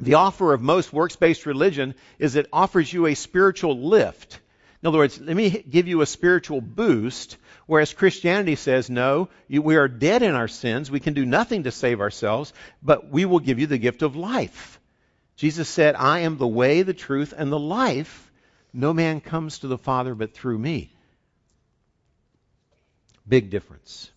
The 0.01 0.15
offer 0.15 0.55
of 0.55 0.63
most 0.63 0.91
works 0.91 1.15
based 1.15 1.45
religion 1.45 1.95
is 2.19 2.37
it 2.37 2.49
offers 2.51 2.91
you 2.91 3.05
a 3.05 3.15
spiritual 3.15 3.79
lift. 3.79 4.41
In 4.83 4.87
other 4.87 4.97
words, 4.97 5.21
let 5.21 5.37
me 5.37 5.51
give 5.51 5.89
you 5.89 6.01
a 6.01 6.07
spiritual 6.07 6.63
boost, 6.63 7.37
whereas 7.67 7.93
Christianity 7.93 8.55
says, 8.55 8.89
no, 8.89 9.29
you, 9.47 9.61
we 9.61 9.77
are 9.77 9.87
dead 9.87 10.23
in 10.23 10.35
our 10.35 10.49
sins. 10.49 10.91
We 10.91 11.01
can 11.01 11.13
do 11.13 11.27
nothing 11.27 11.65
to 11.65 11.71
save 11.71 12.01
ourselves, 12.01 12.55
but 12.83 13.11
we 13.11 13.27
will 13.27 13.41
give 13.41 13.59
you 13.59 13.67
the 13.67 13.77
gift 13.77 14.01
of 14.01 14.17
life. 14.17 14.81
Jesus 15.37 15.69
said, 15.69 15.97
I 15.97 16.21
am 16.21 16.39
the 16.39 16.49
way, 16.49 16.81
the 16.81 16.95
truth, 16.95 17.35
and 17.37 17.53
the 17.53 17.59
life. 17.59 18.33
No 18.73 18.95
man 18.95 19.21
comes 19.21 19.59
to 19.59 19.67
the 19.67 19.77
Father 19.77 20.15
but 20.15 20.33
through 20.33 20.59
me. 20.59 20.95
Big 23.29 23.51
difference. 23.51 24.11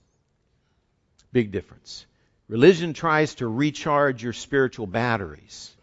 Big 1.34 1.52
difference. 1.52 2.06
Religion 2.48 2.94
tries 2.94 3.36
to 3.36 3.48
recharge 3.48 4.24
your 4.24 4.34
spiritual 4.34 4.88
batteries. 4.88 5.76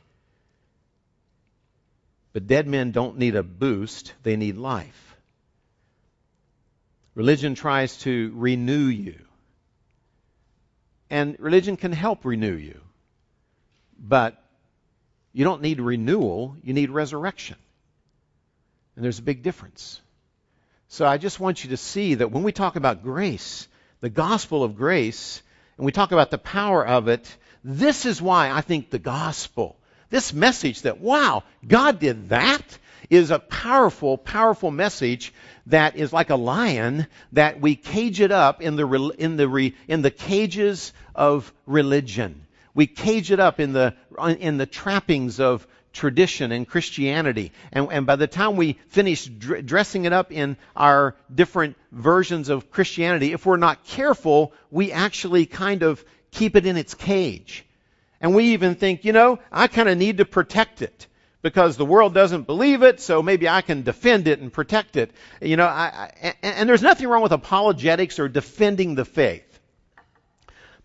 But 2.32 2.46
dead 2.46 2.66
men 2.66 2.92
don't 2.92 3.18
need 3.18 3.36
a 3.36 3.42
boost, 3.42 4.12
they 4.22 4.36
need 4.36 4.56
life. 4.56 5.16
Religion 7.14 7.54
tries 7.54 7.96
to 7.98 8.32
renew 8.34 8.86
you. 8.86 9.18
And 11.10 11.36
religion 11.40 11.76
can 11.76 11.92
help 11.92 12.24
renew 12.24 12.54
you. 12.54 12.80
But 13.98 14.42
you 15.32 15.44
don't 15.44 15.62
need 15.62 15.80
renewal, 15.80 16.56
you 16.62 16.74
need 16.74 16.90
resurrection. 16.90 17.56
And 18.94 19.04
there's 19.04 19.18
a 19.18 19.22
big 19.22 19.42
difference. 19.42 20.00
So 20.88 21.06
I 21.06 21.18
just 21.18 21.38
want 21.38 21.64
you 21.64 21.70
to 21.70 21.76
see 21.76 22.14
that 22.14 22.32
when 22.32 22.42
we 22.42 22.52
talk 22.52 22.76
about 22.76 23.02
grace, 23.02 23.68
the 24.00 24.08
gospel 24.08 24.64
of 24.64 24.76
grace, 24.76 25.42
and 25.76 25.84
we 25.84 25.92
talk 25.92 26.12
about 26.12 26.30
the 26.30 26.38
power 26.38 26.84
of 26.84 27.08
it, 27.08 27.36
this 27.62 28.06
is 28.06 28.22
why 28.22 28.50
I 28.50 28.62
think 28.62 28.88
the 28.88 28.98
gospel, 28.98 29.76
this 30.08 30.32
message 30.32 30.82
that, 30.82 30.98
wow, 30.98 31.44
God 31.66 31.98
did 31.98 32.30
that, 32.30 32.78
is 33.10 33.30
a 33.30 33.38
powerful, 33.38 34.16
powerful 34.16 34.70
message 34.70 35.32
that 35.66 35.96
is 35.96 36.12
like 36.12 36.30
a 36.30 36.36
lion 36.36 37.06
that 37.32 37.60
we 37.60 37.76
cage 37.76 38.20
it 38.20 38.32
up 38.32 38.62
in 38.62 38.76
the, 38.76 38.86
in 39.18 39.36
the, 39.36 39.74
in 39.86 40.02
the 40.02 40.10
cages 40.10 40.92
of 41.14 41.52
religion. 41.66 42.46
We 42.74 42.86
cage 42.86 43.30
it 43.30 43.40
up 43.40 43.60
in 43.60 43.72
the, 43.72 43.94
in 44.38 44.56
the 44.56 44.66
trappings 44.66 45.38
of 45.38 45.66
tradition 45.98 46.52
and 46.52 46.66
Christianity. 46.66 47.52
And, 47.72 47.88
and 47.90 48.06
by 48.06 48.16
the 48.16 48.28
time 48.28 48.56
we 48.56 48.78
finish 48.88 49.26
dr- 49.26 49.66
dressing 49.66 50.04
it 50.04 50.12
up 50.12 50.32
in 50.32 50.56
our 50.76 51.16
different 51.34 51.76
versions 51.90 52.48
of 52.48 52.70
Christianity, 52.70 53.32
if 53.32 53.44
we're 53.44 53.56
not 53.56 53.84
careful, 53.84 54.52
we 54.70 54.92
actually 54.92 55.44
kind 55.44 55.82
of 55.82 56.02
keep 56.30 56.54
it 56.56 56.66
in 56.66 56.76
its 56.76 56.94
cage. 56.94 57.64
And 58.20 58.34
we 58.34 58.52
even 58.54 58.76
think, 58.76 59.04
you 59.04 59.12
know, 59.12 59.40
I 59.50 59.66
kind 59.66 59.88
of 59.88 59.98
need 59.98 60.18
to 60.18 60.24
protect 60.24 60.82
it 60.82 61.06
because 61.42 61.76
the 61.76 61.84
world 61.84 62.14
doesn't 62.14 62.46
believe 62.46 62.82
it, 62.82 63.00
so 63.00 63.22
maybe 63.22 63.48
I 63.48 63.62
can 63.62 63.82
defend 63.82 64.28
it 64.28 64.38
and 64.40 64.52
protect 64.52 64.96
it. 64.96 65.10
You 65.40 65.56
know, 65.56 65.66
I, 65.66 66.10
I, 66.22 66.34
and, 66.42 66.54
and 66.56 66.68
there's 66.68 66.82
nothing 66.82 67.08
wrong 67.08 67.22
with 67.22 67.32
apologetics 67.32 68.18
or 68.18 68.28
defending 68.28 68.94
the 68.94 69.04
faith. 69.04 69.47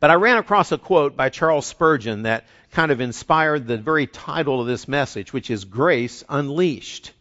But 0.03 0.11
I 0.11 0.15
ran 0.15 0.37
across 0.37 0.73
a 0.73 0.77
quote 0.77 1.15
by 1.15 1.29
Charles 1.29 1.65
Spurgeon 1.65 2.23
that 2.23 2.45
kind 2.71 2.91
of 2.91 2.99
inspired 2.99 3.65
the 3.65 3.77
very 3.77 4.05
title 4.05 4.59
of 4.59 4.67
this 4.67 4.85
message, 4.85 5.31
which 5.31 5.49
is 5.49 5.63
Grace 5.63 6.25
Unleashed. 6.27 7.13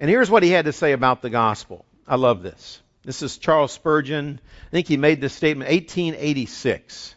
And 0.00 0.10
here's 0.10 0.28
what 0.28 0.42
he 0.42 0.50
had 0.50 0.64
to 0.64 0.72
say 0.72 0.90
about 0.90 1.22
the 1.22 1.30
gospel. 1.30 1.84
I 2.04 2.16
love 2.16 2.42
this. 2.42 2.80
This 3.04 3.22
is 3.22 3.38
Charles 3.38 3.70
Spurgeon. 3.70 4.40
I 4.66 4.70
think 4.70 4.88
he 4.88 4.96
made 4.96 5.20
this 5.20 5.34
statement 5.34 5.70
1886. 5.70 7.14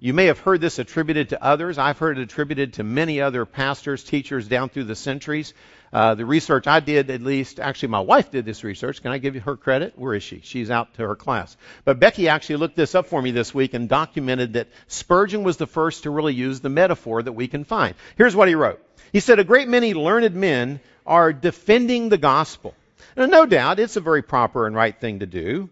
You 0.00 0.14
may 0.14 0.24
have 0.24 0.38
heard 0.38 0.62
this 0.62 0.78
attributed 0.78 1.28
to 1.28 1.44
others. 1.44 1.76
I've 1.76 1.98
heard 1.98 2.16
it 2.16 2.22
attributed 2.22 2.72
to 2.72 2.82
many 2.82 3.20
other 3.20 3.44
pastors, 3.44 4.04
teachers 4.04 4.48
down 4.48 4.70
through 4.70 4.84
the 4.84 4.96
centuries. 4.96 5.52
Uh, 5.94 6.16
the 6.16 6.26
research 6.26 6.66
I 6.66 6.80
did, 6.80 7.08
at 7.08 7.22
least, 7.22 7.60
actually, 7.60 7.90
my 7.90 8.00
wife 8.00 8.32
did 8.32 8.44
this 8.44 8.64
research. 8.64 9.00
Can 9.00 9.12
I 9.12 9.18
give 9.18 9.36
her 9.36 9.56
credit? 9.56 9.96
Where 9.96 10.14
is 10.14 10.24
she? 10.24 10.40
She's 10.42 10.68
out 10.68 10.92
to 10.94 11.06
her 11.06 11.14
class. 11.14 11.56
But 11.84 12.00
Becky 12.00 12.28
actually 12.28 12.56
looked 12.56 12.74
this 12.74 12.96
up 12.96 13.06
for 13.06 13.22
me 13.22 13.30
this 13.30 13.54
week 13.54 13.74
and 13.74 13.88
documented 13.88 14.54
that 14.54 14.66
Spurgeon 14.88 15.44
was 15.44 15.56
the 15.56 15.68
first 15.68 16.02
to 16.02 16.10
really 16.10 16.34
use 16.34 16.58
the 16.58 16.68
metaphor 16.68 17.22
that 17.22 17.32
we 17.32 17.46
can 17.46 17.62
find. 17.62 17.94
Here's 18.16 18.34
what 18.34 18.48
he 18.48 18.56
wrote. 18.56 18.84
He 19.12 19.20
said, 19.20 19.38
A 19.38 19.44
great 19.44 19.68
many 19.68 19.94
learned 19.94 20.34
men 20.34 20.80
are 21.06 21.32
defending 21.32 22.08
the 22.08 22.18
gospel. 22.18 22.74
Now, 23.16 23.26
no 23.26 23.46
doubt, 23.46 23.78
it's 23.78 23.94
a 23.94 24.00
very 24.00 24.22
proper 24.22 24.66
and 24.66 24.74
right 24.74 25.00
thing 25.00 25.20
to 25.20 25.26
do. 25.26 25.70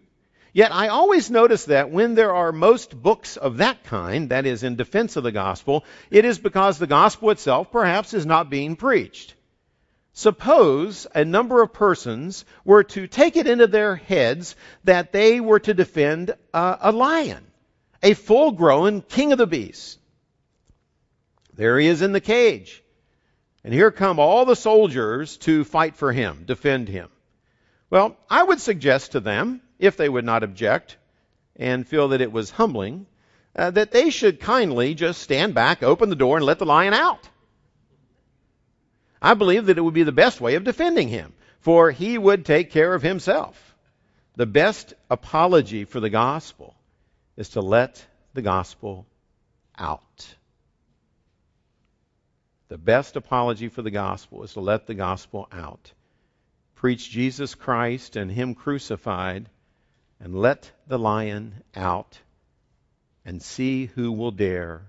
Yet 0.53 0.71
I 0.71 0.87
always 0.87 1.29
notice 1.29 1.65
that 1.65 1.91
when 1.91 2.15
there 2.15 2.33
are 2.33 2.53
most 2.53 2.95
books 2.95 3.35
of 3.35 3.57
that 3.57 3.83
kind, 3.83 4.29
that 4.29 4.45
is, 4.45 4.63
in 4.63 4.77
defense 4.77 5.17
of 5.17 5.23
the 5.23 5.33
gospel, 5.33 5.83
it 6.09 6.23
is 6.23 6.39
because 6.39 6.79
the 6.79 6.87
gospel 6.87 7.31
itself 7.31 7.73
perhaps 7.73 8.13
is 8.13 8.25
not 8.25 8.49
being 8.49 8.77
preached. 8.77 9.33
Suppose 10.13 11.07
a 11.15 11.25
number 11.25 11.63
of 11.63 11.73
persons 11.73 12.45
were 12.63 12.83
to 12.83 13.07
take 13.07 13.35
it 13.35 13.47
into 13.47 13.65
their 13.65 13.95
heads 13.95 14.55
that 14.83 15.11
they 15.11 15.39
were 15.39 15.59
to 15.59 15.73
defend 15.73 16.35
uh, 16.53 16.77
a 16.79 16.91
lion, 16.91 17.43
a 18.03 18.13
full 18.13 18.51
grown 18.51 19.01
king 19.01 19.31
of 19.31 19.39
the 19.39 19.47
beasts. 19.47 19.97
There 21.55 21.79
he 21.79 21.87
is 21.87 22.03
in 22.03 22.11
the 22.11 22.21
cage. 22.21 22.83
And 23.63 23.73
here 23.73 23.91
come 23.91 24.19
all 24.19 24.45
the 24.45 24.55
soldiers 24.55 25.37
to 25.37 25.63
fight 25.63 25.95
for 25.95 26.11
him, 26.11 26.43
defend 26.45 26.89
him. 26.89 27.09
Well, 27.89 28.15
I 28.29 28.43
would 28.43 28.59
suggest 28.59 29.13
to 29.13 29.19
them, 29.19 29.61
if 29.79 29.97
they 29.97 30.09
would 30.09 30.25
not 30.25 30.43
object 30.43 30.97
and 31.55 31.87
feel 31.87 32.09
that 32.09 32.21
it 32.21 32.31
was 32.31 32.51
humbling, 32.51 33.05
uh, 33.55 33.71
that 33.71 33.91
they 33.91 34.09
should 34.09 34.39
kindly 34.39 34.93
just 34.93 35.21
stand 35.21 35.53
back, 35.53 35.81
open 35.81 36.09
the 36.09 36.15
door, 36.15 36.37
and 36.37 36.45
let 36.45 36.59
the 36.59 36.65
lion 36.65 36.93
out. 36.93 37.29
I 39.23 39.33
believe 39.35 39.67
that 39.67 39.77
it 39.77 39.81
would 39.81 39.93
be 39.93 40.03
the 40.03 40.11
best 40.11 40.41
way 40.41 40.55
of 40.55 40.65
defending 40.65 41.07
him, 41.07 41.33
for 41.61 41.89
he 41.89 42.17
would 42.17 42.45
take 42.45 42.71
care 42.71 42.93
of 42.93 43.01
himself. 43.01 43.73
The 44.35 44.45
best 44.45 44.93
apology 45.09 45.85
for 45.85 46.01
the 46.01 46.09
gospel 46.09 46.75
is 47.37 47.49
to 47.49 47.61
let 47.61 48.05
the 48.33 48.41
gospel 48.41 49.07
out. 49.77 50.35
The 52.67 52.77
best 52.77 53.15
apology 53.15 53.69
for 53.69 53.81
the 53.81 53.91
gospel 53.91 54.43
is 54.43 54.53
to 54.53 54.59
let 54.59 54.87
the 54.87 54.95
gospel 54.95 55.47
out. 55.51 55.93
Preach 56.75 57.09
Jesus 57.09 57.55
Christ 57.55 58.15
and 58.15 58.29
Him 58.31 58.55
crucified, 58.55 59.47
and 60.19 60.35
let 60.35 60.71
the 60.87 60.99
lion 60.99 61.63
out, 61.75 62.19
and 63.23 63.41
see 63.41 63.85
who 63.85 64.11
will 64.11 64.31
dare 64.31 64.81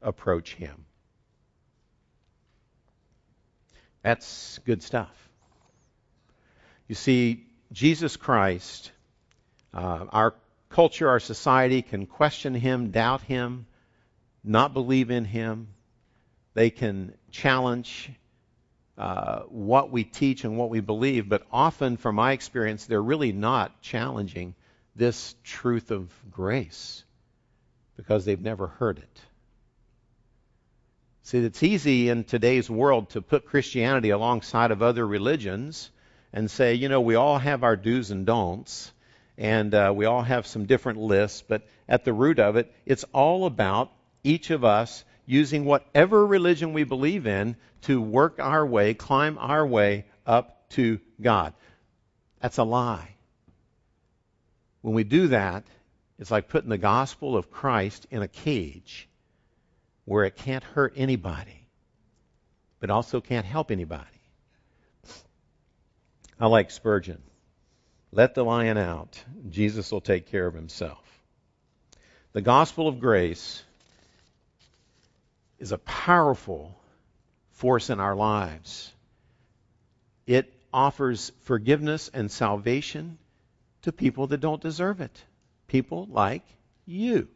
approach 0.00 0.54
Him. 0.54 0.86
That's 4.04 4.60
good 4.66 4.82
stuff. 4.82 5.10
You 6.88 6.94
see, 6.94 7.46
Jesus 7.72 8.18
Christ, 8.18 8.92
uh, 9.72 10.04
our 10.10 10.34
culture, 10.68 11.08
our 11.08 11.20
society 11.20 11.80
can 11.80 12.04
question 12.04 12.54
him, 12.54 12.90
doubt 12.90 13.22
him, 13.22 13.64
not 14.44 14.74
believe 14.74 15.10
in 15.10 15.24
him. 15.24 15.68
They 16.52 16.68
can 16.68 17.14
challenge 17.30 18.10
uh, 18.98 19.40
what 19.48 19.90
we 19.90 20.04
teach 20.04 20.44
and 20.44 20.58
what 20.58 20.68
we 20.68 20.80
believe, 20.80 21.26
but 21.26 21.46
often, 21.50 21.96
from 21.96 22.16
my 22.16 22.32
experience, 22.32 22.84
they're 22.84 23.02
really 23.02 23.32
not 23.32 23.80
challenging 23.80 24.54
this 24.94 25.34
truth 25.42 25.90
of 25.90 26.12
grace 26.30 27.02
because 27.96 28.26
they've 28.26 28.40
never 28.40 28.66
heard 28.66 28.98
it. 28.98 29.20
See, 31.26 31.38
it's 31.38 31.62
easy 31.62 32.10
in 32.10 32.24
today's 32.24 32.68
world 32.68 33.08
to 33.10 33.22
put 33.22 33.46
Christianity 33.46 34.10
alongside 34.10 34.70
of 34.70 34.82
other 34.82 35.06
religions 35.06 35.90
and 36.34 36.50
say, 36.50 36.74
you 36.74 36.90
know, 36.90 37.00
we 37.00 37.14
all 37.14 37.38
have 37.38 37.64
our 37.64 37.76
do's 37.76 38.10
and 38.10 38.26
don'ts, 38.26 38.92
and 39.38 39.74
uh, 39.74 39.90
we 39.96 40.04
all 40.04 40.20
have 40.20 40.46
some 40.46 40.66
different 40.66 40.98
lists, 40.98 41.40
but 41.40 41.62
at 41.88 42.04
the 42.04 42.12
root 42.12 42.38
of 42.38 42.56
it, 42.56 42.70
it's 42.84 43.06
all 43.14 43.46
about 43.46 43.90
each 44.22 44.50
of 44.50 44.66
us 44.66 45.02
using 45.24 45.64
whatever 45.64 46.26
religion 46.26 46.74
we 46.74 46.84
believe 46.84 47.26
in 47.26 47.56
to 47.80 48.02
work 48.02 48.38
our 48.38 48.66
way, 48.66 48.92
climb 48.92 49.38
our 49.38 49.66
way 49.66 50.04
up 50.26 50.68
to 50.72 51.00
God. 51.22 51.54
That's 52.40 52.58
a 52.58 52.64
lie. 52.64 53.14
When 54.82 54.92
we 54.92 55.04
do 55.04 55.28
that, 55.28 55.64
it's 56.18 56.30
like 56.30 56.48
putting 56.48 56.68
the 56.68 56.76
gospel 56.76 57.34
of 57.34 57.50
Christ 57.50 58.06
in 58.10 58.20
a 58.20 58.28
cage 58.28 59.08
where 60.04 60.24
it 60.24 60.36
can't 60.36 60.64
hurt 60.64 60.94
anybody, 60.96 61.66
but 62.80 62.90
also 62.90 63.20
can't 63.20 63.46
help 63.46 63.70
anybody. 63.70 64.04
I 66.38 66.46
like 66.46 66.70
Spurgeon. 66.70 67.22
Let 68.12 68.34
the 68.34 68.44
lion 68.44 68.76
out. 68.76 69.22
Jesus 69.48 69.90
will 69.90 70.00
take 70.00 70.26
care 70.26 70.46
of 70.46 70.54
himself. 70.54 70.98
The 72.32 72.42
gospel 72.42 72.88
of 72.88 73.00
grace 73.00 73.62
is 75.58 75.72
a 75.72 75.78
powerful 75.78 76.76
force 77.52 77.90
in 77.90 78.00
our 78.00 78.14
lives. 78.14 78.92
It 80.26 80.52
offers 80.72 81.30
forgiveness 81.42 82.10
and 82.12 82.30
salvation 82.30 83.18
to 83.82 83.92
people 83.92 84.26
that 84.28 84.40
don't 84.40 84.60
deserve 84.60 85.00
it. 85.00 85.24
People 85.68 86.08
like 86.10 86.42
you 86.86 87.28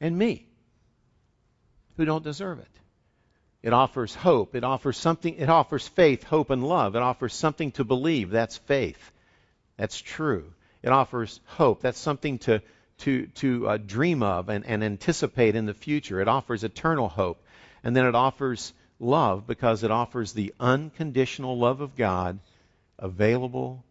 and 0.00 0.16
me 0.16 0.46
who 1.96 2.04
don't 2.04 2.24
deserve 2.24 2.58
it. 2.58 2.68
It 3.62 3.72
offers 3.72 4.14
hope. 4.14 4.54
It 4.54 4.64
offers 4.64 4.98
something. 4.98 5.36
It 5.36 5.48
offers 5.48 5.88
faith, 5.88 6.22
hope, 6.22 6.50
and 6.50 6.66
love. 6.66 6.96
It 6.96 7.02
offers 7.02 7.32
something 7.32 7.72
to 7.72 7.84
believe. 7.84 8.30
That's 8.30 8.58
faith. 8.58 9.12
That's 9.76 9.98
true. 9.98 10.52
It 10.82 10.90
offers 10.90 11.40
hope. 11.46 11.80
That's 11.80 11.98
something 11.98 12.38
to 12.40 12.60
to 12.98 13.26
to 13.26 13.68
uh, 13.68 13.78
dream 13.78 14.22
of 14.22 14.50
and, 14.50 14.66
and 14.66 14.84
anticipate 14.84 15.56
in 15.56 15.66
the 15.66 15.74
future. 15.74 16.20
It 16.20 16.28
offers 16.28 16.62
eternal 16.62 17.08
hope, 17.08 17.42
and 17.82 17.96
then 17.96 18.04
it 18.06 18.14
offers 18.14 18.72
love 19.00 19.46
because 19.46 19.82
it 19.82 19.90
offers 19.90 20.32
the 20.32 20.52
unconditional 20.60 21.58
love 21.58 21.80
of 21.80 21.96
God, 21.96 22.38
available, 22.98 23.82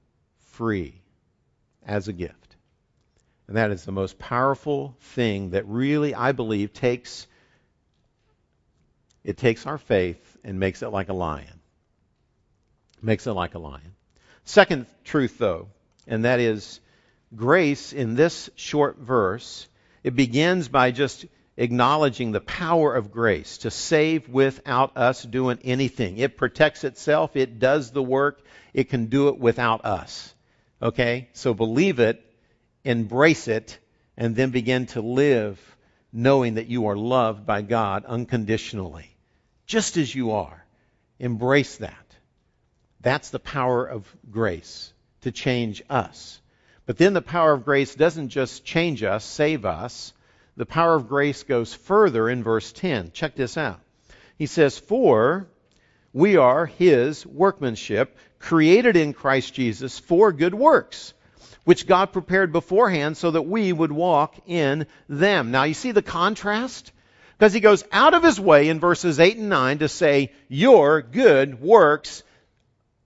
free, 0.52 1.02
as 1.86 2.08
a 2.08 2.14
gift. 2.14 2.56
And 3.48 3.58
that 3.58 3.72
is 3.72 3.86
the 3.86 3.92
most 3.92 4.20
powerful 4.20 4.96
thing 5.00 5.50
that 5.50 5.68
really, 5.68 6.14
I 6.16 6.32
believe, 6.32 6.74
takes 6.74 7.28
it 9.24 9.38
takes 9.38 9.66
our 9.66 9.78
faith 9.78 10.38
and 10.44 10.60
makes 10.60 10.82
it 10.82 10.90
like 10.90 11.10
a 11.10 11.14
lion. 11.14 11.60
Makes 13.02 13.28
it 13.28 13.32
like 13.34 13.56
a 13.56 13.60
lion. 13.60 13.96
Second 14.46 14.86
truth, 15.04 15.38
though, 15.38 15.68
and 16.08 16.26
that 16.26 16.40
is 16.40 16.80
grace 17.36 17.94
in 17.94 18.16
this 18.16 18.50
short 18.56 18.98
verse, 18.98 19.68
it 20.04 20.16
begins 20.16 20.68
by 20.68 20.92
just 20.92 21.26
acknowledging 21.56 22.32
the 22.32 22.42
power 22.42 22.94
of 22.94 23.12
grace 23.12 23.60
to 23.60 23.72
save 23.72 24.28
without 24.28 24.98
us 24.98 25.24
doing 25.24 25.60
anything. 25.64 26.18
It 26.18 26.38
protects 26.38 26.84
itself, 26.84 27.36
it 27.36 27.60
does 27.60 27.92
the 27.92 28.04
work, 28.04 28.42
it 28.74 28.90
can 28.90 29.06
do 29.06 29.30
it 29.30 29.38
without 29.38 29.86
us. 29.86 30.34
Okay? 30.82 31.30
So 31.34 31.54
believe 31.54 32.00
it, 32.00 32.24
embrace 32.84 33.48
it, 33.48 33.80
and 34.18 34.36
then 34.36 34.50
begin 34.50 34.88
to 34.88 35.02
live 35.02 35.60
knowing 36.12 36.56
that 36.56 36.68
you 36.68 36.88
are 36.88 36.96
loved 36.96 37.46
by 37.46 37.62
God 37.62 38.06
unconditionally, 38.06 39.13
just 39.66 39.98
as 39.98 40.14
you 40.14 40.32
are. 40.32 40.66
Embrace 41.20 41.78
that. 41.78 41.96
That's 43.02 43.30
the 43.30 43.40
power 43.40 43.86
of 43.86 44.08
grace 44.32 44.94
to 45.22 45.32
change 45.32 45.84
us. 45.90 46.42
But 46.86 46.98
then 46.98 47.14
the 47.14 47.22
power 47.22 47.54
of 47.54 47.66
grace 47.66 47.96
doesn't 47.96 48.30
just 48.30 48.66
change 48.66 49.04
us, 49.04 49.24
save 49.24 49.66
us. 49.66 50.14
The 50.58 50.66
power 50.66 50.96
of 50.96 51.08
grace 51.08 51.44
goes 51.44 51.74
further 51.74 52.30
in 52.30 52.44
verse 52.44 52.72
10. 52.72 53.12
Check 53.12 53.36
this 53.36 53.58
out. 53.58 53.80
He 54.38 54.46
says, 54.46 54.78
For 54.78 55.48
we 56.12 56.38
are 56.38 56.66
his 56.66 57.26
workmanship, 57.26 58.18
created 58.40 58.96
in 58.96 59.14
Christ 59.14 59.54
Jesus 59.54 59.98
for 59.98 60.32
good 60.32 60.54
works, 60.54 61.14
which 61.64 61.88
God 61.88 62.12
prepared 62.12 62.52
beforehand 62.52 63.18
so 63.18 63.32
that 63.32 63.44
we 63.44 63.72
would 63.72 63.92
walk 63.92 64.36
in 64.46 64.86
them. 65.08 65.52
Now, 65.52 65.64
you 65.64 65.74
see 65.74 65.92
the 65.92 66.02
contrast? 66.02 66.92
Because 67.38 67.54
he 67.54 67.60
goes 67.60 67.84
out 67.92 68.14
of 68.14 68.24
his 68.24 68.40
way 68.40 68.70
in 68.70 68.80
verses 68.80 69.20
8 69.20 69.38
and 69.38 69.50
9 69.50 69.80
to 69.80 69.90
say, 69.90 70.32
Your 70.48 71.02
good 71.02 71.60
works 71.60 72.24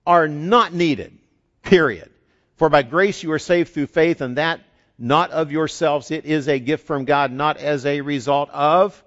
are 0.05 0.27
not 0.27 0.73
needed. 0.73 1.17
Period. 1.63 2.09
For 2.57 2.69
by 2.69 2.83
grace 2.83 3.23
you 3.23 3.31
are 3.31 3.39
saved 3.39 3.73
through 3.73 3.87
faith, 3.87 4.21
and 4.21 4.37
that 4.37 4.61
not 4.97 5.31
of 5.31 5.51
yourselves. 5.51 6.11
It 6.11 6.25
is 6.25 6.47
a 6.47 6.59
gift 6.59 6.87
from 6.87 7.05
God, 7.05 7.31
not 7.31 7.57
as 7.57 7.85
a 7.85 8.01
result 8.01 8.49
of, 8.49 9.01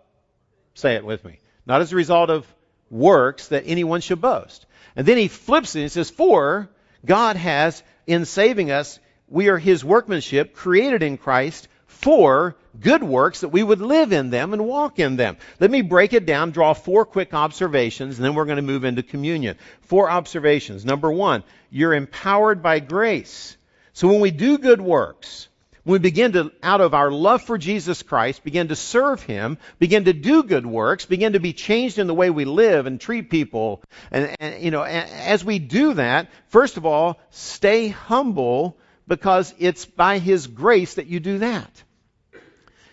say 0.74 0.94
it 0.94 1.04
with 1.04 1.24
me, 1.24 1.40
not 1.66 1.80
as 1.80 1.92
a 1.92 1.96
result 1.96 2.30
of 2.30 2.46
works 2.90 3.48
that 3.48 3.64
anyone 3.66 4.00
should 4.00 4.20
boast. 4.20 4.66
And 4.96 5.06
then 5.06 5.16
he 5.16 5.28
flips 5.28 5.74
it 5.76 5.82
and 5.82 5.92
says, 5.92 6.10
For 6.10 6.68
God 7.04 7.36
has, 7.36 7.82
in 8.06 8.24
saving 8.24 8.70
us, 8.70 8.98
we 9.28 9.48
are 9.48 9.58
his 9.58 9.84
workmanship, 9.84 10.54
created 10.54 11.02
in 11.02 11.16
Christ 11.16 11.68
for 11.86 12.56
good 12.78 13.02
works 13.02 13.40
that 13.40 13.48
we 13.48 13.62
would 13.62 13.80
live 13.80 14.12
in 14.12 14.30
them 14.30 14.52
and 14.52 14.66
walk 14.66 14.98
in 14.98 15.16
them. 15.16 15.36
Let 15.58 15.70
me 15.70 15.82
break 15.82 16.12
it 16.12 16.26
down, 16.26 16.50
draw 16.50 16.74
four 16.74 17.04
quick 17.04 17.34
observations, 17.34 18.18
and 18.18 18.24
then 18.24 18.34
we're 18.34 18.44
going 18.44 18.56
to 18.56 18.62
move 18.62 18.84
into 18.84 19.02
communion. 19.02 19.56
Four 19.82 20.10
observations. 20.10 20.84
Number 20.84 21.10
one, 21.10 21.42
you're 21.70 21.94
empowered 21.94 22.62
by 22.62 22.80
grace. 22.80 23.56
So 23.92 24.08
when 24.08 24.20
we 24.20 24.30
do 24.30 24.58
good 24.58 24.80
works, 24.80 25.48
when 25.84 25.94
we 25.94 25.98
begin 25.98 26.32
to, 26.32 26.52
out 26.62 26.80
of 26.80 26.94
our 26.94 27.10
love 27.10 27.42
for 27.42 27.56
Jesus 27.56 28.02
Christ, 28.02 28.44
begin 28.44 28.68
to 28.68 28.76
serve 28.76 29.22
Him, 29.22 29.58
begin 29.78 30.04
to 30.04 30.12
do 30.12 30.42
good 30.42 30.66
works, 30.66 31.06
begin 31.06 31.32
to 31.32 31.40
be 31.40 31.52
changed 31.52 31.98
in 31.98 32.06
the 32.06 32.14
way 32.14 32.30
we 32.30 32.44
live 32.44 32.86
and 32.86 33.00
treat 33.00 33.30
people, 33.30 33.82
and, 34.10 34.36
and 34.40 34.62
you 34.62 34.70
know, 34.70 34.82
as 34.82 35.44
we 35.44 35.58
do 35.58 35.94
that, 35.94 36.28
first 36.48 36.76
of 36.76 36.84
all, 36.84 37.18
stay 37.30 37.88
humble 37.88 38.76
because 39.08 39.54
it's 39.58 39.86
by 39.86 40.18
His 40.18 40.46
grace 40.46 40.94
that 40.94 41.06
you 41.06 41.18
do 41.18 41.38
that. 41.38 41.82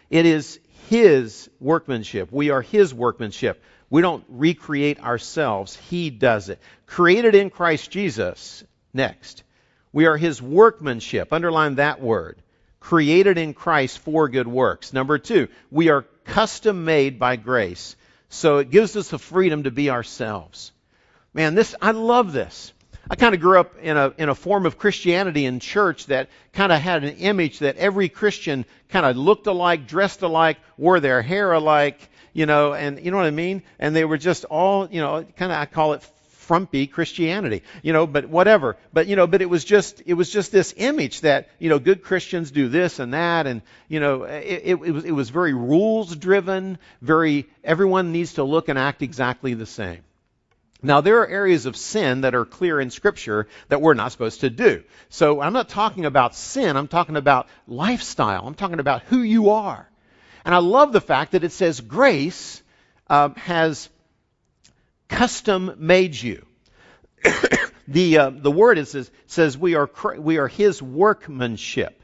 It 0.10 0.26
is 0.26 0.60
His 0.89 1.50
workmanship. 1.60 2.32
We 2.32 2.50
are 2.50 2.62
His 2.62 2.93
workmanship. 2.93 3.62
We 3.89 4.02
don't 4.02 4.26
recreate 4.30 5.00
ourselves. 5.00 5.76
He 5.76 6.10
does 6.10 6.50
it. 6.50 6.60
Created 6.86 7.36
in 7.36 7.50
Christ 7.50 7.91
Jesus. 7.91 8.63
Next. 8.93 9.43
We 9.93 10.06
are 10.06 10.17
His 10.17 10.41
workmanship. 10.41 11.32
Underline 11.32 11.76
that 11.76 12.02
word. 12.02 12.41
Created 12.80 13.38
in 13.38 13.54
Christ 13.54 14.00
for 14.00 14.30
good 14.30 14.48
works. 14.48 14.93
Number 14.93 15.17
two, 15.17 15.48
we 15.72 15.89
are 15.89 16.06
custom 16.26 16.86
made 16.86 17.20
by 17.20 17.36
grace. 17.36 17.96
So 18.30 18.58
it 18.58 18.70
gives 18.70 18.96
us 18.96 19.10
the 19.10 19.20
freedom 19.20 19.63
to 19.63 19.72
be 19.72 19.89
ourselves. 19.89 20.72
Man, 21.34 21.56
this, 21.56 21.76
I 21.82 21.91
love 21.91 22.34
this. 22.34 22.74
I 23.10 23.15
kind 23.15 23.34
of 23.34 23.41
grew 23.41 23.60
up 23.60 23.76
in 23.82 23.96
a, 23.96 24.13
in 24.17 24.30
a 24.30 24.36
form 24.36 24.65
of 24.65 24.78
Christianity 24.78 25.46
in 25.46 25.60
church 25.60 26.08
that 26.08 26.30
kind 26.54 26.72
of 26.72 26.82
had 26.82 27.04
an 27.04 27.15
image 27.17 27.60
that 27.60 27.78
every 27.78 28.10
Christian 28.10 28.65
kind 28.89 29.06
of 29.06 29.15
looked 29.15 29.48
alike, 29.48 29.88
dressed 29.88 30.22
alike, 30.22 30.58
wore 30.78 31.00
their 31.00 31.22
hair 31.22 31.54
alike, 31.54 32.10
you 32.34 32.46
know, 32.46 32.74
and 32.74 33.04
you 33.04 33.12
know 33.12 33.17
what 33.17 33.26
I 33.26 33.32
mean? 33.32 33.63
And 33.80 33.96
they 33.96 34.06
were 34.06 34.17
just 34.17 34.46
all, 34.46 34.88
you 34.89 35.00
know, 35.00 35.26
kind 35.38 35.52
of, 35.52 35.58
I 35.58 35.65
call 35.65 35.93
it 35.93 36.04
frumpy 36.48 36.88
Christianity, 36.88 37.63
you 37.82 37.93
know, 37.93 38.08
but 38.08 38.30
whatever. 38.30 38.78
But, 38.93 39.08
you 39.08 39.15
know, 39.15 39.28
but 39.28 39.41
it 39.41 39.50
was 39.50 39.65
just, 39.65 40.02
it 40.06 40.13
was 40.13 40.30
just 40.30 40.52
this 40.52 40.74
image 40.78 41.22
that, 41.22 41.50
you 41.60 41.70
know, 41.70 41.80
good 41.80 42.04
Christians 42.04 42.52
do 42.52 42.70
this 42.70 43.00
and 43.00 43.13
that. 43.13 43.48
And, 43.48 43.62
you 43.88 44.00
know, 44.00 44.24
it, 44.24 44.62
it, 44.63 44.76
it 44.76 44.91
was, 44.91 45.06
it 45.06 45.12
was 45.12 45.30
very 45.30 45.54
rules 45.54 46.15
driven, 46.15 46.78
very, 47.02 47.48
everyone 47.63 48.12
needs 48.12 48.34
to 48.34 48.43
look 48.43 48.70
and 48.70 48.80
act 48.80 49.02
exactly 49.02 49.54
the 49.54 49.65
same. 49.65 50.00
Now, 50.84 51.02
there 51.02 51.22
are 51.22 51.28
areas 51.28 51.66
of 51.66 51.76
sin 51.76 52.22
that 52.22 52.36
are 52.36 52.46
clear 52.46 52.80
in 52.80 52.92
Scripture 52.92 53.48
that 53.70 53.82
we're 53.82 53.96
not 53.96 54.12
supposed 54.12 54.42
to 54.42 54.50
do. 54.50 54.84
So 55.10 55.42
I'm 55.42 55.54
not 55.54 55.70
talking 55.70 56.06
about 56.06 56.36
sin, 56.36 56.78
I'm 56.78 56.88
talking 56.88 57.16
about 57.16 57.48
lifestyle. 57.68 58.46
I'm 58.46 58.54
talking 58.54 58.80
about 58.80 59.04
who 59.04 59.22
you 59.22 59.50
are. 59.52 59.90
And 60.46 60.54
I 60.54 60.60
love 60.60 60.94
the 60.94 61.02
fact 61.02 61.32
that 61.32 61.44
it 61.44 61.52
says 61.52 61.82
grace 61.82 62.62
uh, 63.10 63.30
has 63.36 63.90
custom 65.08 65.74
made 65.78 66.16
you. 66.16 66.46
the, 67.88 68.18
uh, 68.18 68.30
the 68.30 68.52
word 68.52 68.78
is, 68.78 68.94
is, 68.94 69.12
says 69.26 69.58
we 69.58 69.76
are, 69.76 69.90
we 70.18 70.38
are 70.38 70.48
his 70.48 70.82
workmanship, 70.82 72.02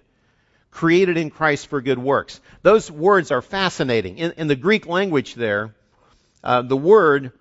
created 0.71 1.17
in 1.17 1.29
Christ 1.29 1.67
for 1.67 1.79
good 1.79 1.99
works. 1.99 2.41
Those 2.63 2.89
words 2.89 3.31
are 3.31 3.41
fascinating. 3.41 4.17
In, 4.17 4.33
in 4.37 4.47
the 4.47 4.55
Greek 4.55 4.87
language 4.87 5.35
there, 5.35 5.75
uh, 6.43 6.63
the 6.63 6.77
word 6.77 7.31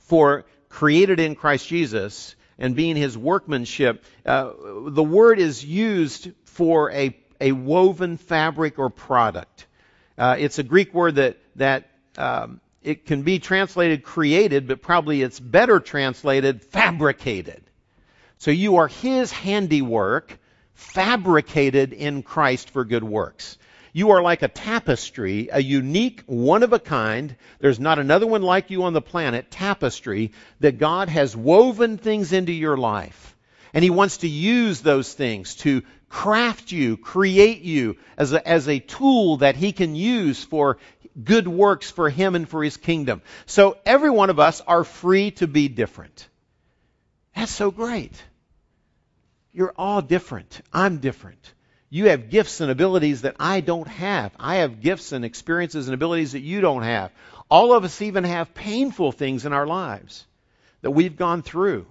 for 0.00 0.44
created 0.74 1.20
in 1.20 1.36
Christ 1.36 1.68
Jesus 1.68 2.34
and 2.58 2.74
being 2.74 2.96
his 2.96 3.16
workmanship, 3.16 4.04
uh, 4.26 4.50
the 4.88 5.04
word 5.04 5.38
is 5.38 5.64
used 5.64 6.32
for 6.46 6.90
a, 6.90 7.16
a 7.40 7.52
woven 7.52 8.16
fabric 8.16 8.76
or 8.80 8.90
product. 8.90 9.68
Uh, 10.18 10.34
it's 10.36 10.58
a 10.58 10.64
Greek 10.64 10.92
word 10.92 11.14
that, 11.14 11.38
that 11.54 11.90
um, 12.18 12.60
it 12.82 13.06
can 13.06 13.22
be 13.22 13.38
translated 13.38 14.02
created, 14.02 14.66
but 14.66 14.82
probably 14.82 15.22
it's 15.22 15.38
better 15.38 15.78
translated 15.78 16.60
fabricated. 16.60 17.62
So 18.38 18.50
you 18.50 18.78
are 18.78 18.88
his 18.88 19.30
handiwork, 19.30 20.36
fabricated 20.74 21.92
in 21.92 22.24
Christ 22.24 22.70
for 22.70 22.84
good 22.84 23.04
works. 23.04 23.58
You 23.96 24.10
are 24.10 24.22
like 24.22 24.42
a 24.42 24.48
tapestry, 24.48 25.50
a 25.52 25.62
unique, 25.62 26.24
one 26.26 26.64
of 26.64 26.72
a 26.72 26.80
kind. 26.80 27.36
There's 27.60 27.78
not 27.78 28.00
another 28.00 28.26
one 28.26 28.42
like 28.42 28.70
you 28.70 28.82
on 28.82 28.92
the 28.92 29.00
planet, 29.00 29.52
tapestry, 29.52 30.32
that 30.58 30.78
God 30.78 31.08
has 31.08 31.36
woven 31.36 31.96
things 31.96 32.32
into 32.32 32.50
your 32.50 32.76
life. 32.76 33.36
And 33.72 33.84
He 33.84 33.90
wants 33.90 34.18
to 34.18 34.28
use 34.28 34.80
those 34.80 35.12
things 35.12 35.54
to 35.56 35.84
craft 36.08 36.72
you, 36.72 36.96
create 36.96 37.62
you 37.62 37.96
as 38.18 38.32
a, 38.32 38.46
as 38.46 38.68
a 38.68 38.80
tool 38.80 39.36
that 39.36 39.54
He 39.54 39.70
can 39.70 39.94
use 39.94 40.42
for 40.42 40.78
good 41.22 41.46
works 41.46 41.88
for 41.88 42.10
Him 42.10 42.34
and 42.34 42.48
for 42.48 42.64
His 42.64 42.76
kingdom. 42.76 43.22
So 43.46 43.76
every 43.86 44.10
one 44.10 44.28
of 44.28 44.40
us 44.40 44.60
are 44.62 44.82
free 44.82 45.30
to 45.32 45.46
be 45.46 45.68
different. 45.68 46.28
That's 47.36 47.52
so 47.52 47.70
great. 47.70 48.20
You're 49.52 49.74
all 49.78 50.02
different. 50.02 50.62
I'm 50.72 50.98
different. 50.98 51.54
You 51.90 52.08
have 52.08 52.30
gifts 52.30 52.60
and 52.60 52.70
abilities 52.70 53.22
that 53.22 53.36
I 53.38 53.60
don't 53.60 53.88
have. 53.88 54.32
I 54.38 54.56
have 54.56 54.80
gifts 54.80 55.12
and 55.12 55.24
experiences 55.24 55.86
and 55.86 55.94
abilities 55.94 56.32
that 56.32 56.40
you 56.40 56.60
don't 56.60 56.82
have. 56.82 57.12
All 57.50 57.72
of 57.72 57.84
us 57.84 58.02
even 58.02 58.24
have 58.24 58.54
painful 58.54 59.12
things 59.12 59.46
in 59.46 59.52
our 59.52 59.66
lives 59.66 60.26
that 60.82 60.90
we've 60.90 61.16
gone 61.16 61.42
through. 61.42 61.86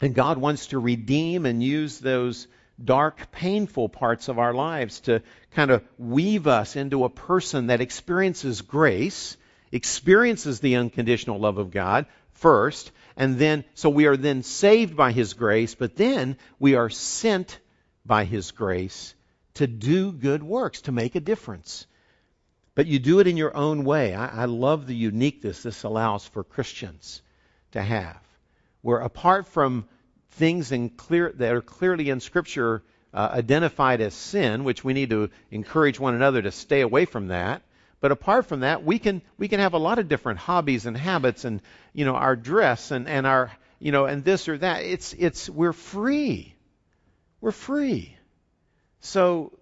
And 0.00 0.14
God 0.14 0.38
wants 0.38 0.68
to 0.68 0.78
redeem 0.78 1.46
and 1.46 1.62
use 1.62 1.98
those 1.98 2.48
dark, 2.82 3.30
painful 3.32 3.88
parts 3.88 4.28
of 4.28 4.38
our 4.38 4.52
lives 4.52 5.00
to 5.00 5.22
kind 5.52 5.70
of 5.70 5.82
weave 5.98 6.46
us 6.46 6.76
into 6.76 7.04
a 7.04 7.08
person 7.08 7.68
that 7.68 7.80
experiences 7.80 8.60
grace, 8.60 9.36
experiences 9.72 10.60
the 10.60 10.76
unconditional 10.76 11.38
love 11.38 11.58
of 11.58 11.70
God 11.70 12.06
first, 12.32 12.92
and 13.16 13.38
then, 13.38 13.64
so 13.74 13.88
we 13.88 14.06
are 14.06 14.16
then 14.16 14.42
saved 14.42 14.94
by 14.96 15.12
His 15.12 15.32
grace, 15.32 15.74
but 15.74 15.96
then 15.96 16.36
we 16.58 16.74
are 16.74 16.90
sent 16.90 17.58
by 18.06 18.24
His 18.24 18.50
grace 18.50 19.14
to 19.54 19.66
do 19.66 20.12
good 20.12 20.42
works, 20.42 20.82
to 20.82 20.92
make 20.92 21.14
a 21.14 21.20
difference. 21.20 21.86
But 22.74 22.86
you 22.86 22.98
do 22.98 23.20
it 23.20 23.26
in 23.26 23.38
your 23.38 23.56
own 23.56 23.84
way. 23.84 24.14
I, 24.14 24.42
I 24.42 24.44
love 24.44 24.86
the 24.86 24.94
uniqueness 24.94 25.62
this 25.62 25.82
allows 25.82 26.26
for 26.26 26.44
Christians 26.44 27.22
to 27.72 27.82
have, 27.82 28.20
where 28.82 28.98
apart 28.98 29.46
from 29.46 29.86
things 30.32 30.72
in 30.72 30.90
clear, 30.90 31.32
that 31.36 31.54
are 31.54 31.62
clearly 31.62 32.10
in 32.10 32.20
Scripture 32.20 32.82
uh, 33.14 33.30
identified 33.32 34.02
as 34.02 34.12
sin, 34.12 34.64
which 34.64 34.84
we 34.84 34.92
need 34.92 35.08
to 35.10 35.30
encourage 35.50 35.98
one 35.98 36.14
another 36.14 36.42
to 36.42 36.52
stay 36.52 36.82
away 36.82 37.06
from 37.06 37.28
that. 37.28 37.62
But 38.00 38.12
apart 38.12 38.44
from 38.46 38.60
that, 38.60 38.84
we 38.84 38.98
can 38.98 39.22
we 39.38 39.48
can 39.48 39.58
have 39.58 39.72
a 39.72 39.78
lot 39.78 39.98
of 39.98 40.08
different 40.08 40.38
hobbies 40.38 40.84
and 40.84 40.96
habits, 40.96 41.46
and 41.46 41.62
you 41.94 42.04
know 42.04 42.14
our 42.14 42.36
dress 42.36 42.90
and 42.90 43.08
and 43.08 43.26
our 43.26 43.50
you 43.78 43.90
know 43.90 44.04
and 44.04 44.22
this 44.22 44.48
or 44.48 44.58
that. 44.58 44.84
It's 44.84 45.14
it's 45.14 45.48
we're 45.48 45.72
free. 45.72 46.55
We're 47.46 47.52
free. 47.52 48.12
So 48.98 49.52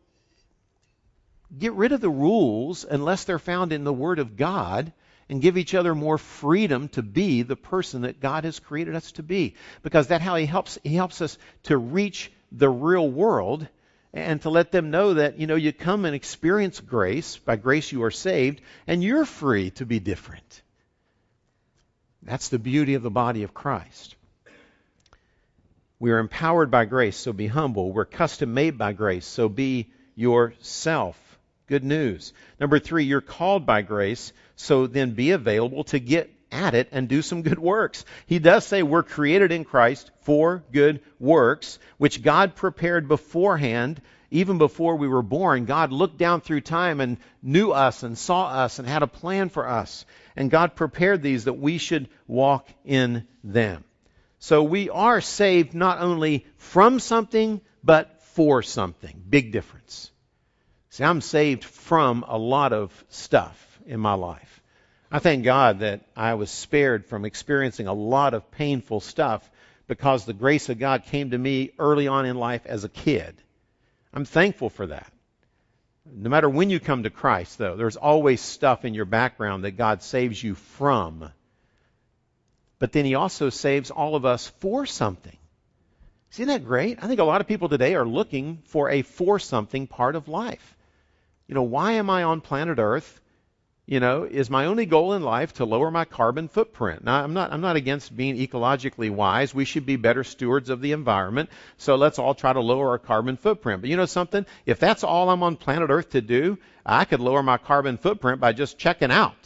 get 1.59 1.75
rid 1.75 1.93
of 1.93 2.01
the 2.01 2.09
rules 2.09 2.87
unless 2.89 3.25
they're 3.25 3.39
found 3.39 3.75
in 3.75 3.85
the 3.85 3.93
Word 3.93 4.19
of 4.19 4.39
God 4.39 4.91
and 5.29 5.43
give 5.43 5.59
each 5.59 5.75
other 5.75 5.95
more 5.95 6.17
freedom 6.17 6.89
to 6.89 7.03
be 7.03 7.43
the 7.43 7.57
person 7.57 8.01
that 8.01 8.21
God 8.21 8.45
has 8.45 8.59
created 8.59 8.95
us 8.95 9.13
to 9.13 9.23
be. 9.23 9.57
Because 9.83 10.07
that's 10.07 10.25
how 10.25 10.37
He 10.37 10.47
helps 10.47 10.79
He 10.83 10.95
helps 10.95 11.21
us 11.21 11.37
to 11.65 11.77
reach 11.77 12.33
the 12.51 12.71
real 12.71 13.07
world 13.07 13.69
and 14.15 14.41
to 14.41 14.49
let 14.49 14.73
them 14.73 14.91
know 14.91 15.13
that, 15.13 15.39
you 15.39 15.47
know, 15.47 15.55
you 15.55 15.71
come 15.71 16.07
and 16.07 16.15
experience 16.15 16.81
grace. 16.81 17.37
By 17.37 17.57
grace 17.57 17.93
you 17.93 18.03
are 18.05 18.11
saved, 18.11 18.63
and 18.87 19.05
you're 19.05 19.27
free 19.27 19.73
to 19.73 19.85
be 19.85 20.01
different. 20.01 20.63
That's 22.23 22.49
the 22.49 22.59
beauty 22.59 22.95
of 22.95 23.03
the 23.03 23.11
body 23.11 23.43
of 23.43 23.53
Christ. 23.53 24.17
We 26.05 26.11
are 26.11 26.19
empowered 26.19 26.71
by 26.71 26.85
grace, 26.85 27.17
so 27.17 27.33
be 27.33 27.47
humble. 27.47 27.91
We're 27.91 28.05
custom 28.05 28.53
made 28.53 28.77
by 28.77 28.93
grace, 28.93 29.25
so 29.25 29.49
be 29.49 29.87
yourself. 30.15 31.19
Good 31.67 31.83
news. 31.83 32.35
Number 32.61 32.79
three, 32.79 33.05
you're 33.05 33.23
called 33.23 33.65
by 33.65 33.81
grace, 33.81 34.35
so 34.55 34.87
then 34.87 35.13
be 35.13 35.31
available 35.31 35.85
to 35.85 35.99
get 35.99 36.31
at 36.53 36.75
it 36.75 36.91
and 36.93 37.09
do 37.09 37.23
some 37.23 37.41
good 37.41 37.59
works. 37.59 38.05
He 38.27 38.39
does 38.39 38.67
say 38.67 38.83
we're 38.83 39.03
created 39.03 39.51
in 39.51 39.65
Christ 39.65 40.11
for 40.25 40.63
good 40.73 41.01
works, 41.19 41.79
which 41.97 42.21
God 42.21 42.55
prepared 42.55 43.09
beforehand, 43.09 44.03
even 44.31 44.59
before 44.59 44.97
we 44.97 45.09
were 45.09 45.23
born. 45.23 45.65
God 45.65 45.91
looked 45.91 46.19
down 46.19 46.43
through 46.43 46.61
time 46.61 47.01
and 47.01 47.17
knew 47.43 47.71
us 47.71 48.03
and 48.03 48.19
saw 48.19 48.49
us 48.49 48.79
and 48.79 48.87
had 48.87 49.03
a 49.03 49.07
plan 49.07 49.49
for 49.49 49.67
us. 49.67 50.05
And 50.37 50.51
God 50.51 50.77
prepared 50.77 51.23
these 51.23 51.45
that 51.45 51.55
we 51.55 51.79
should 51.79 52.11
walk 52.27 52.69
in 52.85 53.27
them. 53.43 53.85
So 54.45 54.63
we 54.63 54.91
are 54.91 55.23
saved 55.23 55.73
not 55.73 56.03
only 56.03 56.45
from 56.59 57.01
something, 57.01 57.63
but 57.83 58.21
for 58.35 58.63
something. 58.63 59.25
Big 59.27 59.53
difference. 59.53 60.11
See, 60.91 61.03
I'm 61.03 61.23
saved 61.23 61.65
from 61.65 62.27
a 62.29 62.37
lot 62.37 62.75
of 62.75 62.93
stuff 63.09 63.81
in 63.87 64.01
my 64.01 64.13
life. 64.13 64.61
I 65.11 65.19
thank 65.19 65.45
God 65.45 65.79
that 65.79 66.03
I 66.15 66.35
was 66.35 66.51
spared 66.51 67.07
from 67.07 67.25
experiencing 67.25 67.87
a 67.87 67.95
lot 67.95 68.35
of 68.35 68.51
painful 68.51 69.01
stuff 69.01 69.51
because 69.87 70.27
the 70.27 70.35
grace 70.35 70.69
of 70.69 70.79
God 70.79 71.05
came 71.07 71.31
to 71.31 71.39
me 71.39 71.71
early 71.79 72.07
on 72.07 72.27
in 72.27 72.37
life 72.37 72.67
as 72.67 72.85
a 72.85 72.91
kid. 72.91 73.35
I'm 74.13 74.27
thankful 74.27 74.69
for 74.69 74.89
that. 74.89 75.11
No 76.05 76.29
matter 76.29 76.51
when 76.51 76.69
you 76.69 76.81
come 76.81 77.05
to 77.05 77.11
Christ, 77.11 77.57
though, 77.57 77.77
there's 77.77 77.97
always 77.97 78.43
stuff 78.43 78.85
in 78.85 78.93
your 78.93 79.07
background 79.07 79.65
that 79.65 79.79
God 79.79 80.03
saves 80.03 80.43
you 80.43 80.55
from. 80.55 81.31
But 82.85 82.93
then 82.93 83.07
He 83.07 83.15
also 83.15 83.49
saves 83.49 83.91
all 83.91 84.15
of 84.15 84.27
us 84.27 84.47
for 84.59 84.85
something. 84.85 85.39
Isn't 86.33 86.49
that 86.49 86.67
great? 86.67 87.03
I 87.03 87.07
think 87.07 87.19
a 87.19 87.25
lot 87.25 87.41
of 87.41 87.47
people 87.47 87.71
today 87.71 87.95
are 87.95 88.05
looking 88.05 88.59
for 88.67 88.91
a 88.91 89.01
for 89.01 89.39
something 89.39 89.87
part 89.87 90.17
of 90.17 90.29
life. 90.29 90.77
You 91.49 91.55
know, 91.55 91.63
why 91.63 91.93
am 91.93 92.11
I 92.11 92.25
on 92.25 92.43
planet 92.43 92.79
Earth? 92.79 93.23
you 93.87 94.01
know, 94.01 94.25
is 94.25 94.51
my 94.51 94.67
only 94.67 94.85
goal 94.85 95.15
in 95.15 95.23
life 95.23 95.55
to 95.55 95.65
lower 95.65 95.91
my 95.91 96.05
carbon 96.05 96.49
footprint. 96.49 97.05
Now, 97.05 97.25
I'm 97.25 97.33
not, 97.33 97.55
I'm 97.55 97.63
not 97.63 97.77
against 97.77 98.15
being 98.15 98.37
ecologically 98.37 99.11
wise. 99.11 99.55
We 99.55 99.65
should 99.65 99.87
be 99.87 99.97
better 99.97 100.25
stewards 100.25 100.69
of 100.69 100.83
the 100.83 100.93
environment. 100.93 101.49
So 101.79 101.97
let's 101.97 102.19
all 102.19 102.35
try 102.35 102.53
to 102.53 102.61
lower 102.61 102.91
our 102.91 102.99
carbon 102.99 103.39
footprint. 103.39 103.81
But 103.81 103.89
you 103.89 103.97
know 103.97 104.05
something? 104.05 104.45
If 104.67 104.79
that's 104.79 105.05
all 105.05 105.31
I'm 105.31 105.43
on 105.43 105.57
planet 105.57 105.89
Earth 105.89 106.11
to 106.11 106.21
do, 106.21 106.59
I 106.85 107.07
could 107.07 107.21
lower 107.21 107.43
my 107.43 107.57
carbon 107.57 107.97
footprint 107.97 108.41
by 108.41 108.53
just 108.53 108.77
checking 108.77 109.11
out. 109.11 109.37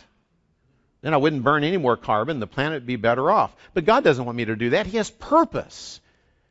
Then 1.01 1.15
I 1.15 1.19
wouldn't 1.19 1.45
burn 1.45 1.65
any 1.65 1.77
more 1.77 1.97
carbon. 1.97 2.41
The 2.41 2.47
planet 2.47 2.77
would 2.77 2.87
be 2.87 2.97
better 2.97 3.31
off. 3.31 3.55
But 3.75 3.85
God 3.85 4.03
doesn't 4.03 4.25
want 4.25 4.37
me 4.37 4.47
to 4.47 4.57
do 4.57 4.71
that. 4.71 4.87
He 4.87 4.97
has 4.97 5.11
purpose. 5.11 6.01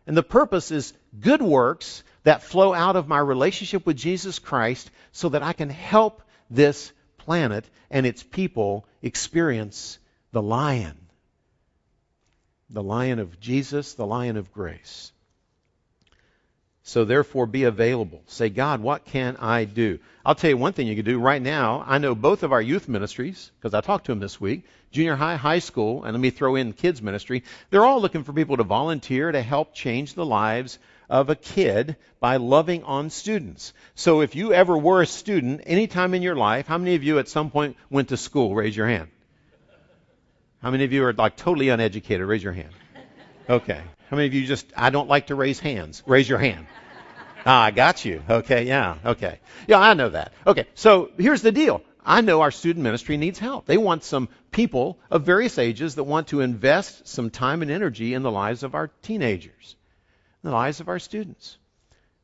And 0.06 0.16
the 0.16 0.24
purpose 0.24 0.72
is 0.72 0.94
good 1.20 1.42
works 1.42 2.04
that 2.24 2.44
flow 2.44 2.74
out 2.74 2.96
of 2.96 3.08
my 3.08 3.20
relationship 3.20 3.86
with 3.86 3.98
Jesus 3.98 4.40
Christ 4.40 4.90
so 5.12 5.30
that 5.30 5.44
I 5.44 5.54
can 5.54 5.70
help 5.70 6.22
this 6.50 6.92
planet 7.18 7.66
and 7.92 8.06
its 8.06 8.24
people 8.24 8.86
experience 9.02 10.00
the 10.32 10.42
lion. 10.42 10.98
The 12.70 12.84
lion 12.84 13.20
of 13.20 13.40
Jesus, 13.40 13.94
the 13.94 14.06
lion 14.06 14.38
of 14.38 14.54
grace. 14.54 15.12
So 16.88 17.04
therefore 17.04 17.48
be 17.48 17.66
available. 17.66 18.22
Say, 18.28 18.48
God, 18.48 18.80
what 18.80 19.04
can 19.04 19.36
I 19.36 19.66
do? 19.66 20.00
I'll 20.26 20.36
tell 20.36 20.50
you 20.50 20.56
one 20.56 20.72
thing 20.72 20.88
you 20.88 20.96
can 20.96 21.04
do 21.04 21.20
right 21.20 21.42
now. 21.42 21.84
I 21.86 21.98
know 21.98 22.16
both 22.16 22.44
of 22.44 22.54
our 22.54 22.62
youth 22.62 22.88
ministries, 22.88 23.52
because 23.60 23.74
I 23.74 23.82
talked 23.82 24.06
to 24.06 24.14
them 24.14 24.22
this 24.22 24.40
week, 24.40 24.64
junior 24.92 25.18
high, 25.18 25.36
high 25.36 25.60
school, 25.60 26.06
and 26.06 26.14
let 26.14 26.22
me 26.22 26.30
throw 26.30 26.56
in 26.56 26.72
kids 26.72 27.02
ministry. 27.02 27.44
They're 27.72 27.84
all 27.84 28.00
looking 28.00 28.24
for 28.24 28.32
people 28.32 28.56
to 28.56 28.64
volunteer 28.64 29.30
to 29.30 29.42
help 29.42 29.74
change 29.74 30.14
the 30.14 30.26
lives 30.26 30.80
of 31.10 31.30
a 31.30 31.36
kid 31.36 31.98
by 32.22 32.38
loving 32.38 32.86
on 32.86 33.10
students. 33.10 33.74
So 33.96 34.22
if 34.22 34.38
you 34.38 34.54
ever 34.54 34.78
were 34.78 35.02
a 35.02 35.06
student 35.06 35.64
any 35.66 35.88
time 35.88 36.14
in 36.14 36.22
your 36.22 36.38
life, 36.38 36.68
how 36.68 36.78
many 36.78 36.96
of 36.96 37.04
you 37.04 37.20
at 37.20 37.28
some 37.28 37.52
point 37.52 37.76
went 37.90 38.10
to 38.10 38.18
school? 38.18 38.56
Raise 38.56 38.78
your 38.78 38.88
hand. 38.88 39.10
How 40.62 40.72
many 40.72 40.86
of 40.86 40.94
you 40.94 41.04
are 41.04 41.12
like 41.12 41.36
totally 41.36 41.68
uneducated? 41.68 42.26
Raise 42.26 42.42
your 42.42 42.54
hand. 42.54 42.72
Okay. 43.50 43.82
How 44.10 44.18
many 44.18 44.28
of 44.28 44.34
you 44.34 44.46
just, 44.46 44.66
I 44.76 44.90
don't 44.90 45.10
like 45.10 45.28
to 45.28 45.36
raise 45.36 45.60
hands? 45.60 46.04
Raise 46.06 46.28
your 46.28 46.40
hand. 46.40 46.68
Ah, 47.46 47.64
I 47.64 47.72
got 47.72 48.04
you. 48.04 48.24
Okay, 48.30 48.66
yeah, 48.66 48.98
okay. 49.06 49.40
Yeah, 49.68 49.80
I 49.80 49.94
know 49.94 50.10
that. 50.10 50.34
Okay, 50.46 50.66
so 50.76 51.12
here's 51.18 51.42
the 51.42 51.52
deal. 51.52 51.82
I 52.06 52.22
know 52.22 52.42
our 52.42 52.52
student 52.52 52.84
ministry 52.84 53.18
needs 53.18 53.40
help. 53.40 53.66
They 53.66 53.78
want 53.78 54.04
some 54.04 54.30
people 54.52 54.98
of 55.12 55.24
various 55.24 55.58
ages 55.58 55.96
that 55.96 56.04
want 56.04 56.30
to 56.30 56.42
invest 56.42 57.08
some 57.08 57.30
time 57.30 57.62
and 57.62 57.72
energy 57.72 58.14
in 58.14 58.24
the 58.24 58.32
lives 58.32 58.64
of 58.64 58.76
our 58.76 58.90
teenagers 59.02 59.76
the 60.48 60.52
lives 60.52 60.80
of 60.80 60.88
our 60.88 61.00
students. 61.00 61.58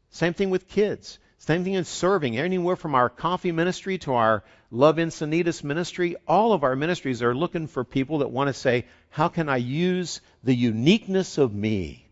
Same 0.10 0.34
thing 0.34 0.50
with 0.50 0.70
kids. 0.70 1.20
Same 1.40 1.64
thing 1.64 1.74
in 1.74 1.84
serving. 1.84 2.38
Anywhere 2.38 2.76
from 2.76 2.96
our 2.96 3.10
coffee 3.10 3.52
ministry 3.52 3.98
to 4.00 4.14
our 4.14 4.44
Love 4.74 4.96
Encinitas 4.96 5.64
ministry, 5.64 6.16
all 6.28 6.52
of 6.52 6.64
our 6.64 6.76
ministries 6.76 7.22
are 7.22 7.36
looking 7.36 7.68
for 7.68 7.84
people 7.84 8.18
that 8.18 8.32
want 8.32 8.48
to 8.48 8.54
say, 8.56 8.86
how 9.12 9.28
can 9.28 9.48
I 9.48 9.58
use 9.58 10.20
the 10.44 10.56
uniqueness 10.56 11.38
of 11.38 11.54
me 11.54 12.10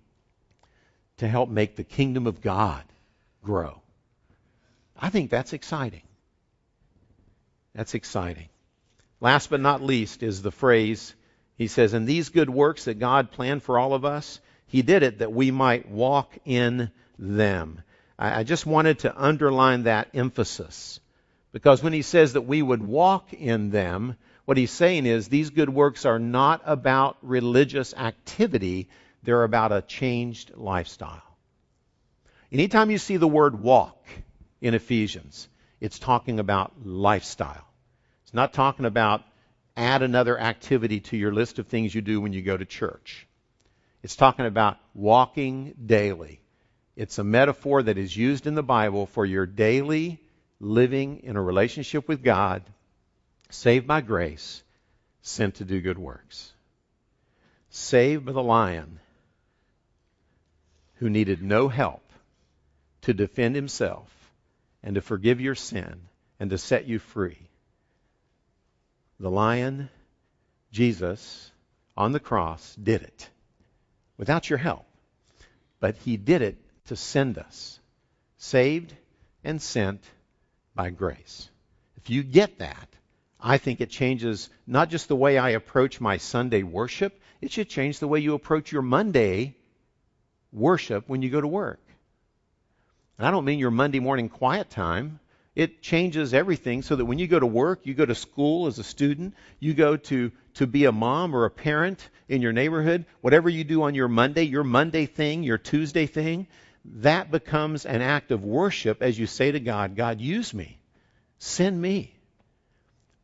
to 1.17 1.27
help 1.27 1.49
make 1.49 1.75
the 1.75 1.83
kingdom 1.83 2.27
of 2.27 2.39
God 2.39 2.83
grow? 3.43 3.81
I 4.95 5.09
think 5.09 5.31
that's 5.31 5.53
exciting. 5.53 6.03
That's 7.73 7.95
exciting. 7.95 8.49
Last 9.19 9.49
but 9.49 9.59
not 9.59 9.81
least 9.81 10.21
is 10.21 10.43
the 10.43 10.51
phrase, 10.51 11.15
he 11.55 11.65
says, 11.65 11.93
and 11.93 12.07
these 12.07 12.29
good 12.29 12.49
works 12.49 12.85
that 12.85 12.99
God 12.99 13.31
planned 13.31 13.63
for 13.63 13.79
all 13.79 13.95
of 13.95 14.05
us, 14.05 14.39
he 14.67 14.83
did 14.83 15.01
it 15.01 15.17
that 15.17 15.33
we 15.33 15.49
might 15.49 15.89
walk 15.89 16.37
in 16.45 16.91
them. 17.17 17.81
I, 18.19 18.41
I 18.41 18.43
just 18.43 18.67
wanted 18.67 18.99
to 18.99 19.19
underline 19.19 19.83
that 19.83 20.09
emphasis. 20.13 20.99
Because 21.51 21.83
when 21.83 21.93
he 21.93 22.01
says 22.01 22.33
that 22.33 22.41
we 22.41 22.61
would 22.61 22.81
walk 22.81 23.33
in 23.33 23.71
them, 23.71 24.15
what 24.45 24.57
he's 24.57 24.71
saying 24.71 25.05
is 25.05 25.27
these 25.27 25.49
good 25.49 25.69
works 25.69 26.05
are 26.05 26.19
not 26.19 26.61
about 26.65 27.17
religious 27.21 27.93
activity, 27.93 28.89
they're 29.23 29.43
about 29.43 29.71
a 29.71 29.81
changed 29.81 30.51
lifestyle. 30.55 31.21
Anytime 32.51 32.89
you 32.91 32.97
see 32.97 33.17
the 33.17 33.27
word 33.27 33.61
walk 33.61 34.05
in 34.61 34.73
Ephesians, 34.73 35.47
it's 35.79 35.99
talking 35.99 36.39
about 36.39 36.73
lifestyle. 36.85 37.67
It's 38.23 38.33
not 38.33 38.53
talking 38.53 38.85
about 38.85 39.23
add 39.75 40.01
another 40.01 40.39
activity 40.39 40.99
to 40.99 41.17
your 41.17 41.33
list 41.33 41.59
of 41.59 41.67
things 41.67 41.93
you 41.93 42.01
do 42.01 42.21
when 42.21 42.33
you 42.33 42.41
go 42.41 42.55
to 42.55 42.65
church. 42.65 43.27
It's 44.03 44.15
talking 44.15 44.45
about 44.45 44.77
walking 44.93 45.75
daily. 45.85 46.41
It's 46.95 47.19
a 47.19 47.23
metaphor 47.23 47.83
that 47.83 47.97
is 47.97 48.15
used 48.15 48.47
in 48.47 48.55
the 48.55 48.63
Bible 48.63 49.05
for 49.05 49.25
your 49.25 49.45
daily 49.45 50.20
living 50.61 51.21
in 51.23 51.35
a 51.35 51.41
relationship 51.41 52.07
with 52.07 52.23
God, 52.23 52.61
saved 53.49 53.87
by 53.87 53.99
grace, 53.99 54.63
sent 55.23 55.55
to 55.55 55.65
do 55.65 55.81
good 55.81 55.97
works. 55.97 56.53
Saved 57.71 58.25
by 58.25 58.31
the 58.31 58.43
lion 58.43 58.99
who 60.95 61.09
needed 61.09 61.41
no 61.41 61.67
help 61.67 62.03
to 63.01 63.13
defend 63.13 63.55
himself 63.55 64.07
and 64.83 64.95
to 64.95 65.01
forgive 65.01 65.41
your 65.41 65.55
sin 65.55 66.01
and 66.39 66.51
to 66.51 66.59
set 66.59 66.85
you 66.87 66.99
free. 66.99 67.39
The 69.19 69.31
lion, 69.31 69.89
Jesus, 70.71 71.51
on 71.97 72.11
the 72.11 72.19
cross, 72.19 72.75
did 72.75 73.01
it 73.01 73.29
without 74.15 74.49
your 74.49 74.59
help. 74.59 74.85
But 75.79 75.95
he 75.97 76.17
did 76.17 76.43
it 76.43 76.57
to 76.85 76.95
send 76.95 77.39
us, 77.39 77.79
saved 78.37 78.93
and 79.43 79.59
sent 79.59 80.03
by 80.75 80.89
grace. 80.89 81.49
If 81.97 82.09
you 82.09 82.23
get 82.23 82.59
that, 82.59 82.87
I 83.39 83.57
think 83.57 83.81
it 83.81 83.89
changes 83.89 84.49
not 84.67 84.89
just 84.89 85.07
the 85.07 85.15
way 85.15 85.37
I 85.37 85.51
approach 85.51 85.99
my 85.99 86.17
Sunday 86.17 86.63
worship, 86.63 87.19
it 87.41 87.51
should 87.51 87.69
change 87.69 87.99
the 87.99 88.07
way 88.07 88.19
you 88.19 88.33
approach 88.35 88.71
your 88.71 88.83
Monday 88.83 89.55
worship 90.51 91.07
when 91.07 91.21
you 91.21 91.29
go 91.29 91.41
to 91.41 91.47
work. 91.47 91.81
And 93.17 93.27
I 93.27 93.31
don't 93.31 93.45
mean 93.45 93.59
your 93.59 93.71
Monday 93.71 93.99
morning 93.99 94.29
quiet 94.29 94.69
time. 94.69 95.19
It 95.55 95.81
changes 95.81 96.33
everything 96.33 96.81
so 96.81 96.95
that 96.95 97.05
when 97.05 97.19
you 97.19 97.27
go 97.27 97.39
to 97.39 97.45
work, 97.45 97.81
you 97.83 97.93
go 97.93 98.05
to 98.05 98.15
school 98.15 98.67
as 98.67 98.79
a 98.79 98.83
student, 98.83 99.35
you 99.59 99.73
go 99.73 99.97
to, 99.97 100.31
to 100.55 100.67
be 100.67 100.85
a 100.85 100.91
mom 100.91 101.35
or 101.35 101.45
a 101.45 101.51
parent 101.51 102.09
in 102.29 102.41
your 102.41 102.53
neighborhood, 102.53 103.05
whatever 103.19 103.49
you 103.49 103.63
do 103.63 103.83
on 103.83 103.93
your 103.93 104.07
Monday, 104.07 104.43
your 104.43 104.63
Monday 104.63 105.05
thing, 105.05 105.43
your 105.43 105.57
Tuesday 105.57 106.05
thing, 106.05 106.47
that 106.85 107.31
becomes 107.31 107.85
an 107.85 108.01
act 108.01 108.31
of 108.31 108.43
worship 108.43 109.01
as 109.01 109.17
you 109.17 109.27
say 109.27 109.51
to 109.51 109.59
God, 109.59 109.95
God, 109.95 110.19
use 110.19 110.53
me. 110.53 110.79
Send 111.37 111.79
me. 111.79 112.13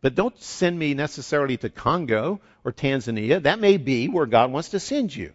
But 0.02 0.16
don't 0.16 0.40
send 0.40 0.78
me 0.78 0.94
necessarily 0.94 1.58
to 1.58 1.70
Congo 1.70 2.40
or 2.64 2.72
Tanzania. 2.72 3.42
That 3.42 3.60
may 3.60 3.78
be 3.78 4.08
where 4.08 4.28
God 4.28 4.52
wants 4.52 4.70
to 4.70 4.80
send 4.80 5.16
you. 5.16 5.34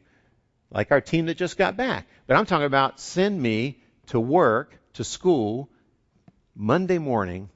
like 0.72 0.90
our 0.90 1.00
team 1.00 1.26
that 1.26 1.36
just 1.36 1.58
got 1.58 1.76
back. 1.76 2.06
But 2.26 2.36
I'm 2.36 2.46
talking 2.46 2.66
about 2.66 2.98
send 3.00 3.40
me 3.40 3.78
to 4.06 4.18
work, 4.18 4.76
to 4.94 5.04
school, 5.04 5.68
Monday 6.54 6.98
morning, 6.98 7.50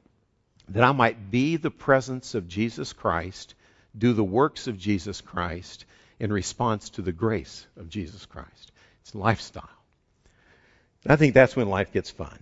that 0.68 0.84
I 0.84 0.92
might 0.92 1.30
be 1.30 1.56
the 1.56 1.70
presence 1.70 2.34
of 2.34 2.48
Jesus 2.48 2.92
Christ, 2.92 3.54
do 3.96 4.12
the 4.12 4.24
works 4.24 4.66
of 4.66 4.78
Jesus 4.78 5.20
Christ 5.20 5.84
in 6.18 6.32
response 6.32 6.90
to 6.90 7.02
the 7.02 7.12
grace 7.12 7.66
of 7.76 7.88
Jesus 7.88 8.26
Christ. 8.26 8.72
It's 9.02 9.14
lifestyle. 9.14 9.68
I 11.09 11.16
think 11.16 11.34
that's 11.34 11.54
when 11.54 11.68
life 11.68 11.92
gets 11.92 12.11
fun. 12.11 12.38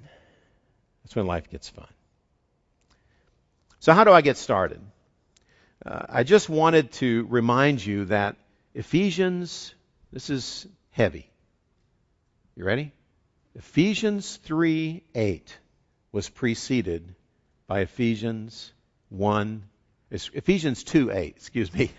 That's 1.03 1.15
when 1.15 1.27
life 1.27 1.51
gets 1.51 1.69
fun. 1.69 1.89
So, 3.81 3.93
how 3.93 4.05
do 4.05 4.12
I 4.12 4.23
get 4.23 4.37
started? 4.37 4.81
Uh, 5.85 6.07
I 6.09 6.23
just 6.23 6.49
wanted 6.49 6.93
to 6.93 7.27
remind 7.29 7.85
you 7.85 8.07
that 8.07 8.37
Ephesians, 8.75 9.75
this 10.12 10.31
is 10.31 10.67
heavy. 10.91 11.29
You 12.57 12.65
ready? 12.65 12.93
Ephesians 13.55 14.37
3 14.45 15.03
8 15.15 15.59
was 16.12 16.29
preceded 16.29 17.15
by 17.67 17.81
Ephesians 17.81 18.73
1, 19.11 19.62
Ephesians 20.11 20.85
2 20.85 21.11
8, 21.11 21.37
excuse 21.37 21.73
me, 21.73 21.91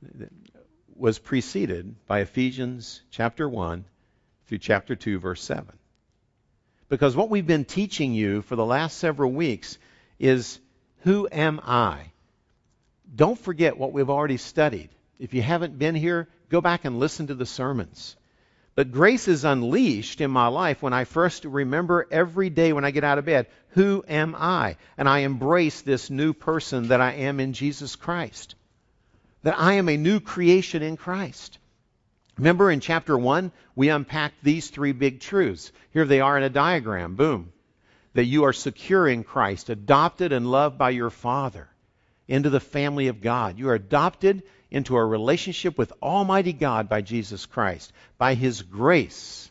was 0.94 1.18
preceded 1.18 1.94
by 2.06 2.20
Ephesians 2.20 3.00
chapter 3.10 3.48
1 3.48 3.84
through 4.46 4.58
chapter 4.58 4.94
2, 4.94 5.18
verse 5.18 5.42
7. 5.42 5.77
Because 6.88 7.14
what 7.14 7.30
we've 7.30 7.46
been 7.46 7.64
teaching 7.64 8.14
you 8.14 8.42
for 8.42 8.56
the 8.56 8.64
last 8.64 8.98
several 8.98 9.30
weeks 9.30 9.78
is 10.18 10.58
who 11.00 11.28
am 11.30 11.60
I? 11.64 12.12
Don't 13.14 13.38
forget 13.38 13.78
what 13.78 13.92
we've 13.92 14.10
already 14.10 14.36
studied. 14.36 14.88
If 15.18 15.34
you 15.34 15.42
haven't 15.42 15.78
been 15.78 15.94
here, 15.94 16.28
go 16.48 16.60
back 16.60 16.84
and 16.84 16.98
listen 16.98 17.26
to 17.26 17.34
the 17.34 17.46
sermons. 17.46 18.16
But 18.74 18.92
grace 18.92 19.26
is 19.26 19.44
unleashed 19.44 20.20
in 20.20 20.30
my 20.30 20.46
life 20.46 20.82
when 20.82 20.92
I 20.92 21.04
first 21.04 21.44
remember 21.44 22.06
every 22.10 22.48
day 22.48 22.72
when 22.72 22.84
I 22.84 22.92
get 22.92 23.04
out 23.04 23.18
of 23.18 23.24
bed, 23.24 23.48
who 23.70 24.04
am 24.06 24.36
I? 24.38 24.76
And 24.96 25.08
I 25.08 25.20
embrace 25.20 25.80
this 25.80 26.10
new 26.10 26.32
person 26.32 26.88
that 26.88 27.00
I 27.00 27.14
am 27.14 27.40
in 27.40 27.54
Jesus 27.54 27.96
Christ. 27.96 28.54
That 29.42 29.58
I 29.58 29.74
am 29.74 29.88
a 29.88 29.96
new 29.96 30.20
creation 30.20 30.82
in 30.82 30.96
Christ. 30.96 31.58
Remember 32.38 32.70
in 32.70 32.78
chapter 32.80 33.18
1, 33.18 33.50
we 33.74 33.88
unpacked 33.88 34.42
these 34.42 34.70
three 34.70 34.92
big 34.92 35.20
truths. 35.20 35.72
Here 35.92 36.04
they 36.04 36.20
are 36.20 36.38
in 36.38 36.44
a 36.44 36.50
diagram. 36.50 37.16
Boom. 37.16 37.52
That 38.14 38.26
you 38.26 38.44
are 38.44 38.52
secure 38.52 39.06
in 39.08 39.24
Christ, 39.24 39.70
adopted 39.70 40.32
and 40.32 40.50
loved 40.50 40.78
by 40.78 40.90
your 40.90 41.10
Father 41.10 41.68
into 42.28 42.48
the 42.48 42.60
family 42.60 43.08
of 43.08 43.20
God. 43.20 43.58
You 43.58 43.70
are 43.70 43.74
adopted 43.74 44.44
into 44.70 44.96
a 44.96 45.04
relationship 45.04 45.76
with 45.76 45.92
Almighty 46.00 46.52
God 46.52 46.88
by 46.88 47.00
Jesus 47.00 47.46
Christ, 47.46 47.92
by 48.18 48.34
His 48.34 48.62
grace. 48.62 49.50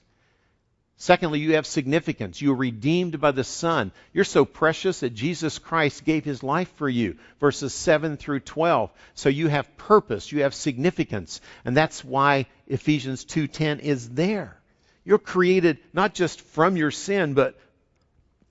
Secondly, 1.00 1.40
you 1.40 1.54
have 1.54 1.68
significance. 1.68 2.42
You 2.42 2.54
are 2.54 2.56
redeemed 2.56 3.22
by 3.22 3.30
the 3.30 3.44
Son. 3.44 3.92
You're 4.14 4.24
so 4.24 4.46
precious 4.46 5.02
that 5.02 5.14
Jesus 5.14 5.60
Christ 5.60 6.04
gave 6.04 6.26
His 6.26 6.42
life 6.42 6.72
for 6.78 6.90
you. 6.90 7.18
Verses 7.40 7.72
7 7.74 8.18
through 8.18 8.40
12. 8.40 8.92
So 9.14 9.30
you 9.30 9.48
have 9.48 9.78
purpose. 9.78 10.32
You 10.32 10.42
have 10.42 10.56
significance. 10.56 11.40
And 11.66 11.78
that's 11.78 12.04
why 12.04 12.48
Ephesians 12.68 13.26
2.10 13.26 13.80
is 13.80 14.10
there. 14.10 14.58
You're 15.06 15.20
created 15.20 15.78
not 15.94 16.16
just 16.16 16.42
from 16.42 16.76
your 16.76 16.92
sin, 16.92 17.36
but 17.36 17.56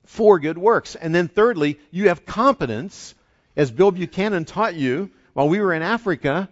for 0.05 0.39
good 0.39 0.57
works. 0.57 0.95
And 0.95 1.13
then 1.13 1.27
thirdly, 1.27 1.81
you 1.91 2.09
have 2.09 2.25
competence, 2.25 3.17
as 3.57 3.73
Bill 3.73 3.91
Buchanan 3.91 4.45
taught 4.45 4.77
you 4.77 5.11
while 5.33 5.49
we 5.49 5.61
were 5.61 5.75
in 5.75 5.83
Africa, 5.83 6.49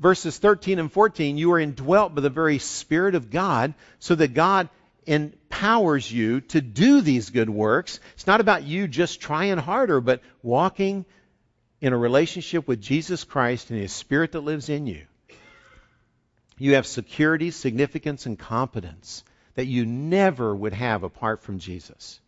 verses 0.00 0.36
13 0.36 0.80
and 0.80 0.92
14, 0.92 1.38
you 1.38 1.52
are 1.52 1.60
indwelt 1.60 2.14
by 2.14 2.22
the 2.22 2.28
very 2.28 2.58
Spirit 2.58 3.14
of 3.14 3.30
God, 3.30 3.74
so 4.00 4.16
that 4.16 4.34
God 4.34 4.68
empowers 5.08 6.10
you 6.10 6.40
to 6.42 6.60
do 6.60 7.00
these 7.00 7.30
good 7.30 7.50
works. 7.50 8.00
It's 8.14 8.26
not 8.26 8.40
about 8.40 8.64
you 8.64 8.86
just 8.86 9.20
trying 9.20 9.58
harder, 9.58 10.00
but 10.00 10.20
walking 10.42 11.04
in 11.80 11.92
a 11.92 11.98
relationship 11.98 12.68
with 12.68 12.80
Jesus 12.80 13.24
Christ 13.24 13.70
and 13.70 13.80
His 13.80 13.92
Spirit 13.92 14.32
that 14.32 14.40
lives 14.40 14.68
in 14.68 14.86
you. 14.86 15.06
You 16.58 16.74
have 16.74 16.86
security, 16.86 17.50
significance, 17.50 18.26
and 18.26 18.38
competence 18.38 19.22
that 19.54 19.66
you 19.66 19.86
never 19.86 20.54
would 20.54 20.72
have 20.72 21.02
apart 21.02 21.40
from 21.40 21.58
Jesus. 21.58 22.20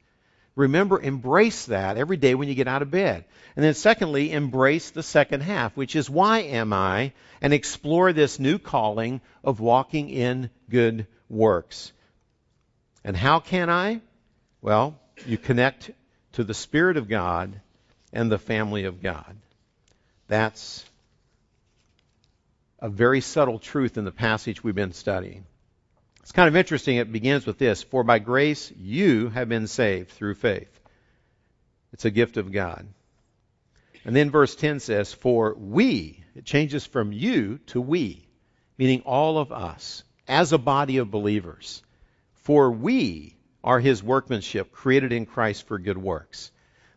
Remember, 0.57 1.01
embrace 1.01 1.67
that 1.67 1.97
every 1.97 2.17
day 2.17 2.35
when 2.35 2.49
you 2.49 2.55
get 2.55 2.69
out 2.69 2.83
of 2.83 2.91
bed. 2.91 3.25
And 3.57 3.65
then, 3.65 3.75
secondly, 3.75 4.33
embrace 4.33 4.91
the 4.91 5.03
second 5.03 5.43
half, 5.43 5.77
which 5.77 5.97
is 5.97 6.11
why 6.11 6.41
am 6.41 6.73
I, 6.73 7.13
and 7.41 7.53
explore 7.53 8.13
this 8.13 8.39
new 8.39 8.59
calling 8.59 9.21
of 9.43 9.61
walking 9.61 10.11
in 10.11 10.51
good 10.69 11.07
works. 11.29 11.93
And 13.05 13.17
how 13.17 13.41
can 13.41 13.71
I? 13.71 14.01
Well, 14.61 14.99
you 15.27 15.39
connect 15.39 15.91
to 16.33 16.45
the 16.45 16.55
Spirit 16.55 16.97
of 16.97 17.09
God 17.09 17.61
and 18.13 18.31
the 18.31 18.39
family 18.39 18.85
of 18.85 19.03
God. 19.03 19.37
That's 20.29 20.85
a 22.79 22.89
very 22.89 23.21
subtle 23.21 23.59
truth 23.59 23.99
in 23.99 24.05
the 24.05 24.13
passage 24.13 24.63
we've 24.63 24.75
been 24.75 24.93
studying. 24.93 25.45
It's 26.23 26.33
kind 26.33 26.49
of 26.49 26.57
interesting. 26.57 26.97
It 26.97 27.13
begins 27.13 27.47
with 27.47 27.59
this 27.59 27.83
For 27.83 28.05
by 28.05 28.19
grace 28.19 28.73
you 28.79 29.29
have 29.31 29.49
been 29.49 29.67
saved 29.67 30.11
through 30.11 30.35
faith. 30.35 30.81
It's 31.93 32.05
a 32.05 32.11
gift 32.11 32.37
of 32.37 32.53
God. 32.53 32.87
And 34.05 34.17
then 34.17 34.31
verse 34.31 34.55
10 34.55 34.81
says, 34.81 35.13
For 35.13 35.55
we, 35.55 36.23
it 36.35 36.45
changes 36.45 36.87
from 36.87 37.13
you 37.13 37.59
to 37.67 37.81
we, 37.81 38.27
meaning 38.79 39.03
all 39.03 39.39
of 39.39 39.53
us, 39.53 40.05
as 40.27 40.53
a 40.53 40.59
body 40.59 40.99
of 40.99 41.11
believers. 41.11 41.83
For 42.51 42.69
we 42.69 43.37
are 43.63 43.79
his 43.79 44.03
workmanship, 44.03 44.73
created 44.73 45.13
in 45.13 45.25
Christ 45.25 45.69
for 45.69 45.79
good 45.79 45.97
works. 45.97 46.51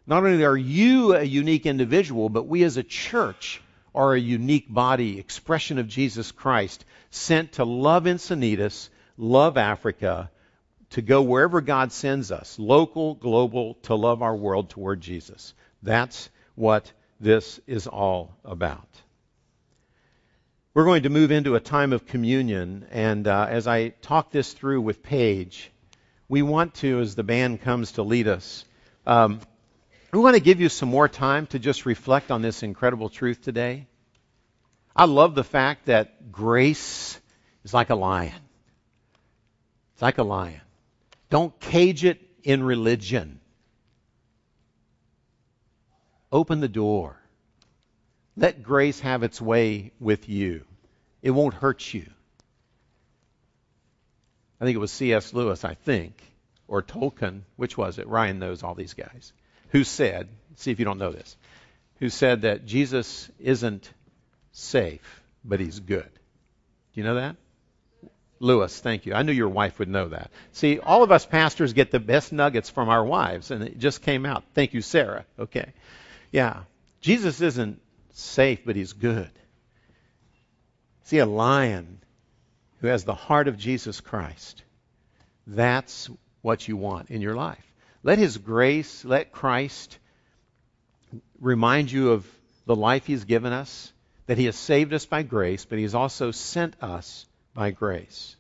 Not 0.08 0.24
only 0.26 0.43
are 0.43 0.58
you 0.58 1.14
a 1.14 1.22
unique 1.22 1.68
individual, 1.68 2.28
but 2.30 2.47
we 2.47 2.64
as 2.64 2.78
a 2.78 2.82
church 2.82 3.62
are 3.93 4.16
a 4.16 4.20
unique 4.20 4.66
body, 4.68 5.20
expression 5.20 5.78
of 5.78 5.88
Jesus 5.88 6.32
Christ, 6.32 6.86
sent 7.12 7.51
to 7.51 7.66
love 7.66 8.06
Encinitas 8.06 8.89
love 9.16 9.56
Africa, 9.58 10.32
to 10.89 11.04
go 11.04 11.22
wherever 11.22 11.62
God 11.62 11.91
sends 11.91 12.32
us, 12.32 12.58
local, 12.58 13.14
global, 13.14 13.76
to 13.84 13.93
love 13.93 14.24
our 14.24 14.36
world 14.36 14.72
toward 14.72 15.01
Jesus. 15.01 15.54
That's 15.84 16.32
what 16.56 16.91
this 17.20 17.60
is 17.68 17.86
all 17.86 18.36
about. 18.43 19.03
We're 20.76 20.86
going 20.86 21.03
to 21.03 21.09
move 21.09 21.32
into 21.32 21.53
a 21.53 21.59
time 21.59 21.93
of 21.93 22.07
communion, 22.07 22.88
and 22.89 23.28
uh, 23.28 23.45
as 23.47 23.67
I 23.67 23.89
talk 23.89 24.32
this 24.32 24.53
through 24.53 24.82
with 24.82 25.03
Paige, 25.03 25.71
we 26.28 26.41
want 26.41 26.74
to, 26.76 26.99
as 26.99 27.13
the 27.13 27.24
band 27.24 27.61
comes 27.61 27.91
to 27.93 28.01
lead 28.01 28.28
us, 28.28 28.65
um, 29.05 29.39
we 30.11 30.17
want 30.19 30.36
to 30.36 30.41
give 30.41 30.59
you 30.59 30.69
some 30.69 30.89
more 30.89 31.07
time 31.07 31.45
to 31.47 31.59
just 31.59 31.86
reflect 31.86 32.32
on 32.32 32.41
this 32.41 32.63
incredible 32.63 33.09
truth 33.09 33.43
today. 33.43 33.86
I 34.95 35.05
love 35.05 35.36
the 35.36 35.43
fact 35.43 35.86
that 35.86 36.32
grace 36.32 37.19
is 37.63 37.74
like 37.74 37.91
a 37.91 37.95
lion 37.95 38.34
It's 39.93 40.01
like 40.01 40.17
a 40.17 40.24
lion. 40.24 40.61
Don't 41.30 41.59
cage 41.59 42.03
it 42.03 42.19
in 42.43 42.63
religion. 42.63 43.39
Open 46.32 46.61
the 46.61 46.67
door. 46.67 47.22
Let 48.36 48.64
grace 48.64 49.00
have 49.02 49.24
its 49.24 49.40
way 49.40 49.92
with 50.00 50.28
you. 50.28 50.66
It 51.22 51.32
won't 51.32 51.54
hurt 51.54 51.94
you. 51.94 52.10
I 54.60 54.66
think 54.66 54.76
it 54.76 54.80
was 54.80 54.92
C.S. 54.92 55.34
Lewis, 55.34 55.64
I 55.64 55.74
think, 55.74 56.16
or 56.68 56.82
Tolkien, 56.82 57.42
which 57.58 57.78
was 57.78 58.00
it? 58.00 58.08
Ryan 58.08 58.40
knows 58.40 58.64
all 58.64 58.76
these 58.76 58.94
guys, 58.94 59.34
who 59.70 59.84
said, 59.84 60.30
see 60.56 60.72
if 60.72 60.80
you 60.80 60.86
don't 60.86 61.00
know 61.00 61.12
this, 61.12 61.36
who 62.00 62.10
said 62.10 62.42
that 62.42 62.66
Jesus 62.66 63.30
isn't 63.40 63.92
safe, 64.52 65.22
but 65.44 65.60
he's 65.60 65.80
good. 65.80 66.10
Do 66.94 67.02
you 67.02 67.04
know 67.04 67.16
that? 67.16 67.36
Lewis, 68.40 68.80
thank 68.80 69.06
you. 69.06 69.14
I 69.14 69.22
knew 69.24 69.32
your 69.32 69.50
wife 69.50 69.80
would 69.80 69.90
know 69.90 70.10
that. 70.10 70.30
See, 70.52 70.80
all 70.80 71.04
of 71.04 71.12
us 71.12 71.26
pastors 71.26 71.74
get 71.74 71.92
the 71.92 72.00
best 72.00 72.34
nuggets 72.34 72.70
from 72.70 72.90
our 72.90 73.04
wives, 73.04 73.52
and 73.52 73.64
it 73.64 73.80
just 73.80 74.02
came 74.02 74.26
out. 74.26 74.44
Thank 74.54 74.74
you, 74.74 74.82
Sarah. 74.82 75.26
Okay. 75.40 75.72
Yeah. 76.32 76.64
Jesus 77.00 77.42
isn't 77.42 77.80
safe, 78.14 78.64
but 78.66 78.76
he's 78.76 78.93
good. 78.93 79.30
See, 81.03 81.18
a 81.18 81.26
lion 81.26 81.99
who 82.80 82.88
has 82.88 83.03
the 83.03 83.14
heart 83.14 83.47
of 83.47 83.57
Jesus 83.57 83.99
Christ. 83.99 84.64
That's 85.45 86.09
what 86.41 86.68
you 86.68 86.78
want 86.78 87.09
in 87.09 87.22
your 87.22 87.36
life. 87.36 87.66
Let 88.03 88.20
his 88.20 88.38
grace, 88.38 89.03
let 89.03 89.32
Christ 89.32 89.97
remind 91.39 91.91
you 91.91 92.11
of 92.11 92.28
the 92.66 92.76
life 92.76 93.05
he's 93.05 93.26
given 93.26 93.53
us, 93.53 93.91
that 94.28 94.38
he 94.38 94.45
has 94.45 94.55
saved 94.55 94.93
us 94.93 95.05
by 95.05 95.24
grace, 95.24 95.66
but 95.66 95.80
he's 95.80 95.95
also 95.95 96.32
sent 96.32 96.82
us 96.82 97.26
by 97.53 97.72
grace. 97.72 98.36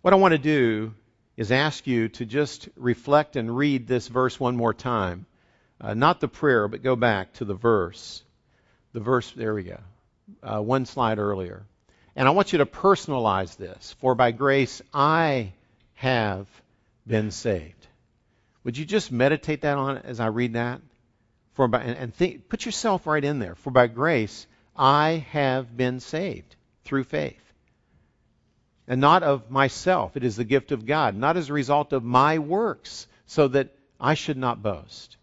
What 0.00 0.12
I 0.12 0.16
want 0.16 0.32
to 0.32 0.38
do 0.38 0.94
is 1.36 1.52
ask 1.52 1.86
you 1.86 2.08
to 2.08 2.24
just 2.26 2.68
reflect 2.76 3.36
and 3.36 3.56
read 3.56 3.86
this 3.86 4.08
verse 4.08 4.38
one 4.38 4.56
more 4.56 4.74
time. 4.74 5.26
Uh, 5.80 5.94
not 5.94 6.20
the 6.20 6.28
prayer, 6.28 6.68
but 6.68 6.82
go 6.82 6.96
back 6.96 7.32
to 7.34 7.44
the 7.44 7.54
verse. 7.54 8.22
The 8.92 9.00
verse, 9.00 9.30
there 9.32 9.54
we 9.54 9.64
go. 9.64 9.78
Uh, 10.42 10.60
one 10.60 10.86
slide 10.86 11.18
earlier. 11.18 11.64
And 12.14 12.28
I 12.28 12.32
want 12.32 12.52
you 12.52 12.58
to 12.58 12.66
personalize 12.66 13.56
this. 13.56 13.94
For 14.00 14.14
by 14.14 14.32
grace 14.32 14.82
I 14.92 15.52
have 15.94 16.46
been 17.06 17.30
saved. 17.30 17.86
Would 18.64 18.76
you 18.76 18.84
just 18.84 19.10
meditate 19.10 19.62
that 19.62 19.78
on 19.78 19.98
as 19.98 20.20
I 20.20 20.26
read 20.26 20.52
that? 20.54 20.80
For 21.54 21.68
by, 21.68 21.82
and, 21.82 21.96
and 21.96 22.14
think, 22.14 22.48
put 22.48 22.64
yourself 22.64 23.06
right 23.06 23.24
in 23.24 23.38
there. 23.38 23.54
For 23.54 23.70
by 23.70 23.86
grace 23.86 24.46
I 24.76 25.26
have 25.30 25.76
been 25.76 26.00
saved 26.00 26.56
through 26.84 27.04
faith. 27.04 27.38
And 28.86 29.00
not 29.00 29.22
of 29.22 29.50
myself. 29.50 30.16
It 30.16 30.24
is 30.24 30.36
the 30.36 30.44
gift 30.44 30.72
of 30.72 30.86
God, 30.86 31.16
not 31.16 31.36
as 31.36 31.48
a 31.48 31.52
result 31.52 31.92
of 31.92 32.04
my 32.04 32.38
works, 32.38 33.06
so 33.26 33.48
that 33.48 33.74
I 34.00 34.14
should 34.14 34.36
not 34.36 34.62
boast. 34.62 35.16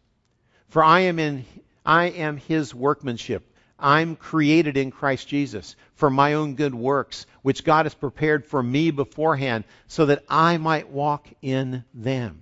For 0.69 0.83
I 0.83 1.01
am 1.01 1.19
in 1.19 1.45
I 1.85 2.05
am 2.05 2.37
his 2.37 2.73
workmanship. 2.73 3.48
I'm 3.79 4.15
created 4.15 4.77
in 4.77 4.91
Christ 4.91 5.27
Jesus 5.27 5.75
for 5.95 6.09
my 6.09 6.33
own 6.33 6.55
good 6.55 6.75
works, 6.75 7.25
which 7.41 7.63
God 7.63 7.85
has 7.85 7.93
prepared 7.93 8.45
for 8.45 8.61
me 8.61 8.91
beforehand, 8.91 9.63
so 9.87 10.07
that 10.07 10.23
I 10.29 10.57
might 10.57 10.89
walk 10.89 11.27
in 11.41 11.83
them. 11.93 12.41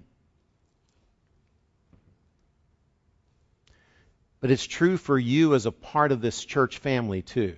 But 4.40 4.52
it's 4.52 4.66
true 4.66 4.98
for 4.98 5.18
you 5.18 5.56
as 5.56 5.66
a 5.66 5.72
part 5.72 6.12
of 6.12 6.22
this 6.22 6.44
church 6.44 6.78
family, 6.80 7.22
too. 7.22 7.56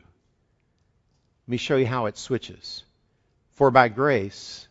Let 1.47 1.51
me 1.51 1.57
show 1.57 1.77
you 1.77 1.87
how 1.87 2.05
it 2.05 2.17
switches. 2.17 2.83
For 3.51 3.71
by 3.71 3.89
grace, 3.89 4.67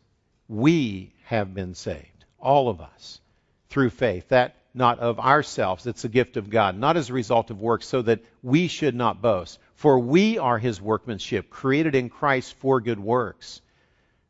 we 0.49 1.13
have 1.25 1.53
been 1.53 1.75
saved, 1.75 2.25
all 2.39 2.69
of 2.69 2.81
us, 2.81 3.21
through 3.69 3.91
faith. 3.91 4.29
That 4.29 4.57
not 4.79 5.01
of 5.01 5.21
ourselves, 5.21 5.87
it's 5.87 6.05
a 6.05 6.09
gift 6.09 6.37
of 6.39 6.49
God, 6.49 6.79
not 6.79 6.97
as 6.97 7.11
a 7.11 7.13
result 7.13 7.51
of 7.51 7.61
works, 7.61 7.87
so 7.87 8.01
that 8.03 8.21
we 8.43 8.69
should 8.69 8.95
not 8.95 9.21
boast. 9.21 9.59
For 9.75 9.99
we 9.99 10.39
are 10.39 10.59
his 10.59 10.81
workmanship, 10.81 11.51
created 11.51 11.95
in 11.95 12.09
Christ 12.09 12.55
for 12.55 12.81
good 12.81 12.99
works, 12.99 13.61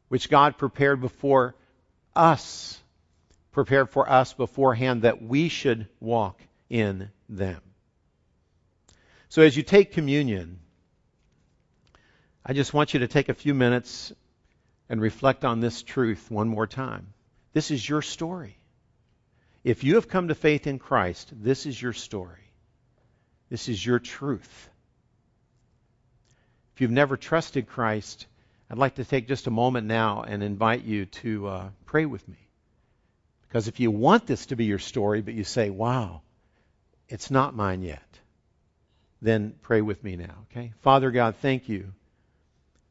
which 0.09 0.29
God 0.29 0.59
prepared 0.59 1.01
before 1.01 1.55
us, 2.17 2.81
prepared 3.53 3.91
for 3.91 4.11
us 4.11 4.33
beforehand 4.33 5.03
that 5.03 5.23
we 5.23 5.49
should 5.49 5.87
walk 6.01 6.43
in 6.69 7.11
them. 7.29 7.61
So 9.29 9.43
as 9.43 9.57
you 9.57 9.63
take 9.63 9.93
communion, 9.93 10.59
I 12.45 12.55
just 12.55 12.73
want 12.73 12.95
you 12.95 13.01
to 13.01 13.09
take 13.09 13.29
a 13.29 13.35
few 13.35 13.55
minutes 13.55 14.13
and 14.89 15.01
reflect 15.01 15.45
on 15.45 15.61
this 15.61 15.83
truth 15.83 16.31
one 16.31 16.49
more 16.49 16.67
time. 16.67 17.13
This 17.53 17.71
is 17.71 17.87
your 17.87 18.01
story. 18.01 18.59
If 19.65 19.85
you 19.85 19.97
have 19.97 20.09
come 20.09 20.29
to 20.29 20.35
faith 20.35 20.67
in 20.67 20.79
Christ, 20.79 21.33
this 21.33 21.67
is 21.67 21.81
your 21.81 21.93
story. 21.93 22.53
This 23.51 23.69
is 23.69 23.85
your 23.85 23.99
truth. 23.99 24.71
If 26.75 26.81
you've 26.81 26.91
never 26.91 27.17
trusted 27.17 27.67
Christ, 27.67 28.27
I'd 28.71 28.79
like 28.79 28.97
to 28.97 29.05
take 29.05 29.27
just 29.27 29.47
a 29.47 29.51
moment 29.51 29.87
now 29.87 30.23
and 30.23 30.43
invite 30.43 30.85
you 30.85 31.07
to 31.07 31.49
uh, 31.49 31.69
pray 31.87 32.07
with 32.07 32.27
me. 32.29 32.37
Because 33.49 33.67
if 33.67 33.81
you 33.81 33.91
want 33.91 34.27
this 34.27 34.47
to 34.47 34.57
be 34.57 34.67
your 34.67 34.79
story, 34.79 35.23
but 35.23 35.35
you 35.35 35.43
say, 35.43 35.71
wow, 35.71 36.21
it's 37.09 37.31
not 37.31 37.57
mine 37.57 37.83
yet, 37.83 38.03
then 39.23 39.55
pray 39.63 39.81
with 39.81 40.05
me 40.05 40.17
now, 40.17 40.47
okay? 40.51 40.73
Father 40.83 41.11
God, 41.11 41.37
thank 41.37 41.69
you 41.69 41.93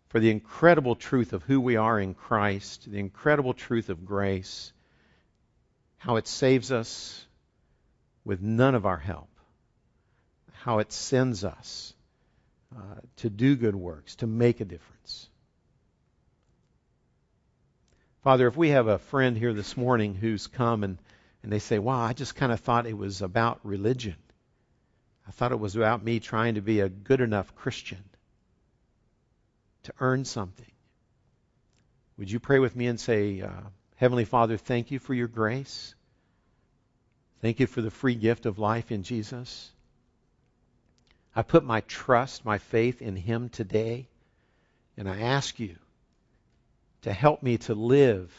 for 0.09 0.19
the 0.19 0.31
incredible 0.31 0.95
truth 0.95 1.33
of 1.33 1.43
who 1.43 1.61
we 1.61 1.75
are 1.75 1.99
in 1.99 2.15
Christ, 2.15 2.91
the 2.91 2.99
incredible 2.99 3.53
truth 3.53 3.89
of 3.89 4.05
grace, 4.05 4.73
how 5.97 6.15
it 6.15 6.27
saves 6.27 6.71
us 6.71 7.25
with 8.23 8.41
none 8.41 8.75
of 8.75 8.85
our 8.85 8.97
help, 8.97 9.29
how 10.53 10.79
it 10.79 10.91
sends 10.91 11.43
us 11.43 11.93
uh, 12.75 12.99
to 13.17 13.29
do 13.29 13.55
good 13.55 13.75
works, 13.75 14.17
to 14.17 14.27
make 14.27 14.59
a 14.59 14.65
difference. 14.65 15.29
Father, 18.23 18.47
if 18.47 18.57
we 18.57 18.69
have 18.69 18.87
a 18.87 18.99
friend 18.99 19.37
here 19.37 19.53
this 19.53 19.77
morning 19.77 20.13
who's 20.13 20.47
come 20.47 20.83
and, 20.83 20.97
and 21.43 21.51
they 21.51 21.59
say, 21.59 21.79
Wow, 21.79 22.01
I 22.01 22.13
just 22.13 22.35
kind 22.35 22.51
of 22.51 22.59
thought 22.59 22.85
it 22.85 22.97
was 22.97 23.21
about 23.21 23.59
religion. 23.63 24.17
I 25.27 25.31
thought 25.31 25.51
it 25.53 25.59
was 25.59 25.75
about 25.75 26.03
me 26.03 26.19
trying 26.19 26.55
to 26.55 26.61
be 26.61 26.81
a 26.81 26.89
good 26.89 27.21
enough 27.21 27.55
Christian 27.55 28.03
to 29.83 29.93
earn 29.99 30.25
something. 30.25 30.71
Would 32.17 32.29
you 32.29 32.39
pray 32.39 32.59
with 32.59 32.75
me 32.75 32.87
and 32.87 32.99
say, 32.99 33.41
uh, 33.41 33.69
Heavenly 33.97 34.25
Father, 34.25 34.57
thank 34.57 34.91
you 34.91 34.99
for 34.99 35.15
your 35.15 35.27
grace. 35.27 35.95
Thank 37.41 37.59
you 37.59 37.67
for 37.67 37.81
the 37.81 37.91
free 37.91 38.15
gift 38.15 38.45
of 38.45 38.59
life 38.59 38.91
in 38.91 39.01
Jesus. 39.01 39.71
I 41.35 41.41
put 41.41 41.63
my 41.63 41.81
trust, 41.81 42.45
my 42.45 42.59
faith 42.59 43.01
in 43.01 43.15
Him 43.15 43.49
today, 43.49 44.07
and 44.97 45.09
I 45.09 45.21
ask 45.21 45.59
you 45.59 45.75
to 47.03 47.13
help 47.13 47.41
me 47.41 47.57
to 47.59 47.73
live 47.73 48.31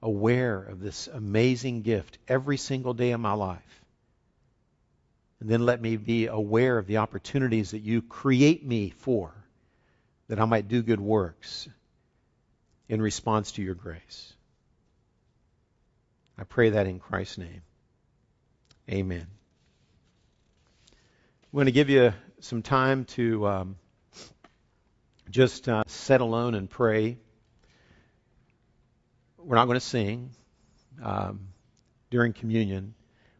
aware 0.00 0.62
of 0.62 0.80
this 0.80 1.08
amazing 1.08 1.82
gift 1.82 2.18
every 2.26 2.56
single 2.56 2.94
day 2.94 3.12
of 3.12 3.20
my 3.20 3.32
life. 3.32 3.84
And 5.40 5.50
then 5.50 5.66
let 5.66 5.80
me 5.80 5.98
be 5.98 6.26
aware 6.26 6.78
of 6.78 6.86
the 6.86 6.98
opportunities 6.98 7.72
that 7.72 7.80
you 7.80 8.00
create 8.00 8.64
me 8.64 8.94
for, 8.98 9.34
that 10.28 10.40
I 10.40 10.46
might 10.46 10.68
do 10.68 10.82
good 10.82 11.00
works 11.00 11.68
in 12.88 13.02
response 13.02 13.52
to 13.52 13.62
your 13.62 13.74
grace. 13.74 14.32
I 16.38 16.44
pray 16.44 16.70
that 16.70 16.86
in 16.86 16.98
Christ's 16.98 17.38
name. 17.38 17.62
Amen. 18.90 19.26
I'm 20.92 21.56
going 21.56 21.66
to 21.66 21.72
give 21.72 21.88
you 21.88 22.12
some 22.40 22.62
time 22.62 23.06
to 23.06 23.46
um, 23.46 23.76
just 25.30 25.68
uh, 25.68 25.84
set 25.86 26.20
alone 26.20 26.54
and 26.54 26.68
pray. 26.68 27.16
We're 29.38 29.56
not 29.56 29.64
going 29.64 29.80
to 29.80 29.86
sing 29.86 30.30
um, 31.02 31.48
during 32.10 32.32
communion. 32.34 32.94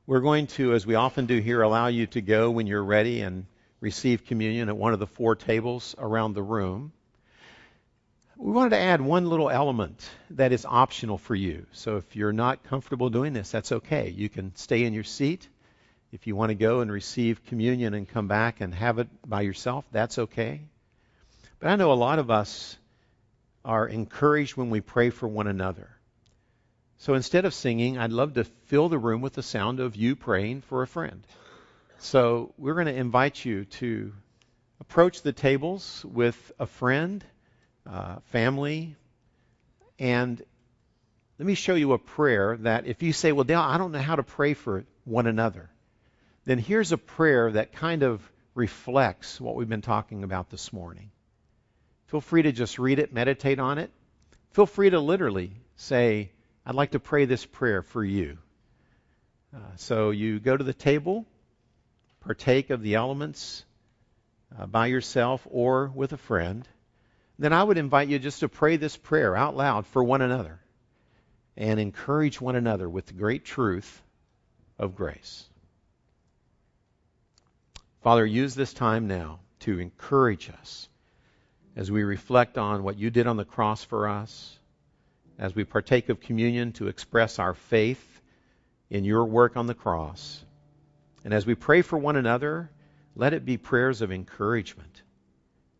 We're 0.06 0.20
going 0.20 0.46
to, 0.48 0.72
as 0.72 0.86
we 0.86 0.94
often 0.94 1.26
do 1.26 1.38
here, 1.38 1.60
allow 1.62 1.88
you 1.88 2.06
to 2.08 2.20
go 2.22 2.50
when 2.50 2.66
you're 2.66 2.84
ready 2.84 3.20
and 3.20 3.46
receive 3.80 4.24
communion 4.24 4.68
at 4.68 4.76
one 4.76 4.94
of 4.94 4.98
the 4.98 5.06
four 5.06 5.36
tables 5.36 5.94
around 5.98 6.32
the 6.32 6.42
room. 6.42 6.92
We 8.38 8.52
wanted 8.52 8.70
to 8.70 8.78
add 8.78 9.00
one 9.00 9.30
little 9.30 9.48
element 9.48 10.08
that 10.30 10.52
is 10.52 10.66
optional 10.66 11.16
for 11.16 11.34
you. 11.34 11.66
So 11.72 11.96
if 11.96 12.14
you're 12.14 12.34
not 12.34 12.64
comfortable 12.64 13.08
doing 13.08 13.32
this, 13.32 13.50
that's 13.50 13.72
okay. 13.72 14.10
You 14.10 14.28
can 14.28 14.54
stay 14.56 14.84
in 14.84 14.92
your 14.92 15.04
seat. 15.04 15.48
If 16.12 16.26
you 16.26 16.36
want 16.36 16.50
to 16.50 16.54
go 16.54 16.80
and 16.80 16.92
receive 16.92 17.46
communion 17.46 17.94
and 17.94 18.08
come 18.08 18.28
back 18.28 18.60
and 18.60 18.74
have 18.74 18.98
it 18.98 19.08
by 19.26 19.40
yourself, 19.40 19.86
that's 19.90 20.18
okay. 20.18 20.60
But 21.60 21.68
I 21.68 21.76
know 21.76 21.92
a 21.92 21.94
lot 21.94 22.18
of 22.18 22.30
us 22.30 22.76
are 23.64 23.88
encouraged 23.88 24.56
when 24.56 24.68
we 24.68 24.80
pray 24.82 25.08
for 25.10 25.26
one 25.26 25.46
another. 25.46 25.88
So 26.98 27.14
instead 27.14 27.46
of 27.46 27.54
singing, 27.54 27.96
I'd 27.96 28.12
love 28.12 28.34
to 28.34 28.44
fill 28.44 28.88
the 28.88 28.98
room 28.98 29.22
with 29.22 29.32
the 29.32 29.42
sound 29.42 29.80
of 29.80 29.96
you 29.96 30.14
praying 30.14 30.60
for 30.62 30.82
a 30.82 30.86
friend. 30.86 31.26
So 31.98 32.52
we're 32.58 32.74
going 32.74 32.86
to 32.86 32.94
invite 32.94 33.44
you 33.44 33.64
to 33.64 34.12
approach 34.80 35.22
the 35.22 35.32
tables 35.32 36.04
with 36.04 36.52
a 36.58 36.66
friend, 36.66 37.24
uh, 37.88 38.16
family, 38.26 38.96
and 39.98 40.42
let 41.38 41.46
me 41.46 41.54
show 41.54 41.74
you 41.74 41.92
a 41.92 41.98
prayer 41.98 42.56
that 42.58 42.86
if 42.86 43.02
you 43.02 43.12
say, 43.12 43.32
well, 43.32 43.44
Dale, 43.44 43.60
I 43.60 43.78
don't 43.78 43.92
know 43.92 43.98
how 43.98 44.16
to 44.16 44.22
pray 44.22 44.54
for 44.54 44.84
one 45.04 45.26
another, 45.26 45.70
then 46.44 46.58
here's 46.58 46.92
a 46.92 46.98
prayer 46.98 47.52
that 47.52 47.72
kind 47.72 48.02
of 48.02 48.22
reflects 48.54 49.40
what 49.40 49.54
we've 49.54 49.68
been 49.68 49.82
talking 49.82 50.24
about 50.24 50.50
this 50.50 50.72
morning. 50.72 51.10
Feel 52.06 52.20
free 52.20 52.42
to 52.42 52.52
just 52.52 52.78
read 52.78 52.98
it, 52.98 53.12
meditate 53.12 53.58
on 53.58 53.78
it. 53.78 53.90
Feel 54.52 54.66
free 54.66 54.90
to 54.90 55.00
literally 55.00 55.52
say, 55.76 56.30
I'd 56.64 56.74
like 56.74 56.92
to 56.92 57.00
pray 57.00 57.26
this 57.26 57.44
prayer 57.44 57.82
for 57.82 58.02
you. 58.02 58.38
Uh, 59.54 59.58
so 59.76 60.10
you 60.10 60.40
go 60.40 60.56
to 60.56 60.64
the 60.64 60.72
table, 60.72 61.26
partake 62.20 62.70
of 62.70 62.80
the 62.80 62.94
elements 62.94 63.64
uh, 64.58 64.66
by 64.66 64.86
yourself 64.86 65.46
or 65.50 65.90
with 65.94 66.12
a 66.12 66.16
friend. 66.16 66.66
Then 67.38 67.52
I 67.52 67.62
would 67.62 67.78
invite 67.78 68.08
you 68.08 68.18
just 68.18 68.40
to 68.40 68.48
pray 68.48 68.76
this 68.76 68.96
prayer 68.96 69.36
out 69.36 69.56
loud 69.56 69.86
for 69.86 70.02
one 70.02 70.22
another 70.22 70.60
and 71.56 71.78
encourage 71.78 72.40
one 72.40 72.56
another 72.56 72.88
with 72.88 73.06
the 73.06 73.12
great 73.12 73.44
truth 73.44 74.02
of 74.78 74.94
grace. 74.94 75.44
Father, 78.02 78.24
use 78.24 78.54
this 78.54 78.72
time 78.72 79.06
now 79.06 79.40
to 79.60 79.78
encourage 79.78 80.48
us 80.50 80.88
as 81.74 81.90
we 81.90 82.04
reflect 82.04 82.56
on 82.56 82.82
what 82.82 82.98
you 82.98 83.10
did 83.10 83.26
on 83.26 83.36
the 83.36 83.44
cross 83.44 83.84
for 83.84 84.08
us 84.08 84.58
as 85.38 85.54
we 85.54 85.64
partake 85.64 86.08
of 86.08 86.20
communion 86.20 86.72
to 86.72 86.88
express 86.88 87.38
our 87.38 87.52
faith 87.52 88.20
in 88.88 89.04
your 89.04 89.26
work 89.26 89.56
on 89.56 89.66
the 89.66 89.74
cross. 89.74 90.42
And 91.24 91.34
as 91.34 91.44
we 91.44 91.54
pray 91.54 91.82
for 91.82 91.98
one 91.98 92.16
another, 92.16 92.70
let 93.14 93.34
it 93.34 93.44
be 93.44 93.58
prayers 93.58 94.00
of 94.00 94.12
encouragement 94.12 95.02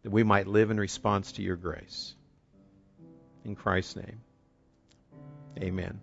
that 0.06 0.12
we 0.12 0.22
might 0.22 0.46
live 0.46 0.70
in 0.70 0.78
response 0.78 1.32
to 1.32 1.42
your 1.42 1.56
grace. 1.56 2.14
In 3.44 3.56
Christ's 3.56 3.96
name, 3.96 4.20
amen. 5.60 6.00